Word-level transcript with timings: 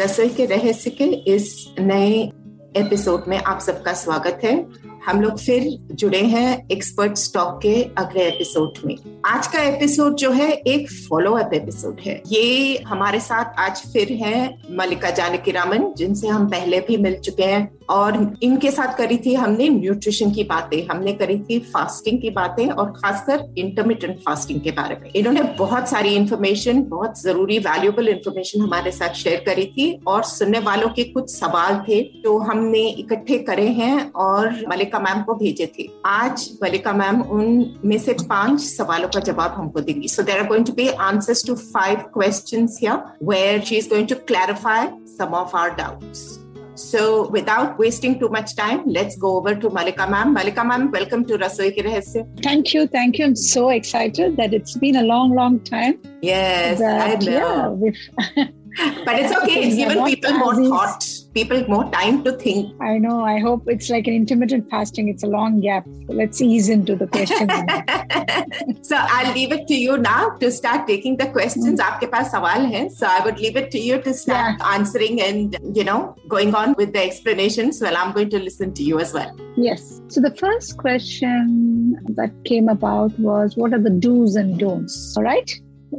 रसोई 0.00 0.28
के 0.28 0.44
रहस्य 0.46 0.90
के 0.90 1.04
इस 1.04 1.74
नए 1.80 2.32
एपिसोड 2.76 3.24
में 3.28 3.38
आप 3.38 3.60
सबका 3.60 3.92
स्वागत 3.92 4.40
है। 4.44 4.66
हम 5.06 5.20
लोग 5.20 5.38
फिर 5.38 5.86
जुड़े 5.94 6.20
हैं 6.20 6.68
एक्सपर्ट 6.72 7.16
स्टॉक 7.16 7.60
के 7.62 7.82
अगले 7.98 8.28
एपिसोड 8.28 8.72
में। 8.86 8.96
आज 9.26 9.46
का 9.46 9.62
एपिसोड 9.62 10.14
जो 10.14 10.30
है, 10.30 10.52
एक 10.52 10.90
फॉलो 10.90 11.32
अप 11.32 11.54
एपिसोड 11.54 12.00
है। 12.06 12.22
ये 12.32 12.78
हमारे 12.86 13.20
साथ 13.20 13.44
आज 13.58 13.82
फिर 13.92 14.12
है 14.12 14.62
मल्लिका 14.70 15.10
जानकी 15.10 15.50
रामन 15.50 15.94
जिनसे 15.96 16.28
हम 16.28 16.46
पहले 16.46 16.80
भी 16.80 16.96
मिल 16.96 17.16
चुके 17.16 17.44
हैं। 17.44 17.78
और 17.88 18.36
इनके 18.42 18.70
साथ 18.70 18.96
करी 18.98 19.16
थी 19.26 19.34
हमने 19.34 19.68
न्यूट्रिशन 19.68 20.30
की 20.32 20.44
बातें, 20.44 20.86
हमने 20.86 21.12
करी 21.14 21.38
थी 21.40 21.58
फास्टिंग 21.66 22.20
की 22.20 22.30
बातें 22.30 22.68
और 22.68 22.90
खासकर 22.92 23.44
इंटरमीडियंट 23.58 24.18
फास्टिंग 24.20 24.60
के 24.60 24.70
बारे 24.72 24.96
में। 25.02 25.10
इन्होंने 25.12 25.42
बहुत 25.58 25.88
सारी 25.88 26.14
इन्फॉर्मेशन 26.16 26.82
बहुत 26.88 27.20
ज़रूरी 27.20 27.58
वैल्यूएबल 27.60 28.08
इन्फॉर्मेशन 28.08 28.60
हमारे 28.60 28.90
साथ 28.92 29.14
शेयर 29.16 29.42
करी 29.46 29.66
थी 29.76 29.90
और 30.06 30.22
सुनने 30.24 30.58
वालों 30.60 30.88
के 30.90 31.04
कुछ 31.04 31.30
सवाल 31.30 31.78
थे 31.88 32.00
तो 32.22 32.38
हमने 32.40 32.86
इकट्ठे 32.90 33.38
करे 33.40 33.66
हैं 33.72 34.10
और 34.12 34.50
मलिका 34.68 34.98
मैम 35.00 35.22
को 35.22 35.34
भेजे 35.34 35.66
थे। 35.78 35.88
आज 36.06 36.48
मलिका 36.62 36.92
मैम 36.92 37.20
उन 37.22 37.64
में 37.84 37.98
से 37.98 38.12
पाँच 38.24 38.60
सवालों 38.60 39.08
का 39.08 39.20
जवाब 39.22 39.54
हमको 39.56 39.80
देंगी। 39.80 40.08
So 40.08 40.22
there 40.22 40.38
are 40.38 40.46
going 40.48 40.66
to 40.66 40.72
be 40.72 40.88
answers 40.88 41.46
to 41.46 41.54
five 41.54 41.98
questions 42.14 42.78
here 42.82 43.02
where 43.30 43.60
she 43.60 43.76
is 43.76 43.88
going 43.90 44.08
to 44.08 44.14
clarify 44.26 44.88
some 45.08 45.34
of 45.34 45.56
our 45.56 45.74
doubts 45.76 46.45
So, 46.76 47.28
without 47.28 47.78
wasting 47.78 48.18
too 48.18 48.28
much 48.28 48.54
time, 48.54 48.82
let's 48.86 49.16
go 49.16 49.36
over 49.36 49.54
to 49.54 49.70
Malika 49.70 50.06
ma'am. 50.06 50.34
Malika 50.34 50.62
ma'am, 50.62 50.90
welcome 50.90 51.24
to 51.24 51.38
Rasoi 51.38 51.74
Ki 51.74 51.82
Rahasya. 51.82 52.42
Thank 52.42 52.74
you, 52.74 52.86
thank 52.86 53.18
you. 53.18 53.24
I'm 53.24 53.34
so 53.34 53.70
excited 53.70 54.36
that 54.36 54.52
it's 54.52 54.76
been 54.76 54.96
a 54.96 55.02
long, 55.02 55.34
long 55.34 55.60
time. 55.60 55.98
Yes, 56.20 56.78
that, 56.78 57.22
I 57.22 57.24
know. 57.24 57.92
Yeah, 58.36 58.48
But 59.06 59.18
it's 59.18 59.34
okay. 59.38 59.64
It's 59.64 59.76
given 59.76 60.04
people 60.04 60.32
more 60.34 60.54
thought, 60.54 61.15
people 61.36 61.62
more 61.68 61.84
time 61.90 62.22
to 62.24 62.32
think. 62.32 62.74
I 62.80 62.96
know. 62.96 63.16
I 63.22 63.38
hope 63.38 63.64
it's 63.66 63.90
like 63.90 64.06
an 64.06 64.14
intermittent 64.14 64.70
fasting. 64.70 65.08
It's 65.08 65.22
a 65.22 65.26
long 65.26 65.60
gap. 65.60 65.84
Let's 66.08 66.40
ease 66.40 66.68
into 66.70 66.96
the 66.96 67.06
question. 67.06 67.48
so 68.82 68.96
I'll 68.98 69.32
leave 69.34 69.52
it 69.52 69.66
to 69.68 69.74
you 69.74 69.98
now 69.98 70.30
to 70.44 70.50
start 70.50 70.86
taking 70.86 71.18
the 71.18 71.28
questions. 71.28 71.78
Mm-hmm. 71.80 72.88
So 72.88 73.06
I 73.06 73.20
would 73.24 73.38
leave 73.38 73.56
it 73.56 73.70
to 73.72 73.78
you 73.78 74.00
to 74.00 74.14
start 74.14 74.56
yeah. 74.58 74.74
answering 74.74 75.20
and, 75.20 75.58
you 75.74 75.84
know, 75.84 76.16
going 76.28 76.54
on 76.54 76.74
with 76.78 76.92
the 76.94 77.02
explanations 77.02 77.80
Well, 77.82 77.96
I'm 77.96 78.12
going 78.12 78.30
to 78.30 78.38
listen 78.38 78.72
to 78.74 78.82
you 78.82 78.98
as 78.98 79.12
well. 79.12 79.30
Yes. 79.56 80.00
So 80.08 80.20
the 80.20 80.34
first 80.34 80.78
question 80.78 81.98
that 82.20 82.32
came 82.44 82.68
about 82.68 83.18
was 83.18 83.56
what 83.56 83.74
are 83.74 83.80
the 83.80 83.90
do's 83.90 84.36
and 84.36 84.58
don'ts? 84.58 85.16
All 85.16 85.22
right. 85.22 85.50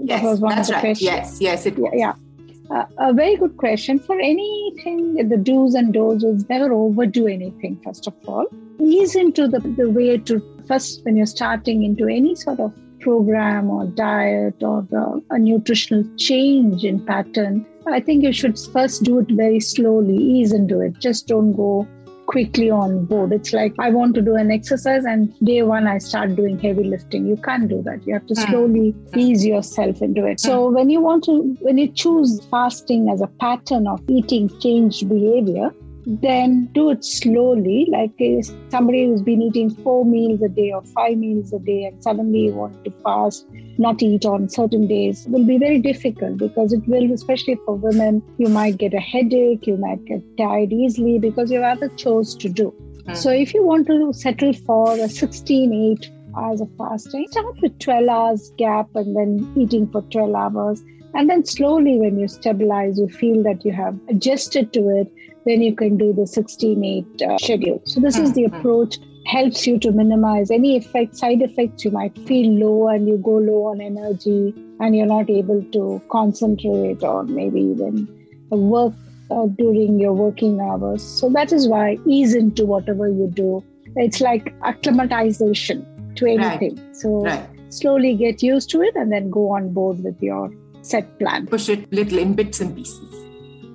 Yes, 0.04 0.22
that 0.22 0.28
was 0.28 0.40
one 0.40 0.58
of 0.58 0.68
the 0.68 0.74
right. 0.74 0.82
questions. 0.82 1.06
Yes, 1.06 1.38
yes, 1.40 1.66
it 1.66 1.78
was. 1.78 1.92
yeah. 1.94 2.08
yeah. 2.08 2.27
Uh, 2.70 2.86
a 2.98 3.14
very 3.14 3.38
good 3.38 3.56
question. 3.58 3.98
For 4.00 4.20
anything, 4.20 5.28
the 5.30 5.38
do's 5.38 5.74
and 5.74 5.94
don'ts 5.94 6.24
is 6.24 6.50
never 6.50 6.74
overdo 6.74 7.28
anything, 7.28 7.80
first 7.84 8.08
of 8.08 8.14
all. 8.28 8.46
Ease 8.80 9.16
into 9.16 9.48
the, 9.48 9.60
the 9.60 9.90
way 9.90 10.18
to 10.18 10.42
first, 10.68 11.04
when 11.06 11.16
you're 11.16 11.26
starting 11.26 11.84
into 11.84 12.08
any 12.08 12.36
sort 12.36 12.60
of 12.60 12.74
program 13.00 13.70
or 13.70 13.86
diet 13.86 14.62
or 14.62 14.82
the, 14.90 15.24
a 15.30 15.40
nutritional 15.40 16.04
change 16.18 16.84
in 16.84 17.06
pattern, 17.06 17.66
I 17.88 18.02
think 18.02 18.24
you 18.24 18.34
should 18.34 18.60
first 18.60 19.04
do 19.04 19.20
it 19.20 19.32
very 19.32 19.62
slowly, 19.62 20.18
ease 20.18 20.52
into 20.52 20.82
it. 20.82 21.00
Just 21.00 21.28
don't 21.28 21.54
go 21.54 21.88
quickly 22.28 22.70
on 22.70 23.06
board. 23.06 23.32
It's 23.34 23.54
like 23.54 23.74
I 23.80 23.90
want 23.90 24.14
to 24.16 24.22
do 24.22 24.36
an 24.36 24.52
exercise 24.52 25.06
and 25.06 25.34
day 25.40 25.64
one 25.64 25.88
I 25.88 25.98
start 25.98 26.36
doing 26.36 26.60
heavy 26.60 26.84
lifting. 26.84 27.26
You 27.26 27.38
can't 27.38 27.68
do 27.68 27.82
that. 27.84 28.06
You 28.06 28.14
have 28.14 28.28
to 28.28 28.36
Mm. 28.36 28.50
slowly 28.50 28.96
ease 29.16 29.46
yourself 29.46 30.02
into 30.02 30.26
it. 30.26 30.40
So 30.40 30.70
when 30.70 30.90
you 30.90 31.02
want 31.02 31.24
to 31.26 31.36
when 31.62 31.78
you 31.78 31.88
choose 32.04 32.40
fasting 32.52 33.10
as 33.10 33.22
a 33.22 33.28
pattern 33.40 33.88
of 33.88 34.02
eating 34.08 34.50
changed 34.60 35.08
behavior, 35.10 35.72
then 36.08 36.70
do 36.74 36.90
it 36.90 37.04
slowly. 37.04 37.86
Like 37.92 38.14
uh, 38.22 38.42
somebody 38.70 39.06
who's 39.06 39.22
been 39.22 39.42
eating 39.42 39.70
four 39.70 40.06
meals 40.06 40.42
a 40.42 40.48
day 40.48 40.72
or 40.72 40.82
five 40.82 41.18
meals 41.18 41.52
a 41.52 41.60
day 41.60 41.84
and 41.84 42.02
suddenly 42.02 42.46
you 42.46 42.54
want 42.54 42.84
to 42.86 42.92
fast, 43.04 43.46
not 43.78 44.02
eat 44.02 44.26
on 44.26 44.48
certain 44.48 44.88
days 44.88 45.26
will 45.28 45.46
be 45.46 45.58
very 45.58 45.80
difficult 45.80 46.38
because 46.38 46.72
it 46.72 46.88
will, 46.88 47.12
especially 47.12 47.60
for 47.66 47.76
women, 47.76 48.24
you 48.38 48.48
might 48.48 48.78
get 48.78 48.94
a 48.94 49.00
headache, 49.00 49.68
you 49.68 49.76
might 49.76 50.04
get 50.06 50.22
tired 50.38 50.72
easily 50.72 51.20
because 51.20 51.52
you 51.52 51.62
have 51.62 51.78
other 51.78 51.90
chores 51.96 52.36
to 52.36 52.48
do. 52.48 52.70
Hmm. 53.06 53.14
So 53.14 53.30
if 53.30 53.54
you 53.54 53.64
want 53.64 53.88
to 53.88 54.14
settle 54.14 54.54
for 54.54 54.94
a 54.94 55.10
16, 55.10 55.74
8 56.00 56.12
hours 56.38 56.62
of 56.62 56.70
fasting, 56.78 57.28
start 57.30 57.62
with 57.62 57.78
12 57.80 58.08
hours 58.08 58.52
gap 58.58 58.88
and 58.96 59.14
then 59.16 59.54
eating 59.58 59.90
for 59.92 60.02
12 60.04 60.34
hours. 60.34 60.82
And 61.18 61.30
then 61.30 61.44
slowly, 61.46 61.98
when 61.98 62.20
you 62.20 62.28
stabilize, 62.28 62.98
you 63.00 63.08
feel 63.10 63.44
that 63.44 63.66
you 63.66 63.72
have 63.74 64.00
adjusted 64.08 64.72
to 64.74 64.82
it, 65.00 65.12
then 65.46 65.62
you 65.64 65.76
can 65.76 65.98
do 65.98 66.14
the 66.14 66.28
16 66.28 66.84
8 66.84 67.22
uh, 67.24 67.38
schedule. 67.40 67.82
So, 67.86 68.00
this 68.02 68.20
is 68.20 68.34
the 68.34 68.44
Mhm. 68.44 68.60
approach, 68.60 69.00
helps 69.26 69.66
you 69.68 69.80
to 69.80 69.92
minimize 69.92 70.52
any 70.52 70.78
effect, 70.78 71.16
side 71.16 71.42
effects. 71.42 71.84
You 71.84 71.92
might 71.92 72.18
feel 72.28 72.52
low 72.64 72.88
and 72.90 73.08
you 73.08 73.18
go 73.18 73.38
low 73.48 73.66
on 73.72 73.82
energy 73.82 74.54
and 74.80 74.96
you're 74.96 75.08
not 75.08 75.30
able 75.30 75.64
to 75.78 76.02
concentrate 76.12 77.04
or 77.04 77.24
maybe 77.24 77.62
even 77.62 78.08
work 78.52 78.94
uh, 79.32 79.48
during 79.58 80.00
your 80.00 80.14
working 80.14 80.62
hours. 80.62 81.02
So, 81.04 81.30
that 81.32 81.52
is 81.52 81.68
why 81.68 81.98
ease 82.08 82.36
into 82.36 82.66
whatever 82.66 83.10
you 83.10 83.28
do. 83.34 83.64
It's 83.96 84.22
like 84.22 84.54
acclimatization 84.64 85.86
to 86.16 86.26
Right. 86.26 86.40
anything. 86.40 86.80
So, 86.94 87.10
Right. 87.32 87.50
slowly 87.70 88.16
get 88.16 88.44
used 88.44 88.70
to 88.72 88.82
it 88.82 88.96
and 88.96 89.12
then 89.12 89.30
go 89.30 89.50
on 89.50 89.74
board 89.74 90.04
with 90.04 90.22
your 90.22 90.52
set 90.90 91.20
plan. 91.20 91.48
Push 91.48 91.70
it 91.70 91.92
little 91.92 92.18
in 92.18 92.34
bits 92.34 92.60
and 92.62 92.76
pieces. 92.76 93.14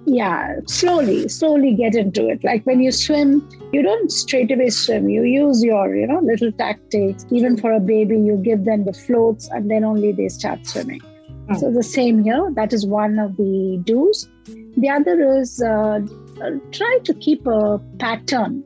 Yeah, 0.05 0.57
slowly, 0.67 1.29
slowly 1.29 1.75
get 1.75 1.95
into 1.95 2.29
it. 2.29 2.43
Like 2.43 2.65
when 2.67 2.81
you 2.81 2.91
swim, 2.91 3.49
you 3.73 3.83
don't 3.83 4.11
straight 4.11 4.51
away 4.51 4.71
swim. 4.71 5.09
You 5.09 5.23
use 5.23 5.63
your, 5.63 5.95
you 5.95 6.09
know, 6.09 6.19
little 6.19 6.51
tactics. 6.51 7.25
Even 7.31 7.57
for 7.57 7.73
a 7.73 7.79
baby, 7.79 8.17
you 8.19 8.37
give 8.37 8.65
them 8.65 8.85
the 8.85 8.93
floats 8.93 9.49
and 9.51 9.71
then 9.71 9.85
only 9.85 10.11
they 10.11 10.29
start 10.29 10.67
swimming. 10.67 11.01
Mm. 11.49 11.61
So 11.61 11.71
the 11.71 11.85
same 11.85 12.25
here. 12.25 12.51
That 12.57 12.73
is 12.73 12.85
one 12.85 13.21
of 13.21 13.37
the 13.37 13.81
do's. 13.85 14.29
The 14.77 14.89
other 14.89 15.39
is 15.39 15.63
uh, 15.63 16.01
uh, 16.43 16.51
try 16.73 16.99
to 17.05 17.15
keep 17.15 17.47
a 17.47 17.79
pattern. 17.99 18.65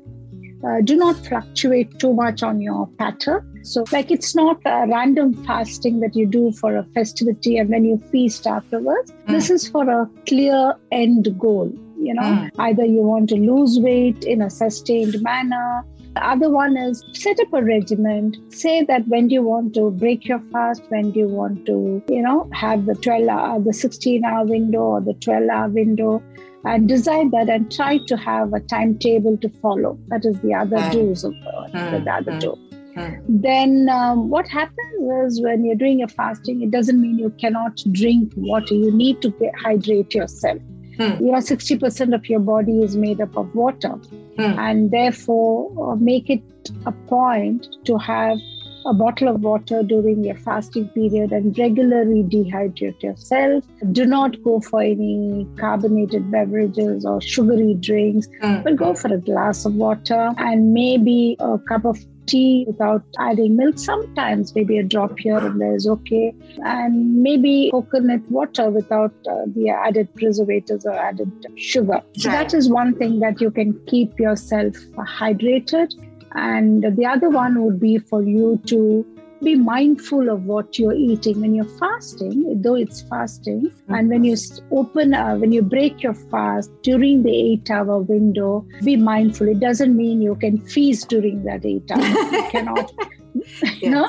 Uh, 0.66 0.80
do 0.80 0.96
not 0.96 1.16
fluctuate 1.26 1.98
too 1.98 2.14
much 2.14 2.42
on 2.42 2.62
your 2.62 2.88
pattern. 2.98 3.55
So, 3.72 3.84
like, 3.92 4.10
it's 4.16 4.34
not 4.34 4.60
a 4.64 4.86
random 4.88 5.32
fasting 5.44 5.98
that 6.00 6.14
you 6.14 6.26
do 6.26 6.52
for 6.60 6.76
a 6.76 6.84
festivity 6.94 7.56
and 7.58 7.72
then 7.72 7.84
you 7.84 7.96
feast 8.12 8.46
afterwards. 8.46 9.12
This 9.26 9.50
is 9.50 9.68
for 9.68 9.88
a 9.90 10.08
clear 10.28 10.74
end 10.92 11.28
goal. 11.38 11.72
You 12.06 12.14
know, 12.14 12.22
Mm. 12.22 12.50
either 12.68 12.84
you 12.84 13.02
want 13.02 13.28
to 13.30 13.36
lose 13.36 13.78
weight 13.80 14.24
in 14.24 14.42
a 14.42 14.50
sustained 14.50 15.20
manner. 15.22 15.84
The 16.14 16.26
other 16.34 16.48
one 16.50 16.76
is 16.82 17.02
set 17.12 17.40
up 17.40 17.52
a 17.52 17.62
regiment. 17.62 18.36
Say 18.50 18.84
that 18.84 19.08
when 19.08 19.28
do 19.28 19.34
you 19.34 19.42
want 19.42 19.74
to 19.74 19.90
break 19.90 20.28
your 20.28 20.40
fast, 20.52 20.82
when 20.90 21.10
do 21.10 21.18
you 21.24 21.28
want 21.28 21.66
to, 21.66 22.02
you 22.08 22.22
know, 22.22 22.48
have 22.52 22.86
the 22.86 22.94
12 22.94 23.28
hour, 23.28 23.58
the 23.60 23.72
16 23.72 24.24
hour 24.24 24.44
window 24.46 24.82
or 24.94 25.00
the 25.00 25.14
12 25.14 25.48
hour 25.50 25.68
window 25.68 26.22
and 26.64 26.88
decide 26.88 27.30
that 27.32 27.48
and 27.48 27.70
try 27.70 27.98
to 28.06 28.16
have 28.16 28.52
a 28.52 28.60
timetable 28.60 29.36
to 29.38 29.48
follow. 29.64 29.98
That 30.08 30.24
is 30.24 30.38
the 30.40 30.54
other 30.54 30.76
Mm. 30.84 30.92
do's 30.92 31.24
of 31.24 31.34
uh, 31.34 31.66
Mm, 31.74 32.04
the 32.04 32.10
other 32.20 32.32
mm. 32.32 32.40
do. 32.40 32.54
Mm. 32.96 33.20
Then 33.28 33.88
um, 33.90 34.30
what 34.30 34.48
happens 34.48 35.26
is 35.26 35.42
when 35.42 35.64
you're 35.64 35.76
doing 35.76 36.02
a 36.02 36.08
fasting, 36.08 36.62
it 36.62 36.70
doesn't 36.70 37.00
mean 37.00 37.18
you 37.18 37.30
cannot 37.38 37.76
drink 37.92 38.32
water. 38.36 38.74
You 38.74 38.90
need 38.92 39.20
to 39.22 39.32
hydrate 39.62 40.14
yourself. 40.14 40.58
Hmm. 40.98 41.22
You 41.22 41.32
know, 41.32 41.38
60% 41.38 42.14
of 42.14 42.26
your 42.28 42.40
body 42.40 42.82
is 42.82 42.96
made 42.96 43.20
up 43.20 43.36
of 43.36 43.54
water, 43.54 43.90
Hmm. 44.38 44.58
and 44.66 44.90
therefore 44.90 45.92
uh, 45.92 45.96
make 45.96 46.30
it 46.30 46.42
a 46.86 46.92
point 46.92 47.68
to 47.84 47.98
have 47.98 48.38
a 48.86 48.94
bottle 48.94 49.28
of 49.28 49.40
water 49.42 49.82
during 49.82 50.22
your 50.24 50.36
fasting 50.36 50.88
period 50.90 51.32
and 51.32 51.58
regularly 51.58 52.22
dehydrate 52.22 53.02
yourself. 53.02 53.64
Do 53.92 54.06
not 54.06 54.40
go 54.44 54.60
for 54.60 54.80
any 54.80 55.46
carbonated 55.58 56.30
beverages 56.30 57.04
or 57.04 57.20
sugary 57.20 57.74
drinks, 57.74 58.28
Mm. 58.42 58.62
but 58.64 58.76
go 58.76 58.94
for 58.94 59.12
a 59.12 59.18
glass 59.18 59.64
of 59.66 59.74
water 59.74 60.32
and 60.38 60.72
maybe 60.72 61.36
a 61.40 61.58
cup 61.58 61.84
of 61.84 61.98
tea 62.26 62.64
without 62.66 63.02
adding 63.18 63.56
milk. 63.56 63.78
Sometimes 63.78 64.54
maybe 64.54 64.78
a 64.78 64.82
drop 64.82 65.18
here 65.18 65.38
and 65.38 65.60
there 65.60 65.74
is 65.74 65.86
okay. 65.86 66.34
And 66.64 67.22
maybe 67.22 67.70
coconut 67.70 68.22
water 68.30 68.70
without 68.70 69.14
uh, 69.30 69.44
the 69.54 69.70
added 69.70 70.14
preservatives 70.14 70.86
or 70.86 70.92
added 70.92 71.30
sugar. 71.56 72.02
So 72.16 72.28
that 72.30 72.54
is 72.54 72.68
one 72.68 72.94
thing 72.96 73.20
that 73.20 73.40
you 73.40 73.50
can 73.50 73.78
keep 73.86 74.18
yourself 74.18 74.74
hydrated. 74.96 75.92
And 76.32 76.96
the 76.96 77.06
other 77.06 77.30
one 77.30 77.64
would 77.64 77.80
be 77.80 77.98
for 77.98 78.22
you 78.22 78.60
to 78.66 79.06
be 79.46 79.54
mindful 79.54 80.28
of 80.28 80.44
what 80.44 80.76
you're 80.76 80.92
eating 80.92 81.40
when 81.40 81.54
you're 81.54 81.72
fasting, 81.78 82.60
though 82.62 82.74
it's 82.74 83.02
fasting. 83.02 83.70
And 83.88 84.08
when 84.08 84.24
you 84.24 84.36
open, 84.72 85.14
uh, 85.14 85.36
when 85.36 85.52
you 85.52 85.62
break 85.62 86.02
your 86.02 86.14
fast 86.14 86.72
during 86.82 87.22
the 87.22 87.34
eight 87.50 87.70
hour 87.70 87.98
window, 88.00 88.66
be 88.82 88.96
mindful. 88.96 89.48
It 89.48 89.60
doesn't 89.60 89.96
mean 89.96 90.20
you 90.20 90.34
can 90.34 90.58
feast 90.74 91.08
during 91.08 91.44
that 91.44 91.64
eight 91.64 91.90
hours. 91.90 92.32
You 92.36 92.48
cannot 92.50 92.92
you 93.82 93.90
know 93.90 94.08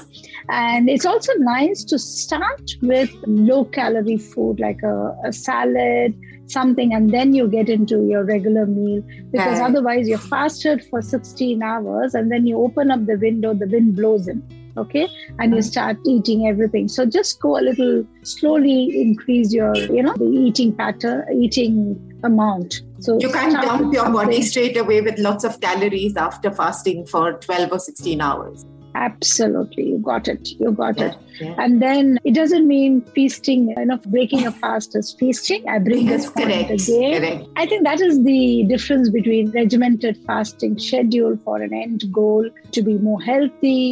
and 0.50 0.90
it's 0.90 1.06
also 1.06 1.34
nice 1.40 1.84
to 1.84 2.00
start 2.00 2.72
with 2.82 3.14
low 3.28 3.66
calorie 3.66 4.18
food 4.18 4.60
like 4.60 4.82
a, 4.84 5.16
a 5.26 5.34
salad 5.34 6.18
something 6.46 6.94
and 6.94 7.12
then 7.12 7.34
you 7.34 7.48
get 7.48 7.68
into 7.68 8.06
your 8.08 8.24
regular 8.24 8.66
meal 8.66 9.04
because 9.32 9.60
otherwise 9.60 10.08
you're 10.08 10.28
fasted 10.36 10.84
for 10.90 11.02
16 11.02 11.62
hours 11.62 12.16
and 12.16 12.32
then 12.32 12.48
you 12.48 12.58
open 12.58 12.90
up 12.90 13.06
the 13.06 13.18
window 13.18 13.54
the 13.54 13.68
wind 13.68 13.98
blows 13.98 14.30
in 14.30 14.42
okay 14.78 15.08
and 15.40 15.56
you 15.56 15.62
start 15.62 15.98
eating 16.06 16.48
everything 16.48 16.88
so 16.88 17.06
just 17.06 17.40
go 17.42 17.58
a 17.60 17.64
little 17.70 18.06
slowly 18.24 19.02
increase 19.02 19.54
your 19.54 19.76
you 19.98 20.04
know 20.04 20.14
the 20.18 20.26
eating 20.46 20.76
pattern 20.76 21.24
eating 21.42 21.80
amount 22.24 22.82
so 23.00 23.20
You 23.20 23.30
can't 23.32 23.54
dump 23.62 23.94
your 23.94 24.10
body 24.10 24.42
straight 24.42 24.78
away 24.78 25.02
with 25.02 25.20
lots 25.20 25.44
of 25.44 25.60
calories 25.62 26.16
after 26.18 26.52
fasting 26.52 27.06
for 27.06 27.34
12 27.34 27.72
or 27.72 27.80
16 27.80 28.22
hours. 28.22 28.66
absolutely 28.96 29.84
you 29.90 29.98
got 30.00 30.28
it 30.28 30.50
you 30.60 30.72
got 30.84 31.00
it 31.08 31.16
Yeah. 31.40 31.54
And 31.64 31.82
then 31.82 32.08
it 32.30 32.34
doesn't 32.36 32.68
mean 32.68 32.94
feasting, 33.16 33.66
you 33.80 33.86
know, 33.90 33.98
breaking 34.14 34.48
a 34.48 34.52
fast 34.62 34.96
is 35.00 35.10
feasting. 35.20 35.68
I 35.74 35.76
bring 35.88 36.08
Yes, 36.08 36.24
this 36.24 36.32
point 36.38 36.48
correct. 36.48 36.72
again. 36.78 37.12
Correct. 37.18 37.44
I 37.64 37.66
think 37.74 37.84
that 37.90 38.02
is 38.06 38.16
the 38.30 38.64
difference 38.72 39.12
between 39.18 39.52
regimented 39.58 40.18
fasting 40.30 40.80
schedule 40.86 41.38
for 41.46 41.58
an 41.68 41.76
end 41.82 42.06
goal 42.12 42.50
to 42.78 42.82
be 42.88 42.96
more 43.10 43.22
healthy, 43.22 43.84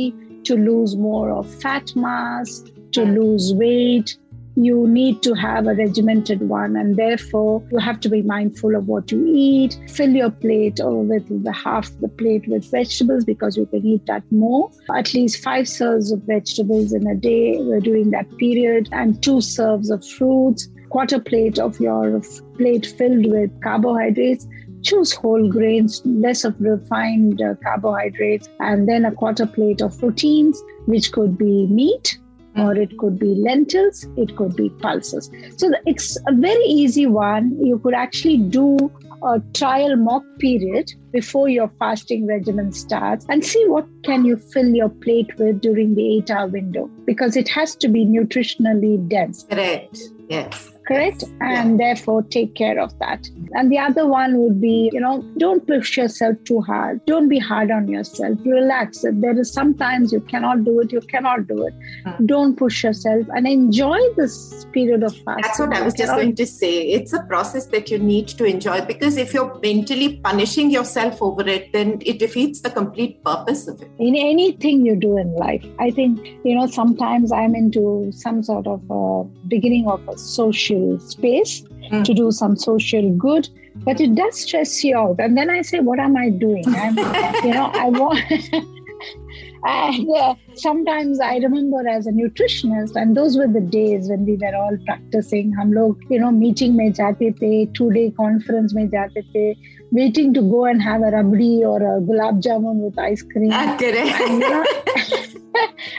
to 0.45 0.55
lose 0.55 0.95
more 0.95 1.31
of 1.31 1.53
fat 1.61 1.95
mass, 1.95 2.63
to 2.91 3.03
lose 3.03 3.53
weight. 3.53 4.17
You 4.57 4.87
need 4.87 5.21
to 5.23 5.33
have 5.33 5.67
a 5.67 5.73
regimented 5.73 6.47
one, 6.47 6.77
and 6.77 6.95
therefore 6.95 7.61
you 7.71 7.77
have 7.79 7.99
to 8.01 8.09
be 8.09 8.21
mindful 8.21 8.73
of 8.75 8.87
what 8.87 9.11
you 9.11 9.25
eat. 9.27 9.77
Fill 9.89 10.11
your 10.11 10.31
plate 10.31 10.79
or 10.79 11.03
with 11.03 11.43
the 11.43 11.51
half 11.51 11.89
the 11.99 12.07
plate 12.07 12.47
with 12.47 12.71
vegetables 12.71 13.25
because 13.25 13.57
you 13.57 13.65
can 13.65 13.85
eat 13.85 14.05
that 14.05 14.23
more. 14.31 14.71
At 14.95 15.13
least 15.13 15.43
five 15.43 15.67
serves 15.67 16.13
of 16.13 16.21
vegetables 16.21 16.93
in 16.93 17.05
a 17.05 17.15
day 17.15 17.57
uh, 17.57 17.81
during 17.81 18.11
that 18.11 18.29
period, 18.37 18.87
and 18.93 19.21
two 19.21 19.41
serves 19.41 19.89
of 19.89 20.07
fruits. 20.07 20.69
Quarter 20.89 21.19
plate 21.19 21.59
of 21.59 21.77
your 21.81 22.21
plate 22.57 22.85
filled 22.85 23.25
with 23.25 23.51
carbohydrates 23.61 24.47
choose 24.85 25.11
whole 25.11 25.49
grains, 25.49 26.01
less 26.05 26.43
of 26.45 26.55
refined 26.59 27.41
uh, 27.41 27.55
carbohydrates, 27.63 28.47
and 28.59 28.87
then 28.87 29.05
a 29.05 29.11
quarter 29.11 29.45
plate 29.45 29.81
of 29.81 29.97
proteins, 29.99 30.61
which 30.85 31.11
could 31.11 31.37
be 31.37 31.67
meat 31.67 32.17
or 32.57 32.75
it 32.75 32.97
could 32.97 33.19
be 33.19 33.35
lentils, 33.35 34.07
it 34.15 34.35
could 34.37 34.55
be 34.55 34.69
pulses. 34.69 35.29
So 35.57 35.71
it's 35.85 36.17
a 36.27 36.33
very 36.33 36.63
easy 36.63 37.05
one. 37.05 37.57
You 37.61 37.79
could 37.79 37.93
actually 37.93 38.37
do 38.37 38.77
a 39.23 39.41
trial 39.53 39.95
mock 39.95 40.23
period 40.39 40.93
before 41.11 41.49
your 41.49 41.69
fasting 41.79 42.27
regimen 42.27 42.71
starts 42.71 43.25
and 43.29 43.43
see 43.43 43.63
what 43.67 43.85
can 44.03 44.25
you 44.25 44.37
fill 44.37 44.67
your 44.67 44.89
plate 44.89 45.37
with 45.37 45.61
during 45.61 45.95
the 45.95 46.17
8 46.17 46.31
hour 46.31 46.47
window 46.47 46.89
because 47.05 47.35
it 47.35 47.49
has 47.49 47.75
to 47.77 47.87
be 47.87 48.05
nutritionally 48.05 49.07
dense 49.09 49.43
Correct. 49.49 49.99
Yes. 50.29 50.74
Correct 50.87 51.23
and 51.41 51.79
therefore 51.79 52.23
take 52.23 52.55
care 52.55 52.79
of 52.79 52.97
that. 52.99 53.27
And 53.53 53.71
the 53.71 53.79
other 53.79 54.05
one 54.07 54.37
would 54.39 54.59
be 54.61 54.89
you 54.93 54.99
know 54.99 55.23
don't 55.37 55.65
push 55.67 55.97
yourself 55.97 56.37
too 56.45 56.61
hard. 56.61 57.05
Don't 57.05 57.29
be 57.29 57.39
hard 57.39 57.71
on 57.71 57.87
yourself. 57.87 58.37
Relax. 58.45 59.03
There 59.03 59.39
is 59.39 59.51
sometimes 59.51 60.13
you 60.13 60.21
cannot 60.21 60.63
do 60.63 60.79
it 60.81 60.91
you 60.91 61.01
cannot 61.01 61.47
do 61.47 61.65
it. 61.67 61.73
Hmm. 62.05 62.25
don't 62.25 62.55
push 62.55 62.83
yourself 62.83 63.25
and 63.35 63.47
enjoy 63.47 63.99
this 64.15 64.65
period 64.71 65.03
of 65.03 65.15
fasting. 65.17 65.41
That's 65.43 65.59
what 65.59 65.73
I 65.73 65.81
was 65.81 65.93
just 65.93 66.13
going 66.13 66.35
to 66.35 66.45
say. 66.45 66.73
It's 66.87 67.13
a 67.13 67.23
process 67.23 67.65
that 67.67 67.89
you 67.89 67.97
need 67.97 68.27
to 68.29 68.45
enjoy 68.45 68.81
because 68.85 69.17
if 69.17 69.33
you're 69.33 69.59
mentally 69.61 70.17
punishing 70.17 70.69
yourself 70.69 71.21
over 71.21 71.47
it, 71.47 71.71
then 71.73 71.99
it 72.05 72.19
defeats 72.19 72.61
the 72.61 72.69
complete 72.69 73.23
purpose 73.23 73.67
of 73.67 73.81
it. 73.81 73.89
in 73.99 74.15
anything 74.15 74.85
you 74.85 74.95
do 74.95 75.17
in 75.17 75.33
life 75.35 75.65
i 75.79 75.89
think 75.89 76.19
you 76.43 76.55
know 76.55 76.67
sometimes 76.67 77.31
i'm 77.31 77.55
into 77.55 78.11
some 78.11 78.41
sort 78.43 78.67
of 78.67 78.81
a 78.89 79.23
beginning 79.47 79.87
of 79.87 80.07
a 80.09 80.17
social 80.17 80.74
space 80.99 81.55
Mm. 81.91 82.03
to 82.03 82.13
do 82.15 82.31
some 82.31 82.55
social 82.55 83.11
good 83.23 83.47
but 83.87 83.99
it 84.01 84.15
does 84.15 84.39
stress 84.43 84.83
you 84.83 84.97
out 84.97 85.19
and 85.19 85.37
then 85.37 85.51
i 85.55 85.61
say 85.61 85.79
what 85.79 85.99
am 85.99 86.15
i 86.21 86.29
doing 86.29 86.63
i'm 86.83 86.97
you 87.47 87.53
know 87.57 87.69
i 87.75 87.89
want 87.89 88.19
and 89.65 90.09
uh, 90.21 90.33
sometimes 90.55 91.19
i 91.19 91.37
remember 91.37 91.87
as 91.87 92.07
a 92.07 92.11
nutritionist 92.11 92.95
and 92.95 93.15
those 93.15 93.37
were 93.37 93.47
the 93.47 93.61
days 93.61 94.09
when 94.09 94.25
we 94.25 94.35
were 94.45 94.55
all 94.55 94.75
practicing 94.87 95.53
hum 95.59 95.71
log 95.73 96.09
you 96.09 96.19
know 96.19 96.31
meeting 96.31 96.75
mein 96.75 96.91
jate 97.01 97.25
the 97.45 97.53
two 97.79 97.91
day 97.99 98.09
conference 98.23 98.73
mein 98.73 98.89
jate 98.97 99.23
the 99.37 99.45
waiting 99.91 100.33
to 100.33 100.41
go 100.55 100.65
and 100.65 100.81
have 100.81 101.01
a 101.01 101.15
rabdi 101.19 101.53
or 101.73 101.79
a 101.93 101.95
gulab 102.09 102.43
jamun 102.49 102.83
with 102.87 102.97
ice 102.97 103.25
cream 103.33 103.51
and, 103.51 103.81
you 103.81 103.93
correct. 103.93 105.31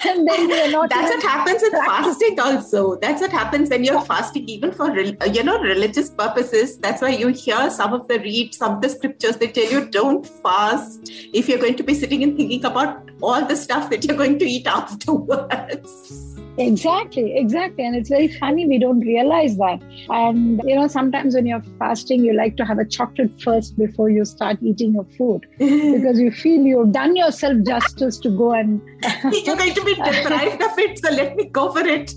and 0.05 0.29
then 0.29 0.49
we 0.49 0.61
are 0.61 0.70
not 0.70 0.91
That's 0.91 1.14
what 1.14 1.23
happens 1.23 1.62
in 1.62 1.70
fasting 1.70 2.41
also. 2.41 2.97
That's 2.97 3.20
what 3.20 3.32
happens 3.32 3.70
when 3.70 3.85
you're 3.85 4.00
fasting, 4.00 4.49
even 4.49 4.73
for 4.73 4.91
uh, 4.91 5.25
you 5.26 5.43
know 5.43 5.61
religious 5.61 6.11
purposes. 6.11 6.79
That's 6.79 7.03
why 7.03 7.11
you 7.11 7.29
hear 7.29 7.70
some 7.70 7.93
of 7.93 8.08
the 8.08 8.19
read 8.19 8.55
some 8.55 8.76
of 8.76 8.82
the 8.82 8.88
scriptures. 8.88 9.37
They 9.37 9.49
tell 9.49 9.70
you 9.70 9.87
don't 9.87 10.26
fast 10.26 11.11
if 11.32 11.49
you're 11.49 11.58
going 11.58 11.76
to 11.76 11.82
be 11.82 11.94
sitting 11.94 12.23
and 12.23 12.37
thinking 12.37 12.64
about 12.64 13.11
all 13.23 13.44
the 13.44 13.56
stuff 13.56 13.91
that 13.91 14.05
you're 14.05 14.17
going 14.17 14.38
to 14.38 14.44
eat 14.44 14.67
afterwards. 14.79 16.37
Exactly, 16.57 17.38
exactly. 17.38 17.86
And 17.86 17.95
it's 17.95 18.10
very 18.10 18.28
funny, 18.28 18.68
we 18.68 18.78
don't 18.78 19.00
realize 19.00 19.57
that. 19.57 19.81
And, 20.10 20.62
you 20.66 20.75
know, 20.75 20.88
sometimes 20.88 21.33
when 21.36 21.45
you're 21.45 21.63
fasting, 21.80 22.24
you 22.24 22.33
like 22.33 22.57
to 22.57 22.66
have 22.66 22.78
a 22.78 22.86
chocolate 22.86 23.42
first 23.42 23.78
before 23.78 24.10
you 24.10 24.25
start 24.25 24.57
eating 24.62 24.94
your 24.94 25.06
food 25.18 25.45
because 25.57 26.19
you 26.19 26.31
feel 26.31 26.62
you've 26.62 26.92
done 26.92 27.16
yourself 27.16 27.57
justice 27.66 28.18
to 28.19 28.30
go 28.30 28.52
and. 28.54 28.81
you're 29.45 29.56
going 29.56 29.73
to 29.73 29.83
be 29.85 29.95
deprived 29.95 30.61
of 30.61 30.78
it, 30.78 31.00
so 31.00 31.11
let 31.11 31.35
me 31.35 31.45
go 31.45 31.71
for 31.71 31.85
it. 31.88 32.14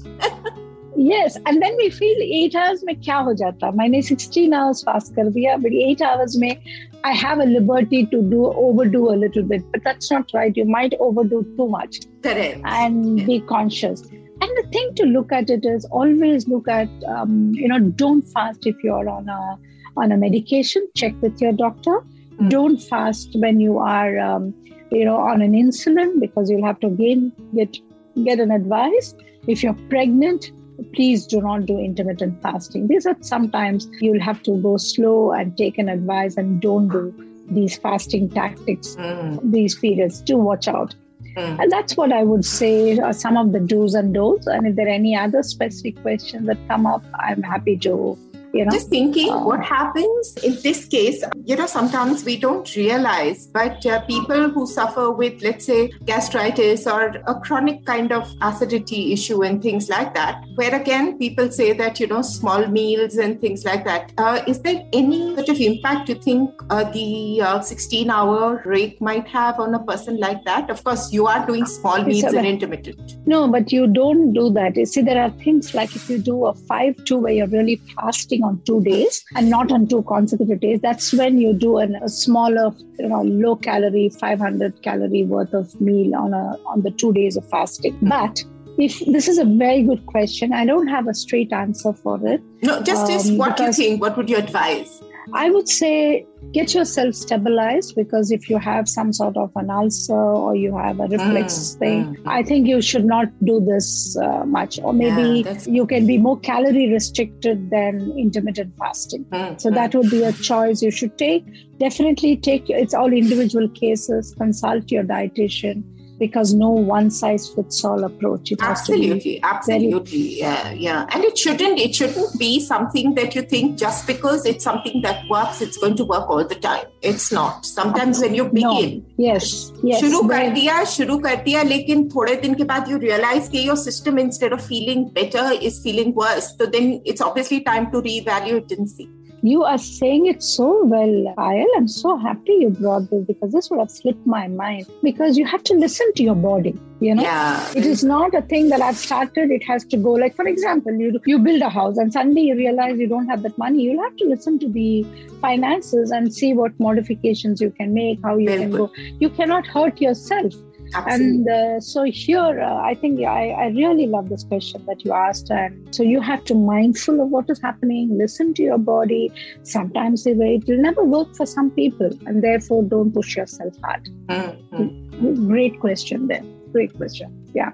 yes. 0.96 1.36
And 1.46 1.62
then 1.62 1.76
we 1.76 1.90
feel 1.90 2.16
eight 2.20 2.54
hours 2.54 2.82
में 2.84 2.96
क्या 3.04 3.16
हो 3.28 3.34
जाता 3.42 3.70
मैंने 3.76 4.02
16 4.02 4.52
hours 4.54 4.82
fast 4.88 5.14
कर 5.14 5.30
दिया 5.32 5.56
but 5.62 5.72
eight 5.72 6.02
hours 6.02 6.36
में 6.36 6.56
I 7.04 7.12
have 7.12 7.38
a 7.38 7.44
liberty 7.44 8.06
to 8.06 8.22
do 8.22 8.46
overdo 8.46 9.10
a 9.10 9.16
little 9.22 9.42
bit 9.42 9.62
but 9.72 9.82
that's 9.84 10.10
not 10.10 10.30
right 10.34 10.56
you 10.56 10.64
might 10.64 10.94
overdo 11.00 11.42
too 11.56 11.68
much 11.68 11.98
Correct. 12.22 12.60
and 12.64 13.26
be 13.26 13.40
conscious. 13.40 14.04
And 14.41 14.51
the 14.57 14.67
thing 14.71 14.93
to 14.95 15.03
look 15.05 15.31
at 15.31 15.49
it 15.49 15.65
is 15.65 15.85
always 15.85 16.47
look 16.47 16.67
at 16.67 16.89
um, 17.07 17.51
you 17.53 17.67
know 17.67 17.79
don't 17.79 18.21
fast 18.21 18.65
if 18.65 18.83
you're 18.83 19.09
on 19.09 19.27
a 19.29 19.57
on 19.97 20.11
a 20.11 20.17
medication. 20.17 20.87
Check 20.95 21.13
with 21.21 21.41
your 21.41 21.51
doctor. 21.53 22.01
Mm. 22.37 22.49
Don't 22.49 22.77
fast 22.77 23.29
when 23.35 23.59
you 23.59 23.77
are 23.79 24.17
um, 24.19 24.53
you 24.91 25.05
know 25.05 25.17
on 25.17 25.41
an 25.41 25.53
insulin 25.53 26.19
because 26.19 26.49
you'll 26.49 26.65
have 26.65 26.79
to 26.81 26.87
again 26.87 27.31
get 27.55 27.77
get 28.23 28.39
an 28.39 28.51
advice. 28.51 29.13
If 29.47 29.63
you're 29.63 29.77
pregnant, 29.89 30.51
please 30.93 31.25
do 31.25 31.41
not 31.41 31.65
do 31.65 31.77
intermittent 31.77 32.41
fasting. 32.41 32.87
These 32.87 33.05
are 33.05 33.17
sometimes 33.21 33.89
you'll 33.99 34.21
have 34.21 34.41
to 34.43 34.61
go 34.61 34.77
slow 34.77 35.31
and 35.31 35.57
take 35.57 35.77
an 35.77 35.89
advice 35.89 36.37
and 36.37 36.61
don't 36.61 36.87
do 36.89 37.13
these 37.51 37.77
fasting 37.77 38.29
tactics 38.29 38.95
Mm, 38.95 39.51
these 39.51 39.75
periods. 39.75 40.21
Do 40.21 40.37
watch 40.37 40.67
out. 40.67 40.95
Mm. 41.39 41.59
And 41.59 41.71
that's 41.71 41.95
what 41.97 42.11
I 42.11 42.23
would 42.23 42.45
say 42.45 42.99
are 42.99 43.13
some 43.13 43.37
of 43.37 43.51
the 43.51 43.59
do's 43.59 43.93
and 43.93 44.13
don'ts. 44.13 44.47
And 44.47 44.67
if 44.67 44.75
there 44.75 44.87
are 44.87 44.89
any 44.89 45.15
other 45.15 45.43
specific 45.43 46.01
questions 46.01 46.47
that 46.47 46.57
come 46.67 46.85
up, 46.85 47.03
I'm 47.15 47.41
happy 47.41 47.77
to, 47.77 48.17
you 48.53 48.65
know. 48.65 48.71
Just 48.71 48.89
thinking 48.89 49.29
Uh, 49.29 49.43
what 49.43 49.63
happens 49.63 50.35
in 50.43 50.57
this 50.63 50.85
case, 50.85 51.23
you 51.45 51.55
know, 51.55 51.65
sometimes 51.65 52.23
we 52.25 52.37
don't 52.37 52.75
realize, 52.75 53.47
but 53.47 53.85
uh, 53.85 54.01
people 54.01 54.49
who 54.49 54.65
suffer 54.65 55.11
with, 55.11 55.41
let's 55.41 55.65
say, 55.65 55.91
gastritis 56.05 56.87
or 56.87 57.21
a 57.27 57.35
chronic 57.35 57.85
kind 57.85 58.11
of 58.11 58.33
acidity 58.41 59.13
issue 59.13 59.43
and 59.43 59.61
things 59.61 59.89
like 59.89 60.13
that, 60.13 60.43
where 60.55 60.73
again, 60.75 61.17
people 61.17 61.51
say 61.51 61.73
that, 61.73 61.99
you 61.99 62.07
know, 62.07 62.21
small 62.21 62.67
meals 62.67 63.15
and 63.15 63.39
things 63.41 63.65
like 63.65 63.85
that. 63.85 64.11
Uh, 64.17 64.41
is 64.47 64.61
there 64.61 64.83
any 64.93 65.35
sort 65.35 65.49
of 65.49 65.59
impact 65.59 66.09
you 66.09 66.15
think 66.15 66.49
uh, 66.69 66.83
the 66.91 67.41
16 67.61 68.09
hour 68.09 68.61
rate 68.65 68.99
might 69.01 69.27
have 69.27 69.59
on 69.59 69.73
a 69.75 69.79
person 69.79 70.19
like 70.19 70.43
that? 70.45 70.69
Of 70.69 70.83
course, 70.83 71.11
you 71.11 71.27
are 71.27 71.45
doing 71.45 71.65
small 71.65 72.03
meals 72.03 72.31
sir. 72.31 72.37
and 72.37 72.47
intermittent. 72.47 73.17
No, 73.25 73.47
but 73.47 73.71
you 73.71 73.87
don't 73.87 74.33
do 74.33 74.49
that. 74.51 74.75
You 74.75 74.85
see, 74.85 75.01
there 75.01 75.21
are 75.21 75.29
things 75.29 75.73
like 75.73 75.95
if 75.95 76.09
you 76.09 76.17
do 76.17 76.45
a 76.45 76.53
5 76.53 77.03
2 77.05 77.17
where 77.17 77.33
you're 77.33 77.47
really 77.47 77.81
fasting 77.95 78.38
on 78.43 78.61
two 78.65 78.81
days 78.83 79.23
and 79.35 79.49
not 79.49 79.71
on 79.71 79.87
two 79.87 80.03
consecutive 80.03 80.59
days, 80.59 80.79
that's 80.81 81.13
when 81.13 81.37
you 81.37 81.53
do 81.53 81.77
an, 81.77 81.95
a 81.95 82.09
smaller, 82.09 82.71
you 82.97 83.07
know, 83.07 83.21
low 83.21 83.55
calorie, 83.55 84.09
500 84.09 84.81
calorie 84.81 85.23
worth 85.23 85.53
of 85.53 85.79
meal 85.79 86.15
on 86.15 86.33
a 86.33 86.57
on 86.65 86.81
the 86.81 86.91
two 86.91 87.13
days 87.13 87.37
of 87.37 87.47
fasting. 87.49 87.97
But 88.01 88.43
if 88.77 88.99
this 89.07 89.27
is 89.27 89.37
a 89.37 89.45
very 89.45 89.83
good 89.83 90.05
question, 90.05 90.53
I 90.53 90.65
don't 90.65 90.87
have 90.87 91.07
a 91.07 91.13
straight 91.13 91.51
answer 91.51 91.93
for 91.93 92.19
it. 92.25 92.41
No, 92.61 92.81
just, 92.81 93.07
just 93.07 93.29
Um, 93.31 93.37
what 93.37 93.59
you 93.59 93.73
think. 93.73 94.01
What 94.01 94.15
would 94.17 94.29
you 94.29 94.37
advise? 94.37 95.01
I 95.33 95.49
would 95.49 95.67
say 95.67 96.25
get 96.51 96.73
yourself 96.73 97.13
stabilized 97.13 97.95
because 97.95 98.31
if 98.31 98.49
you 98.49 98.57
have 98.57 98.87
some 98.87 99.13
sort 99.13 99.37
of 99.37 99.51
an 99.55 99.69
ulcer 99.69 100.13
or 100.13 100.55
you 100.55 100.75
have 100.77 100.99
a 100.99 101.07
reflux 101.07 101.53
Mm, 101.53 101.79
thing, 101.79 102.05
mm. 102.05 102.21
I 102.25 102.43
think 102.43 102.67
you 102.67 102.81
should 102.81 103.05
not 103.05 103.27
do 103.43 103.59
this 103.59 104.17
uh, 104.17 104.45
much. 104.45 104.79
Or 104.79 104.93
maybe 104.93 105.43
Yeah, 105.45 105.57
you 105.65 105.85
can 105.85 106.07
be 106.07 106.17
more 106.17 106.39
calorie 106.39 106.91
restricted 106.91 107.69
than 107.69 108.11
intermittent 108.17 108.73
fasting. 108.77 109.25
Mm, 109.25 109.59
So 109.61 109.69
mm. 109.69 109.75
that 109.75 109.93
would 109.95 110.09
be 110.09 110.23
a 110.23 110.31
choice 110.33 110.81
you 110.81 110.91
should 110.91 111.17
take. 111.17 111.45
Definitely 111.77 112.37
take 112.37 112.69
it's 112.69 112.93
all 112.93 113.11
individual 113.13 113.69
cases. 113.69 114.33
Consult 114.37 114.91
your 114.91 115.03
dietitian 115.03 115.83
because 116.18 116.54
no 116.54 116.68
one 116.70 117.10
size 117.10 117.48
fits 117.54 117.84
all 117.84 118.04
approach. 118.04 118.52
It 118.52 118.60
has 118.60 118.82
to 118.86 118.92
be 118.92 118.98
absolutely 118.98 119.40
absolutely 119.42 120.38
yeah 120.40 120.70
yeah 120.70 121.06
and 121.12 121.24
it 121.24 121.36
shouldn't 121.36 121.80
it 121.80 121.92
shouldn't 121.94 122.38
be 122.38 122.60
something 122.60 123.14
that 123.16 123.34
you 123.34 123.42
think 123.42 123.76
just 123.76 124.06
because 124.06 124.46
it's 124.46 124.62
something 124.62 125.02
that 125.02 125.24
works 125.28 125.60
it's 125.60 125.76
going 125.76 125.96
to 125.96 126.04
work 126.04 126.30
all 126.30 126.44
the 126.52 126.54
time 126.54 126.84
it's 127.02 127.32
not 127.32 127.66
sometimes 127.66 128.20
when 128.20 128.32
you 128.34 128.44
No. 128.44 128.52
begin 128.52 128.94
yes, 129.16 129.72
yes. 129.82 130.00
शुरू 130.02 130.20
कर 130.28 130.36
there- 130.36 130.54
दिया 130.54 130.84
शुरू 130.94 131.18
कर 131.26 131.42
दिया 131.48 131.62
लेकिन 131.72 132.08
थोड़े 132.14 132.36
दिन 132.46 132.54
के 132.54 132.64
बाद 132.72 132.88
you 132.94 132.98
realize 133.06 133.48
कि 133.56 133.64
your 133.66 133.76
system 133.76 134.18
instead 134.26 134.52
of 134.52 134.64
feeling 134.70 135.04
better 135.20 135.44
is 135.70 135.82
feeling 135.88 136.14
worse 136.22 136.52
so 136.56 136.66
then 136.76 137.00
it's 137.04 137.20
obviously 137.30 137.60
time 137.72 137.90
to 137.90 138.00
reevaluate 138.08 138.78
and 138.78 138.88
see 138.96 139.08
You 139.41 139.63
are 139.63 139.77
saying 139.77 140.25
it 140.25 140.43
so 140.43 140.83
well, 140.85 141.33
Payal. 141.37 141.65
I'm 141.77 141.87
so 141.87 142.17
happy 142.17 142.57
you 142.59 142.69
brought 142.69 143.09
this 143.09 143.23
because 143.25 143.53
this 143.53 143.69
would 143.69 143.79
have 143.79 143.89
slipped 143.89 144.25
my 144.27 144.47
mind. 144.47 144.87
Because 145.01 145.37
you 145.37 145.45
have 145.45 145.63
to 145.63 145.73
listen 145.73 146.11
to 146.15 146.23
your 146.23 146.35
body, 146.35 146.77
you 146.99 147.15
know? 147.15 147.23
yeah 147.23 147.71
It 147.75 147.85
is 147.85 148.03
not 148.03 148.35
a 148.35 148.41
thing 148.41 148.69
that 148.69 148.81
I've 148.81 148.97
started, 148.97 149.49
it 149.51 149.63
has 149.63 149.85
to 149.85 149.97
go. 149.97 150.11
Like, 150.11 150.35
for 150.35 150.45
example, 150.47 150.93
you, 150.93 151.19
you 151.25 151.39
build 151.39 151.61
a 151.61 151.69
house 151.69 151.97
and 151.97 152.11
suddenly 152.11 152.41
you 152.41 152.55
realize 152.55 152.97
you 152.99 153.07
don't 153.07 153.27
have 153.27 153.41
that 153.43 153.57
money. 153.57 153.83
You'll 153.83 154.03
have 154.03 154.17
to 154.17 154.25
listen 154.25 154.59
to 154.59 154.67
the 154.69 155.05
finances 155.39 156.11
and 156.11 156.33
see 156.33 156.53
what 156.53 156.77
modifications 156.79 157.61
you 157.61 157.71
can 157.71 157.93
make, 157.93 158.19
how 158.23 158.35
you 158.37 158.47
Very 158.47 158.61
can 158.63 158.71
good. 158.71 158.77
go. 158.77 158.91
You 159.19 159.29
cannot 159.29 159.65
hurt 159.67 160.01
yourself. 160.01 160.53
Absolutely 160.93 161.25
And 161.25 161.49
uh, 161.49 161.79
so 161.79 162.03
here, 162.03 162.61
uh, 162.61 162.81
I 162.81 162.95
think 162.95 163.21
I, 163.21 163.49
I 163.49 163.67
really 163.67 164.07
love 164.07 164.29
this 164.29 164.43
question 164.43 164.85
that 164.85 165.03
you 165.05 165.13
asked. 165.13 165.49
And 165.49 165.93
so 165.93 166.03
you 166.03 166.21
have 166.21 166.43
to 166.45 166.55
mindful 166.55 167.21
of 167.21 167.29
what 167.29 167.49
is 167.49 167.61
happening, 167.61 168.17
listen 168.17 168.53
to 168.55 168.63
your 168.63 168.77
body. 168.77 169.31
Sometimes 169.63 170.25
it 170.25 170.37
will 170.37 170.81
never 170.81 171.03
work 171.03 171.35
for 171.35 171.45
some 171.45 171.71
people, 171.71 172.09
and 172.25 172.43
therefore 172.43 172.83
don't 172.83 173.11
push 173.11 173.35
yourself 173.35 173.73
hard. 173.83 174.09
Mm, 174.27 174.69
mm. 174.69 175.47
Great 175.47 175.79
question 175.79 176.27
there. 176.27 176.43
Great 176.71 176.95
question. 176.95 177.29
Yeah. 177.53 177.71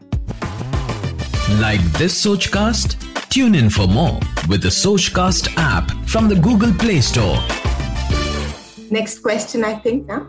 Like 1.59 1.81
this 1.93 2.25
Sochcast? 2.25 3.01
Tune 3.29 3.55
in 3.55 3.69
for 3.69 3.87
more 3.87 4.19
with 4.47 4.61
the 4.61 4.69
Sochcast 4.69 5.53
app 5.57 5.91
from 6.07 6.27
the 6.29 6.35
Google 6.35 6.73
Play 6.73 7.01
Store. 7.01 7.37
next 8.91 9.19
question 9.19 9.63
i 9.63 9.73
think 9.73 10.07
now 10.07 10.27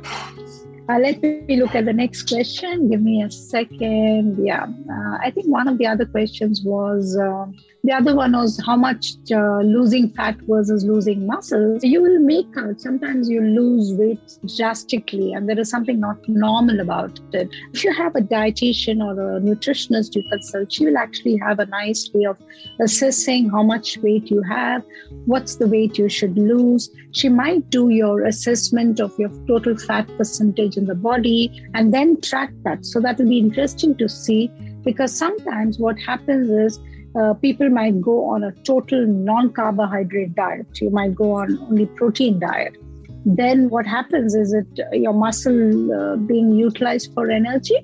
Uh, 0.88 0.98
let 1.00 1.20
me 1.20 1.56
look 1.60 1.74
at 1.74 1.84
the 1.84 1.92
next 1.92 2.28
question. 2.28 2.88
Give 2.88 3.02
me 3.02 3.22
a 3.22 3.30
second. 3.30 4.38
Yeah, 4.38 4.66
uh, 4.66 5.18
I 5.20 5.32
think 5.34 5.48
one 5.48 5.66
of 5.66 5.78
the 5.78 5.86
other 5.86 6.06
questions 6.06 6.62
was 6.62 7.16
uh, 7.16 7.46
the 7.86 7.92
other 7.92 8.16
one 8.16 8.32
was 8.32 8.60
how 8.66 8.76
much 8.76 9.12
uh, 9.30 9.60
losing 9.60 10.10
fat 10.10 10.36
versus 10.48 10.84
losing 10.84 11.24
muscle. 11.24 11.78
You 11.82 12.02
will 12.02 12.18
make 12.18 12.48
out 12.58 12.80
sometimes 12.80 13.28
you 13.28 13.40
lose 13.40 13.92
weight 13.94 14.18
drastically, 14.56 15.32
and 15.34 15.48
there 15.48 15.58
is 15.58 15.70
something 15.70 16.00
not 16.00 16.16
normal 16.28 16.80
about 16.80 17.20
it. 17.32 17.48
If 17.72 17.84
you 17.84 17.94
have 17.94 18.16
a 18.16 18.20
dietitian 18.20 19.04
or 19.04 19.12
a 19.36 19.40
nutritionist 19.40 20.16
you 20.16 20.24
consult, 20.28 20.72
she 20.72 20.84
will 20.84 20.98
actually 20.98 21.36
have 21.36 21.60
a 21.60 21.66
nice 21.66 22.10
way 22.12 22.24
of 22.24 22.36
assessing 22.80 23.50
how 23.50 23.62
much 23.62 23.98
weight 23.98 24.32
you 24.32 24.42
have, 24.42 24.82
what's 25.26 25.54
the 25.54 25.68
weight 25.68 25.96
you 25.96 26.08
should 26.08 26.36
lose. 26.36 26.90
She 27.12 27.28
might 27.28 27.70
do 27.70 27.90
your 27.90 28.24
assessment 28.24 28.98
of 28.98 29.16
your 29.16 29.30
total 29.46 29.76
fat 29.76 30.08
percentage 30.16 30.76
in 30.76 30.86
the 30.86 30.96
body 30.96 31.62
and 31.74 31.94
then 31.94 32.20
track 32.20 32.50
that. 32.64 32.84
So 32.84 33.00
that 33.00 33.18
will 33.18 33.28
be 33.28 33.38
interesting 33.38 33.94
to 33.98 34.08
see 34.08 34.50
because 34.84 35.16
sometimes 35.16 35.78
what 35.78 35.98
happens 36.00 36.50
is 36.50 36.80
uh, 37.18 37.34
people 37.34 37.68
might 37.70 38.00
go 38.00 38.28
on 38.28 38.44
a 38.44 38.52
total 38.62 39.06
non 39.06 39.52
carbohydrate 39.52 40.34
diet. 40.34 40.66
You 40.80 40.90
might 40.90 41.14
go 41.14 41.32
on 41.32 41.58
only 41.58 41.86
protein 41.86 42.38
diet. 42.38 42.76
Then 43.24 43.70
what 43.70 43.86
happens 43.86 44.34
is 44.34 44.52
it 44.52 44.80
uh, 44.80 44.94
your 44.94 45.12
muscle 45.12 45.92
uh, 45.92 46.16
being 46.16 46.52
utilized 46.52 47.12
for 47.14 47.30
energy. 47.30 47.76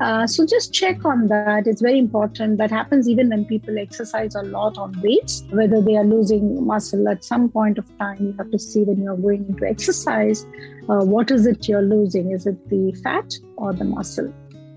Uh, 0.00 0.26
so 0.26 0.46
just 0.46 0.72
check 0.72 1.04
on 1.04 1.26
that. 1.28 1.66
It's 1.66 1.82
very 1.82 1.98
important. 1.98 2.56
That 2.56 2.70
happens 2.70 3.06
even 3.06 3.28
when 3.28 3.44
people 3.44 3.78
exercise 3.78 4.34
a 4.34 4.42
lot 4.42 4.78
on 4.78 4.98
weights, 5.02 5.44
whether 5.50 5.82
they 5.82 5.96
are 5.96 6.04
losing 6.04 6.66
muscle 6.66 7.06
at 7.08 7.22
some 7.22 7.50
point 7.50 7.76
of 7.76 7.84
time. 7.98 8.16
You 8.18 8.34
have 8.38 8.50
to 8.50 8.58
see 8.58 8.82
when 8.84 9.02
you're 9.02 9.18
going 9.18 9.44
into 9.46 9.66
exercise, 9.66 10.46
uh, 10.88 11.04
what 11.04 11.30
is 11.30 11.44
it 11.44 11.68
you're 11.68 11.82
losing? 11.82 12.30
Is 12.30 12.46
it 12.46 12.70
the 12.70 12.92
fat 13.04 13.34
or 13.56 13.74
the 13.74 13.84
muscle? 13.84 14.32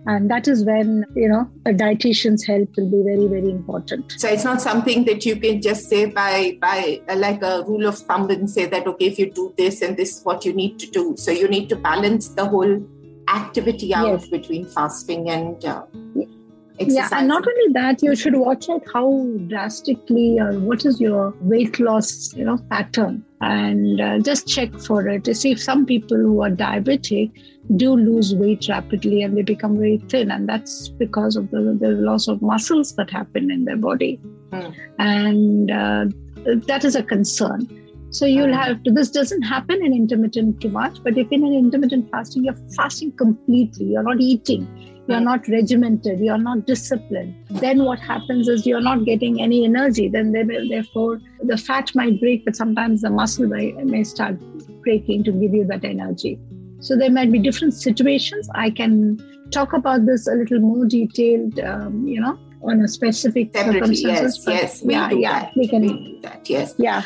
And 0.05 0.29
that 0.29 0.48
is 0.48 0.65
when, 0.65 1.05
you 1.15 1.29
know, 1.29 1.50
a 1.65 1.69
dietitian's 1.69 2.45
help 2.45 2.69
will 2.75 2.89
be 2.89 3.03
very, 3.03 3.27
very 3.27 3.50
important. 3.50 4.12
So 4.17 4.27
it's 4.27 4.43
not 4.43 4.62
something 4.62 5.05
that 5.05 5.25
you 5.25 5.38
can 5.38 5.62
just 5.62 5.89
say 5.89 6.05
by 6.05 6.57
by 6.60 7.01
uh, 7.07 7.15
like 7.15 7.41
a 7.41 7.63
rule 7.63 7.86
of 7.88 7.98
thumb 7.98 8.29
and 8.29 8.50
say 8.50 8.65
that 8.65 8.86
okay, 8.86 9.05
if 9.05 9.17
you 9.17 9.31
do 9.31 9.53
this 9.57 9.81
and 9.81 9.95
this 9.95 10.17
is 10.17 10.24
what 10.24 10.43
you 10.43 10.53
need 10.53 10.77
to 10.79 10.88
do. 10.88 11.15
So 11.17 11.31
you 11.31 11.48
need 11.48 11.69
to 11.69 11.77
balance 11.77 12.29
the 12.29 12.45
whole 12.45 12.86
activity 13.29 13.93
out 13.93 14.07
Yes. 14.07 14.27
between 14.27 14.65
fasting 14.65 15.29
and 15.29 15.63
uh, 15.63 15.83
Yeah, 16.79 17.07
and 17.12 17.27
not 17.27 17.48
only 17.48 17.74
that, 17.74 18.01
you 18.01 18.15
should 18.15 18.36
watch 18.36 18.67
out 18.67 18.83
how 18.93 19.25
drastically 19.48 20.39
or 20.39 20.60
what 20.60 20.86
is 20.86 21.00
your 21.00 21.33
weight 21.39 21.79
loss, 21.79 22.33
you 22.36 22.43
know, 22.43 22.57
pattern, 22.72 23.24
and 23.41 24.01
uh, 24.01 24.19
just 24.19 24.48
check 24.48 24.74
for 24.79 25.07
it 25.07 25.24
to 25.25 25.36
see 25.36 25.51
if 25.51 25.62
some 25.62 25.86
people 25.86 26.17
who 26.17 26.41
are 26.41 26.50
diabetic 26.50 27.31
do 27.77 27.96
lose 27.96 28.36
weight 28.36 28.67
rapidly 28.70 29.22
and 29.24 29.38
they 29.38 29.41
become 29.41 29.77
very 29.77 29.98
thin, 30.10 30.32
and 30.32 30.48
that's 30.48 30.89
because 30.89 31.36
of 31.36 31.50
the, 31.51 31.77
the 31.79 31.89
loss 31.89 32.27
of 32.27 32.41
muscles 32.41 32.96
that 32.96 33.10
happen 33.10 33.50
in 33.51 33.65
their 33.65 33.77
body, 33.77 34.20
Hmm. 34.51 34.72
and 35.00 35.72
uh, 35.72 36.05
that 36.67 36.84
is 36.86 36.96
a 36.96 37.03
concern. 37.03 37.67
So 38.12 38.25
you'll 38.25 38.48
Hmm. 38.48 38.53
have 38.53 38.84
to. 38.84 38.91
This 38.91 39.10
doesn't 39.10 39.41
happen 39.43 39.84
in 39.84 39.93
intermittent 39.93 40.62
too 40.62 40.70
much, 40.70 41.00
but 41.03 41.17
if 41.17 41.27
in 41.32 41.43
an 41.43 41.53
intermittent 41.53 42.10
fasting, 42.12 42.43
you're 42.43 42.60
fasting 42.75 43.12
completely, 43.13 43.86
you're 43.86 44.03
not 44.03 44.22
eating, 44.22 44.67
you're 45.08 45.20
Mm. 45.20 45.24
not 45.24 45.48
regimented, 45.48 46.20
you're 46.20 46.38
not 46.38 46.65
disciplined, 46.67 47.34
then 47.50 47.84
what 47.86 48.00
happens 48.00 48.48
is 48.48 48.67
you're 48.67 48.82
not 48.82 49.03
getting 49.05 49.41
any 49.41 49.65
energy. 49.65 50.10
Then 50.10 50.32
they 50.32 50.43
will, 50.43 50.70
therefore 50.70 51.20
the 51.41 51.58
fat 51.58 51.91
might 51.96 52.20
break, 52.20 52.46
but 52.46 52.55
sometimes 52.55 53.01
the 53.01 53.10
muscle 53.10 53.48
may, 53.48 53.72
may 53.84 54.03
start 54.03 54.38
breaking 54.84 55.24
to 55.24 55.32
give 55.32 55.53
you 55.53 55.65
that 55.65 55.84
energy. 55.84 56.38
So 56.84 56.98
there 56.98 57.10
might 57.10 57.32
be 57.32 57.40
different 57.40 57.74
situations. 57.74 58.50
I 58.54 58.70
can 58.70 59.18
talk 59.52 59.72
about 59.72 60.06
this 60.06 60.28
a 60.28 60.34
little 60.34 60.60
more 60.60 60.86
detailed, 60.86 61.58
um, 61.60 62.06
you 62.06 62.20
know, 62.20 62.38
on 62.62 62.82
a 62.82 62.88
specific 62.88 63.56
separately. 63.56 63.96
circumstances. 63.96 64.44
Yes, 64.46 64.62
yes, 64.62 64.82
we'll 64.82 64.92
yeah, 64.92 65.12
yeah, 65.12 65.40
that. 65.44 65.52
we 65.56 65.68
can. 65.68 65.82
We'll 65.82 65.98
do 65.98 66.20
that. 66.24 66.50
Yes. 66.50 66.75
Yeah. 66.78 67.04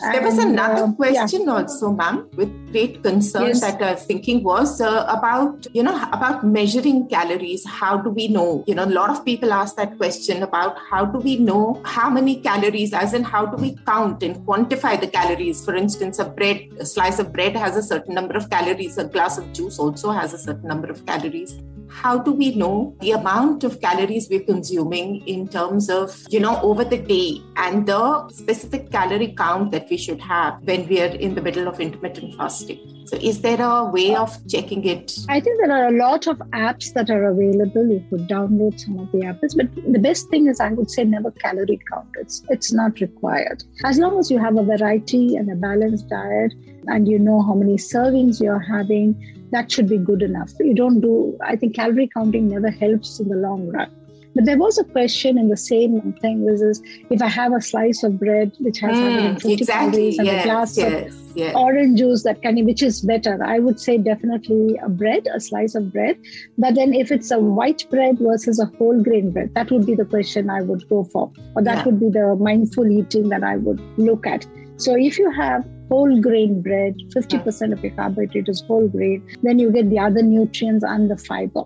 There 0.00 0.22
was 0.22 0.38
another 0.38 0.84
uh, 0.84 0.86
yeah. 0.86 0.92
question 0.94 1.48
also, 1.48 1.90
ma'am, 1.90 2.28
with 2.34 2.50
great 2.70 3.02
concern 3.02 3.46
Yes. 3.46 3.60
that 3.60 3.82
I 3.82 3.92
was 3.92 4.04
thinking 4.04 4.42
was 4.42 4.80
uh, 4.80 5.06
about, 5.08 5.66
you 5.72 5.82
know, 5.82 5.96
about 6.12 6.44
measuring 6.46 7.08
calories. 7.08 7.66
How 7.66 7.96
do 7.96 8.10
we 8.10 8.28
know? 8.28 8.64
You 8.66 8.74
know, 8.74 8.84
a 8.84 8.94
lot 9.00 9.10
of 9.10 9.24
people 9.24 9.52
ask 9.52 9.76
that 9.76 9.96
question 9.96 10.42
about 10.42 10.76
how 10.90 11.04
do 11.06 11.18
we 11.18 11.36
know 11.36 11.80
how 11.84 12.10
many 12.10 12.40
calories, 12.40 12.92
as 12.92 13.14
in 13.14 13.24
how 13.24 13.46
do 13.46 13.56
we 13.56 13.76
count 13.86 14.22
and 14.22 14.36
quantify 14.46 15.00
the 15.00 15.08
calories? 15.08 15.64
For 15.64 15.74
instance, 15.74 16.18
a 16.18 16.24
bread, 16.24 16.68
a 16.78 16.84
slice 16.84 17.18
of 17.18 17.32
bread 17.32 17.56
has 17.56 17.76
a 17.76 17.82
certain 17.82 18.14
number 18.14 18.36
of 18.36 18.50
calories. 18.50 18.98
A 18.98 19.04
glass 19.04 19.38
of 19.38 19.52
juice 19.52 19.78
also 19.78 20.10
has 20.10 20.34
a 20.34 20.38
certain 20.38 20.68
number 20.68 20.88
of 20.88 21.04
calories 21.06 21.60
how 22.02 22.18
do 22.18 22.32
we 22.32 22.54
know 22.54 22.94
the 23.00 23.12
amount 23.12 23.64
of 23.64 23.80
calories 23.80 24.28
we're 24.30 24.48
consuming 24.48 25.26
in 25.26 25.48
terms 25.48 25.88
of 25.88 26.24
you 26.28 26.40
know 26.40 26.58
over 26.62 26.84
the 26.84 26.98
day 26.98 27.42
and 27.56 27.86
the 27.86 28.28
specific 28.30 28.90
calorie 28.90 29.34
count 29.38 29.70
that 29.70 29.88
we 29.90 29.96
should 29.96 30.20
have 30.20 30.60
when 30.64 30.86
we 30.88 31.00
are 31.00 31.14
in 31.28 31.34
the 31.34 31.40
middle 31.40 31.68
of 31.68 31.80
intermittent 31.80 32.34
fasting 32.36 32.80
so 33.06 33.16
is 33.30 33.40
there 33.40 33.62
a 33.62 33.84
way 33.84 34.14
of 34.14 34.36
checking 34.48 34.84
it 34.84 35.16
I 35.28 35.40
think 35.40 35.60
there 35.60 35.72
are 35.72 35.86
a 35.88 35.92
lot 35.92 36.26
of 36.26 36.38
apps 36.52 36.92
that 36.94 37.10
are 37.10 37.24
available. 37.26 37.86
You 37.86 38.04
could 38.10 38.28
download 38.28 38.78
some 38.78 38.98
of 38.98 39.10
the 39.12 39.18
apps, 39.18 39.56
but 39.56 39.74
the 39.92 39.98
best 39.98 40.28
thing 40.28 40.46
is 40.46 40.60
I 40.60 40.70
would 40.70 40.90
say 40.90 41.04
never 41.04 41.30
calorie 41.30 41.80
count. 41.90 42.08
It's 42.14 42.42
it's 42.48 42.72
not 42.72 43.00
required. 43.00 43.64
As 43.84 43.98
long 43.98 44.18
as 44.18 44.30
you 44.30 44.38
have 44.38 44.56
a 44.56 44.62
variety 44.62 45.36
and 45.36 45.50
a 45.50 45.54
balanced 45.54 46.08
diet 46.08 46.54
and 46.86 47.08
you 47.08 47.18
know 47.18 47.42
how 47.42 47.54
many 47.54 47.76
servings 47.76 48.40
you're 48.40 48.58
having, 48.58 49.35
that 49.52 49.70
should 49.70 49.88
be 49.88 49.98
good 49.98 50.22
enough. 50.22 50.50
You 50.60 50.74
don't 50.74 51.00
do 51.00 51.36
I 51.42 51.56
think 51.56 51.74
calorie 51.76 52.08
counting 52.12 52.48
never 52.48 52.70
helps 52.70 53.20
in 53.20 53.28
the 53.28 53.36
long 53.36 53.68
run. 53.68 53.90
But 54.34 54.44
there 54.44 54.58
was 54.58 54.76
a 54.76 54.84
question 54.84 55.38
in 55.38 55.48
the 55.48 55.56
same 55.56 56.12
thing, 56.20 56.42
which 56.44 56.60
is 56.60 56.82
if 57.08 57.22
I 57.22 57.26
have 57.26 57.54
a 57.54 57.60
slice 57.62 58.02
of 58.02 58.18
bread 58.18 58.52
which 58.60 58.80
has 58.80 58.98
Mm, 58.98 59.04
150 59.04 59.52
exactly. 59.54 59.90
calories 59.90 60.18
and 60.18 60.26
Yes, 60.26 60.44
a 60.44 60.48
glass 60.48 60.76
of 60.76 60.92
yes, 60.92 61.14
yes. 61.34 61.54
orange 61.56 61.98
juice 62.00 62.22
that 62.24 62.42
kind 62.42 62.58
of 62.58 62.66
which 62.66 62.82
is 62.82 63.00
better 63.00 63.32
i 63.44 63.58
would 63.58 63.80
say 63.80 63.96
definitely 63.96 64.76
a 64.88 64.90
bread 64.90 65.26
a 65.34 65.40
slice 65.40 65.74
of 65.74 65.90
bread 65.94 66.18
but 66.58 66.74
then 66.74 66.92
if 66.92 67.10
it's 67.16 67.30
a 67.30 67.38
white 67.38 67.84
bread 67.90 68.18
versus 68.18 68.60
a 68.60 68.66
whole 68.76 69.02
grain 69.02 69.30
bread 69.30 69.50
that 69.54 69.70
would 69.70 69.86
be 69.86 69.94
the 69.94 70.04
question 70.04 70.50
i 70.50 70.60
would 70.60 70.86
go 70.90 71.02
for 71.04 71.24
or 71.54 71.62
that 71.62 71.78
Yeah. 71.78 71.84
would 71.86 71.98
be 72.00 72.10
the 72.10 72.26
mindful 72.36 72.86
eating 72.98 73.30
that 73.30 73.42
i 73.42 73.56
would 73.56 73.80
look 73.96 74.26
at 74.26 74.46
so 74.76 74.96
if 74.96 75.18
you 75.18 75.30
have 75.30 75.64
whole 75.90 76.20
grain 76.20 76.60
bread 76.62 76.94
50% 77.14 77.72
of 77.72 77.82
your 77.84 77.92
carbohydrate 77.94 78.48
is 78.48 78.62
whole 78.62 78.88
grain 78.88 79.22
then 79.42 79.58
you 79.58 79.70
get 79.70 79.88
the 79.90 79.98
other 79.98 80.22
nutrients 80.22 80.84
and 80.84 81.10
the 81.10 81.16
fiber 81.16 81.62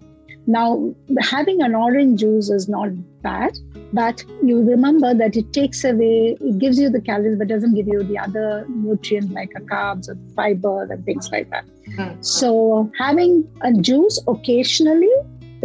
now 0.46 0.94
having 1.20 1.62
an 1.62 1.74
orange 1.74 2.20
juice 2.20 2.50
is 2.50 2.68
not 2.68 2.88
bad 3.22 3.58
but 3.92 4.22
you 4.44 4.62
remember 4.62 5.14
that 5.14 5.36
it 5.36 5.52
takes 5.52 5.84
away 5.84 6.36
it 6.40 6.58
gives 6.58 6.78
you 6.78 6.88
the 6.90 7.00
calories 7.00 7.38
but 7.38 7.48
doesn't 7.48 7.74
give 7.74 7.88
you 7.88 8.02
the 8.04 8.18
other 8.18 8.64
nutrients 8.68 9.32
like 9.32 9.50
a 9.56 9.60
carbs 9.72 10.08
and 10.08 10.32
fiber 10.34 10.82
and 10.84 11.04
things 11.04 11.28
like 11.32 11.50
that 11.50 11.64
Mm. 11.98 12.24
so 12.24 12.88
having 12.96 13.32
a 13.62 13.72
juice 13.72 14.16
occasionally 14.28 15.10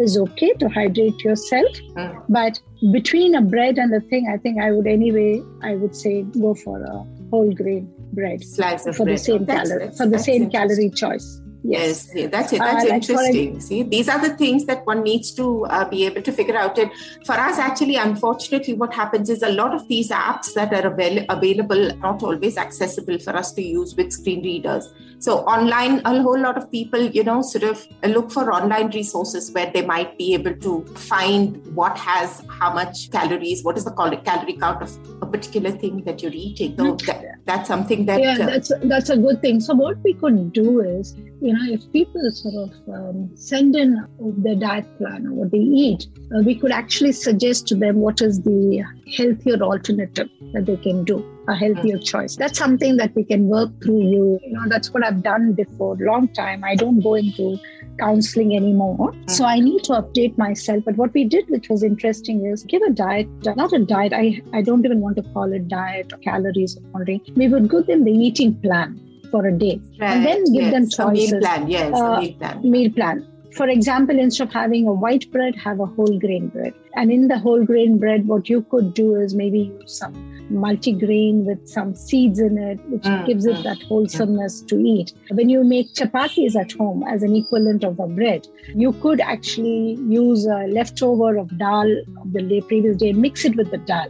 is 0.03 0.17
okay 0.17 0.53
to 0.61 0.67
hydrate 0.69 1.19
yourself 1.23 1.75
Mm. 1.95 2.23
but 2.37 2.59
between 2.91 3.35
a 3.35 3.41
bread 3.41 3.77
and 3.77 3.93
a 3.93 3.99
thing 4.13 4.27
i 4.33 4.37
think 4.45 4.59
i 4.67 4.71
would 4.71 4.87
anyway 4.87 5.29
i 5.61 5.75
would 5.75 5.95
say 5.95 6.13
go 6.45 6.53
for 6.63 6.77
a 6.93 6.95
whole 7.31 7.53
grain 7.53 7.91
bread 8.13 8.43
Slice 8.43 8.85
of 8.85 8.95
for 8.95 9.05
the 9.05 9.17
same 9.17 9.45
That's- 9.45 9.69
calorie 9.69 9.79
that's- 9.85 9.97
for 9.97 10.07
the 10.07 10.19
same 10.19 10.49
calorie 10.49 10.89
choice 10.89 11.41
Yes, 11.67 12.11
yeah, 12.13 12.27
that's 12.27 12.53
it. 12.53 12.61
Uh, 12.61 12.65
That's 12.65 12.83
like 12.87 13.05
for 13.05 13.13
interesting. 13.13 13.59
See, 13.59 13.81
these 13.81 14.07
are 14.07 14.21
the 14.21 14.35
things 14.37 14.65
that 14.65 14.85
one 14.85 15.01
needs 15.01 15.31
to 15.33 15.65
uh, 15.65 15.89
be 15.89 16.05
able 16.05 16.21
to 16.21 16.31
figure 16.31 16.55
out. 16.55 16.77
And 16.77 16.91
for 17.25 17.33
us, 17.33 17.57
actually, 17.57 17.95
unfortunately, 17.95 18.75
what 18.75 18.93
happens 18.93 19.31
is 19.31 19.41
a 19.41 19.49
lot 19.49 19.73
of 19.73 19.87
these 19.87 20.11
apps 20.11 20.53
that 20.53 20.71
are 20.71 20.91
avail- 20.93 21.25
available 21.27 21.89
not 21.97 22.21
always 22.21 22.59
accessible 22.59 23.17
for 23.17 23.35
us 23.35 23.51
to 23.53 23.63
use 23.63 23.95
with 23.95 24.13
screen 24.13 24.43
readers. 24.43 24.93
So 25.25 25.39
online, 25.39 26.01
a 26.05 26.21
whole 26.21 26.39
lot 26.39 26.55
of 26.55 26.71
people, 26.71 27.01
you 27.01 27.23
know, 27.23 27.41
sort 27.41 27.63
of 27.63 27.87
look 28.03 28.31
for 28.31 28.53
online 28.53 28.91
resources 28.91 29.51
where 29.53 29.71
they 29.73 29.83
might 29.83 30.19
be 30.19 30.35
able 30.35 30.55
to 30.57 30.85
find 30.93 31.65
what 31.75 31.97
has 31.97 32.43
how 32.47 32.71
much 32.71 33.09
calories, 33.09 33.63
what 33.63 33.75
is 33.75 33.85
the 33.85 33.91
cal- 33.93 34.15
calorie 34.17 34.55
count 34.55 34.83
of 34.83 34.91
a 35.23 35.25
particular 35.25 35.71
thing 35.71 36.03
that 36.03 36.21
you're 36.21 36.31
eating. 36.31 36.77
So 36.77 36.95
that, 37.07 37.23
that's 37.45 37.67
something 37.67 38.05
that 38.05 38.21
yeah 38.21 38.37
uh, 38.39 38.45
that's 38.45 38.71
that's 38.83 39.09
a 39.09 39.17
good 39.17 39.41
thing. 39.41 39.59
So 39.61 39.73
what 39.73 39.97
we 40.03 40.13
could 40.13 40.53
do 40.53 40.81
is 40.81 41.15
you 41.41 41.53
know 41.53 41.73
if 41.73 41.91
people 41.91 42.29
sort 42.29 42.69
of 42.69 42.93
um, 42.93 43.31
send 43.35 43.75
in 43.75 43.97
their 44.19 44.55
diet 44.55 44.85
plan 44.99 45.25
or 45.25 45.33
what 45.33 45.51
they 45.51 45.57
eat 45.57 46.05
uh, 46.35 46.43
we 46.43 46.53
could 46.53 46.71
actually 46.71 47.13
suggest 47.13 47.67
to 47.69 47.75
them 47.75 47.95
what 47.95 48.21
is 48.21 48.43
the 48.43 48.83
healthier 49.17 49.61
alternative 49.63 50.29
that 50.53 50.67
they 50.67 50.77
can 50.77 51.03
do 51.03 51.34
a 51.47 51.55
healthier 51.55 51.97
choice. 51.97 52.35
That's 52.35 52.57
something 52.57 52.97
that 52.97 53.15
we 53.15 53.23
can 53.23 53.47
work 53.47 53.69
through 53.83 54.01
you. 54.01 54.39
You 54.43 54.53
know 54.53 54.67
that's 54.67 54.93
what 54.93 55.05
i've 55.05 55.21
done 55.23 55.53
before 55.53 55.95
long 55.99 56.27
time. 56.29 56.63
I 56.63 56.75
don't 56.75 57.01
go 57.01 57.15
into 57.15 57.57
counseling 57.99 58.55
anymore. 58.55 59.13
So 59.27 59.45
i 59.45 59.59
need 59.59 59.83
to 59.85 59.93
update 59.93 60.37
myself. 60.37 60.83
But 60.85 60.97
what 60.97 61.13
we 61.13 61.23
did 61.23 61.49
which 61.49 61.69
was 61.69 61.83
interesting 61.83 62.45
is 62.45 62.63
give 62.63 62.81
a 62.81 62.91
diet 62.91 63.27
not 63.55 63.73
a 63.73 63.79
diet. 63.79 64.13
I 64.13 64.41
i 64.53 64.61
don't 64.61 64.85
even 64.85 65.01
want 65.01 65.17
to 65.17 65.23
call 65.33 65.53
it 65.53 65.67
diet 65.67 66.13
or 66.13 66.17
calories 66.17 66.77
or 66.77 66.81
something 66.93 67.21
we 67.35 67.47
would 67.47 67.69
give 67.69 67.85
them 67.87 68.03
the 68.03 68.11
eating 68.11 68.55
plan 68.61 68.99
for 69.31 69.47
a 69.47 69.51
day. 69.51 69.79
And 69.99 70.25
then 70.25 70.43
right, 70.43 70.53
give 70.53 70.71
them 70.71 70.83
yes, 70.83 70.99
a 70.99 71.11
meal 71.11 71.39
plan. 71.39 71.67
Yes, 71.67 71.93
Uh, 71.93 72.03
a 72.03 72.21
meal 72.21 72.33
plan. 72.37 72.71
meal 72.71 72.91
plan. 72.91 73.27
For 73.55 73.69
example, 73.69 74.19
instead 74.19 74.47
of 74.47 74.53
having 74.53 74.85
a 74.85 74.93
white 74.93 75.31
bread, 75.31 75.55
have 75.55 75.79
a 75.79 75.85
whole 75.85 76.19
grain 76.19 76.49
bread. 76.49 76.73
And 76.95 77.11
in 77.11 77.27
the 77.29 77.39
whole 77.39 77.63
grain 77.65 77.97
bread, 77.97 78.27
what 78.27 78.49
you 78.49 78.63
could 78.63 78.93
do 78.93 79.15
is 79.15 79.33
maybe 79.33 79.59
use 79.59 79.97
some 79.97 80.13
multigrain 80.51 81.45
with 81.45 81.67
some 81.67 81.95
seeds 81.95 82.39
in 82.39 82.57
it, 82.57 82.79
which 82.89 83.03
Mm, 83.03 83.25
gives 83.25 83.45
it 83.45 83.55
mm, 83.57 83.63
that 83.63 83.81
wholesomeness 83.83 84.61
to 84.63 84.77
eat. 84.79 85.13
When 85.31 85.49
you 85.49 85.63
make 85.63 85.93
chapatis 85.93 86.55
at 86.55 86.73
home 86.73 87.03
as 87.07 87.23
an 87.23 87.35
equivalent 87.35 87.83
of 87.83 87.99
a 87.99 88.07
bread, 88.07 88.45
you 88.75 88.91
could 88.93 89.21
actually 89.21 89.97
use 90.09 90.45
a 90.45 90.67
leftover 90.67 91.37
of 91.37 91.57
dal 91.57 91.89
of 92.21 92.33
the 92.33 92.41
day, 92.41 92.61
previous 92.61 92.97
day 92.97 93.09
and 93.09 93.19
mix 93.21 93.45
it 93.45 93.55
with 93.55 93.71
the 93.71 93.77
dal. 93.77 94.09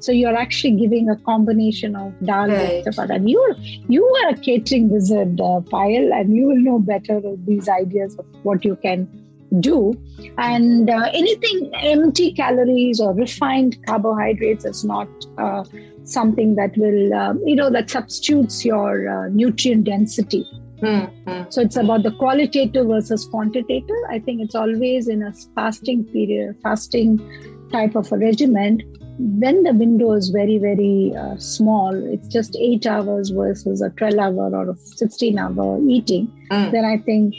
So 0.00 0.12
you're 0.12 0.36
actually 0.36 0.72
giving 0.72 1.08
a 1.08 1.16
combination 1.16 1.96
of 1.96 2.12
dal 2.24 2.48
Right. 2.48 2.84
with. 2.86 2.98
And 2.98 3.30
you're 3.30 3.56
you 3.88 4.04
are 4.04 4.30
a 4.30 4.36
catering 4.36 4.90
wizard, 4.90 5.40
uh, 5.40 5.60
Payal, 5.60 6.12
and 6.12 6.34
you 6.34 6.46
will 6.46 6.56
know 6.56 6.78
better 6.78 7.20
these 7.46 7.68
ideas 7.68 8.16
of 8.18 8.26
what 8.42 8.64
you 8.64 8.76
can 8.76 9.08
do. 9.60 9.94
And 10.38 10.90
uh, 10.90 11.10
anything 11.12 11.70
empty 11.82 12.32
calories 12.32 13.00
or 13.00 13.14
refined 13.14 13.78
carbohydrates 13.86 14.64
is 14.64 14.84
not 14.84 15.08
uh, 15.38 15.64
something 16.04 16.54
that 16.56 16.76
will, 16.76 17.14
um, 17.14 17.40
you 17.44 17.56
know, 17.56 17.70
that 17.70 17.90
substitutes 17.90 18.64
your 18.64 19.08
uh, 19.08 19.28
nutrient 19.28 19.84
density. 19.84 20.44
Mm, 20.82 21.10
mm. 21.24 21.52
So 21.52 21.62
it's 21.62 21.76
about 21.76 22.02
the 22.02 22.10
qualitative 22.12 22.86
versus 22.86 23.26
quantitative. 23.26 23.96
I 24.10 24.18
think 24.18 24.42
it's 24.42 24.54
always 24.54 25.08
in 25.08 25.22
a 25.22 25.32
fasting 25.54 26.04
period, 26.04 26.56
fasting 26.62 27.18
type 27.72 27.96
of 27.96 28.12
a 28.12 28.18
regimen. 28.18 28.82
When 29.18 29.62
the 29.62 29.72
window 29.72 30.12
is 30.12 30.28
very, 30.28 30.58
very 30.58 31.14
uh, 31.18 31.36
small, 31.38 31.94
it's 32.12 32.28
just 32.28 32.56
eight 32.60 32.86
hours 32.86 33.30
versus 33.30 33.80
a 33.80 33.90
12 33.90 34.18
hour 34.18 34.54
or 34.54 34.70
a 34.70 34.76
16 34.76 35.38
hour 35.38 35.80
eating, 35.88 36.32
Mm. 36.50 36.70
then 36.72 36.84
I 36.84 36.98
think 36.98 37.34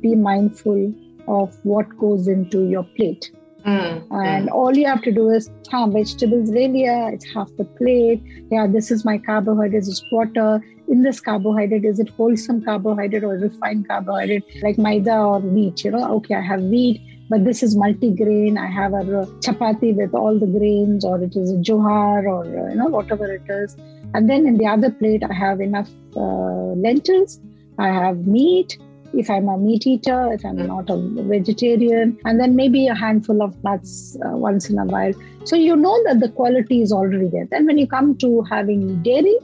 be 0.00 0.14
mindful 0.14 0.94
of 1.28 1.54
what 1.64 1.86
goes 1.98 2.28
into 2.28 2.68
your 2.68 2.84
plate. 2.96 3.30
Mm, 3.66 4.06
And 4.12 4.48
all 4.48 4.76
you 4.76 4.86
have 4.86 5.02
to 5.02 5.10
do 5.12 5.28
is, 5.28 5.50
huh, 5.70 5.88
vegetables 5.88 6.52
really, 6.52 6.86
uh, 6.88 7.08
it's 7.08 7.26
half 7.34 7.50
the 7.58 7.64
plate. 7.64 8.22
Yeah, 8.50 8.68
this 8.68 8.90
is 8.92 9.04
my 9.04 9.18
carbohydrate, 9.18 9.72
this 9.72 9.88
is 9.88 10.02
quarter. 10.08 10.62
In 10.88 11.02
this 11.02 11.20
carbohydrate, 11.20 11.84
is 11.84 11.98
it 11.98 12.08
wholesome 12.10 12.62
carbohydrate 12.64 13.24
or 13.24 13.30
refined 13.30 13.88
carbohydrate 13.88 14.44
like 14.62 14.78
maida 14.78 15.18
or 15.18 15.40
wheat? 15.40 15.84
You 15.84 15.90
know, 15.90 16.14
okay, 16.18 16.36
I 16.36 16.40
have 16.42 16.62
wheat, 16.62 17.00
but 17.28 17.44
this 17.44 17.62
is 17.62 17.76
multigrain. 17.76 18.58
I 18.58 18.66
have 18.66 18.92
a 18.92 19.26
chapati 19.44 19.94
with 19.94 20.14
all 20.14 20.38
the 20.38 20.46
grains, 20.46 21.04
or 21.04 21.22
it 21.22 21.34
is 21.36 21.50
a 21.52 21.56
jowar, 21.56 22.24
or 22.24 22.44
uh, 22.44 22.70
you 22.70 22.76
know, 22.76 22.86
whatever 22.86 23.32
it 23.32 23.42
is. 23.48 23.76
And 24.14 24.30
then 24.30 24.46
in 24.46 24.56
the 24.58 24.66
other 24.66 24.90
plate, 24.90 25.22
I 25.28 25.34
have 25.34 25.60
enough 25.60 25.90
uh, 26.16 26.74
lentils. 26.86 27.40
I 27.78 27.88
have 27.88 28.26
meat. 28.26 28.78
If 29.12 29.30
I'm 29.30 29.48
a 29.48 29.56
meat 29.56 29.86
eater, 29.86 30.32
if 30.32 30.44
I'm 30.44 30.56
Mm. 30.56 30.66
not 30.66 30.90
a 30.90 30.96
vegetarian, 31.28 32.18
and 32.24 32.40
then 32.40 32.54
maybe 32.56 32.86
a 32.86 32.94
handful 32.94 33.42
of 33.42 33.54
nuts 33.64 34.16
uh, 34.24 34.36
once 34.36 34.68
in 34.68 34.78
a 34.78 34.84
while. 34.84 35.12
So 35.44 35.56
you 35.56 35.76
know 35.76 35.96
that 36.04 36.20
the 36.20 36.28
quality 36.28 36.82
is 36.82 36.92
already 36.92 37.28
there. 37.28 37.46
Then 37.50 37.66
when 37.66 37.78
you 37.78 37.86
come 37.86 38.16
to 38.18 38.42
having 38.50 39.02
dairy, 39.02 39.36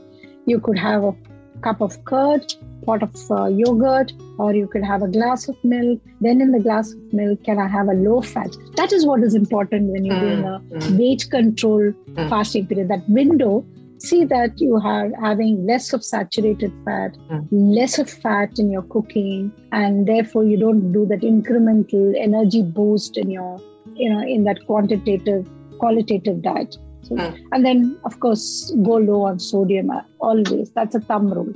you 0.45 0.59
could 0.59 0.77
have 0.77 1.03
a 1.03 1.15
cup 1.61 1.81
of 1.81 2.03
curd, 2.05 2.45
pot 2.85 3.03
of 3.07 3.15
uh, 3.31 3.45
yogurt, 3.45 4.13
or 4.37 4.53
you 4.53 4.67
could 4.67 4.83
have 4.83 5.01
a 5.01 5.07
glass 5.07 5.47
of 5.49 5.57
milk. 5.63 5.99
Then 6.21 6.41
in 6.41 6.51
the 6.51 6.59
glass 6.59 6.93
of 6.93 7.13
milk, 7.13 7.43
can 7.43 7.59
I 7.59 7.67
have 7.67 7.87
a 7.87 7.93
low 7.93 8.21
fat? 8.21 8.55
That 8.75 8.93
is 8.93 9.05
what 9.05 9.23
is 9.23 9.35
important 9.35 9.91
when 9.91 10.05
you're 10.05 10.19
doing 10.19 10.43
a 10.43 10.59
mm, 10.59 10.97
weight 10.99 11.27
control 11.31 11.93
Mm. 12.15 12.29
fasting 12.29 12.67
period. 12.67 12.89
That 12.89 13.09
window, 13.09 13.65
see 13.97 14.25
that 14.25 14.59
you 14.59 14.75
are 14.93 15.11
having 15.21 15.65
less 15.65 15.93
of 15.93 16.03
saturated 16.03 16.71
fat, 16.85 17.17
Mm. 17.31 17.47
less 17.51 17.97
of 17.99 18.09
fat 18.09 18.59
in 18.59 18.71
your 18.77 18.83
cooking, 18.95 19.51
and 19.71 20.07
therefore 20.07 20.43
you 20.43 20.57
don't 20.57 20.91
do 20.91 21.05
that 21.11 21.21
incremental 21.21 22.13
energy 22.29 22.61
boost 22.61 23.17
in 23.17 23.29
your, 23.29 23.59
you 23.95 24.09
know, 24.13 24.21
in 24.37 24.43
that 24.43 24.65
quantitative, 24.71 25.47
qualitative 25.79 26.41
diet. 26.41 26.77
So, 27.07 27.15
Mm. 27.15 27.37
And 27.51 27.65
then, 27.65 27.97
of 28.05 28.19
course, 28.19 28.71
go 28.83 28.97
low 28.97 29.21
on 29.29 29.39
sodium 29.39 29.89
uh, 29.89 30.01
always. 30.21 30.69
That's 30.71 30.95
a 30.95 31.01
thumb 31.01 31.33
rule. 31.33 31.53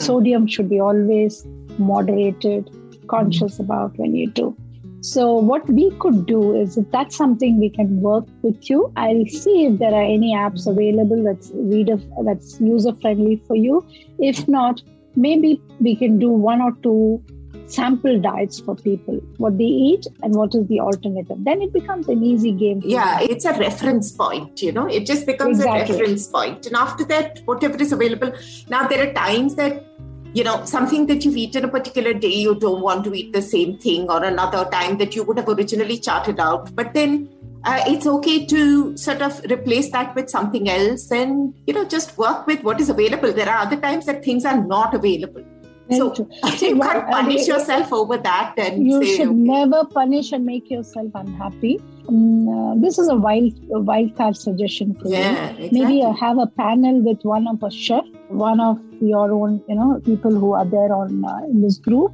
Hmm. 0.00 0.06
Sodium 0.06 0.46
should 0.46 0.68
be 0.68 0.80
always 0.80 1.46
moderated, 1.78 2.70
conscious 3.08 3.56
hmm. 3.56 3.64
about 3.64 3.96
when 3.98 4.14
you 4.14 4.30
do. 4.30 4.56
So, 5.02 5.32
what 5.34 5.66
we 5.70 5.90
could 5.98 6.26
do 6.26 6.54
is 6.54 6.76
if 6.76 6.90
that's 6.90 7.16
something 7.16 7.58
we 7.58 7.70
can 7.70 8.00
work 8.02 8.26
with 8.42 8.68
you, 8.68 8.92
I'll 8.96 9.24
see 9.26 9.66
if 9.66 9.78
there 9.78 9.94
are 9.94 10.02
any 10.02 10.34
apps 10.34 10.64
hmm. 10.64 10.70
available 10.70 11.22
that's 11.22 11.50
reader 11.54 11.98
that's 12.24 12.60
user 12.60 12.94
friendly 13.00 13.42
for 13.46 13.56
you. 13.56 13.86
If 14.18 14.46
not, 14.48 14.82
maybe 15.16 15.60
we 15.80 15.96
can 15.96 16.18
do 16.18 16.28
one 16.28 16.60
or 16.60 16.72
two 16.82 17.22
sample 17.70 18.20
diets 18.20 18.60
for 18.60 18.74
people, 18.74 19.20
what 19.38 19.56
they 19.58 19.64
eat 19.64 20.06
and 20.22 20.34
what 20.34 20.54
is 20.54 20.66
the 20.66 20.80
alternative. 20.80 21.36
Then 21.40 21.62
it 21.62 21.72
becomes 21.72 22.08
an 22.08 22.22
easy 22.22 22.52
game. 22.52 22.80
yeah 22.84 23.20
it's 23.20 23.44
a 23.44 23.52
reference 23.58 24.10
point 24.10 24.62
you 24.62 24.72
know 24.72 24.86
it 24.86 25.06
just 25.06 25.26
becomes 25.26 25.58
Exactly. 25.58 25.94
a 25.94 25.98
reference 25.98 26.26
point 26.26 26.66
and 26.66 26.76
after 26.76 27.04
that 27.04 27.40
whatever 27.44 27.76
is 27.76 27.92
available 27.92 28.32
now 28.68 28.86
there 28.88 29.08
are 29.08 29.12
times 29.12 29.54
that 29.54 29.84
you 30.32 30.44
know 30.44 30.64
something 30.64 31.06
that 31.06 31.24
you've 31.24 31.36
eaten 31.36 31.64
a 31.64 31.68
particular 31.68 32.12
day 32.12 32.34
you 32.46 32.54
don't 32.54 32.80
want 32.80 33.04
to 33.04 33.12
eat 33.14 33.32
the 33.32 33.42
same 33.42 33.76
thing 33.78 34.08
or 34.10 34.22
another 34.24 34.64
time 34.70 34.96
that 34.98 35.14
you 35.14 35.24
would 35.24 35.36
have 35.36 35.48
originally 35.48 35.98
charted 35.98 36.40
out 36.40 36.74
but 36.74 36.94
then 36.94 37.28
uh, 37.64 37.82
it's 37.86 38.06
okay 38.06 38.46
to 38.46 38.96
sort 38.96 39.20
of 39.20 39.40
replace 39.50 39.90
that 39.92 40.14
with 40.14 40.30
something 40.30 40.68
else 40.70 41.10
and 41.10 41.54
you 41.66 41.74
know 41.74 41.84
just 41.84 42.16
work 42.16 42.46
with 42.46 42.62
what 42.62 42.80
is 42.80 42.88
available 42.88 43.32
there 43.32 43.48
are 43.48 43.58
other 43.58 43.76
times 43.76 44.06
that 44.06 44.24
things 44.24 44.44
are 44.44 44.62
not 44.64 44.94
available 44.94 45.44
So 45.90 46.14
so 46.14 46.66
you 46.66 46.78
can't 46.78 47.08
punish 47.10 47.48
yourself 47.48 47.92
over 47.92 48.16
that 48.16 48.54
and 48.56 48.86
you 48.86 49.02
say, 49.04 49.16
should 49.16 49.28
okay. 49.28 49.34
never 49.34 49.84
punish 49.84 50.32
and 50.32 50.46
make 50.46 50.70
yourself 50.70 51.10
unhappy. 51.14 51.80
Mm, 52.08 52.48
uh, 52.54 52.80
this 52.80 52.98
is 52.98 53.08
a 53.08 53.14
wild, 53.14 53.52
a 53.72 53.80
wild 53.80 54.16
card 54.16 54.36
suggestion 54.36 54.94
for 54.94 55.08
you. 55.08 55.14
exactly. 55.16 55.68
Maybe 55.72 56.02
uh, 56.02 56.12
have 56.12 56.38
a 56.38 56.46
panel 56.46 57.00
with 57.00 57.22
one 57.22 57.46
of 57.46 57.62
a 57.62 57.70
chef, 57.70 58.04
one 58.28 58.60
of 58.60 58.78
your 59.00 59.32
own, 59.32 59.62
you 59.68 59.74
know, 59.74 60.00
people 60.04 60.30
who 60.32 60.52
are 60.52 60.64
there 60.64 60.92
on 60.94 61.24
uh, 61.24 61.38
in 61.44 61.62
this 61.62 61.78
group, 61.78 62.12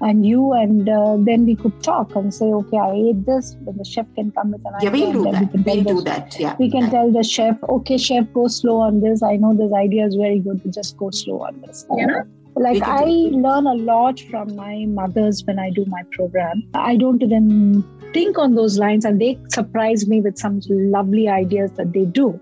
and 0.00 0.26
you, 0.26 0.52
and 0.52 0.88
uh, 0.88 1.16
then 1.20 1.46
we 1.46 1.54
could 1.54 1.80
talk 1.82 2.14
and 2.16 2.34
say, 2.34 2.46
okay, 2.46 2.76
I 2.78 2.92
ate 2.92 3.24
this. 3.24 3.56
Then 3.62 3.76
the 3.76 3.84
chef 3.84 4.06
can 4.16 4.32
come 4.32 4.50
with 4.52 4.60
an 4.66 4.72
yeah, 4.82 4.90
idea. 4.90 5.10
we'll 5.10 5.12
do 5.24 5.30
that. 5.30 5.40
we 5.40 5.46
can 5.46 5.62
We'll 5.64 5.74
tell 5.84 5.94
do 5.94 5.98
the- 6.00 6.04
that. 6.10 6.36
Yeah. 6.40 6.56
We 6.58 6.70
can 6.70 6.82
yeah. 6.82 6.90
tell 6.90 7.12
the 7.12 7.22
chef, 7.22 7.56
okay, 7.68 7.98
chef, 7.98 8.26
go 8.32 8.48
slow 8.48 8.76
on 8.80 9.00
this. 9.00 9.22
I 9.22 9.36
know 9.36 9.54
this 9.54 9.72
idea 9.72 10.06
is 10.06 10.14
very 10.16 10.40
good, 10.40 10.62
but 10.62 10.72
just 10.74 10.96
go 10.96 11.10
slow 11.10 11.40
on 11.42 11.60
this. 11.60 11.86
You 11.96 12.06
know, 12.06 12.22
like 12.56 12.82
I 12.82 13.04
learn 13.04 13.66
a 13.66 13.74
lot 13.74 14.20
from 14.30 14.54
my 14.56 14.84
mothers 14.88 15.42
when 15.46 15.58
I 15.58 15.70
do 15.70 15.84
my 15.86 16.02
program. 16.12 16.62
I 16.74 16.96
don't 16.96 17.22
even 17.22 17.82
think 18.12 18.38
on 18.38 18.54
those 18.54 18.78
lines, 18.78 19.04
and 19.04 19.20
they 19.20 19.38
surprise 19.48 20.06
me 20.08 20.20
with 20.20 20.38
some 20.38 20.60
lovely 20.70 21.28
ideas 21.28 21.70
that 21.72 21.92
they 21.92 22.04
do. 22.04 22.40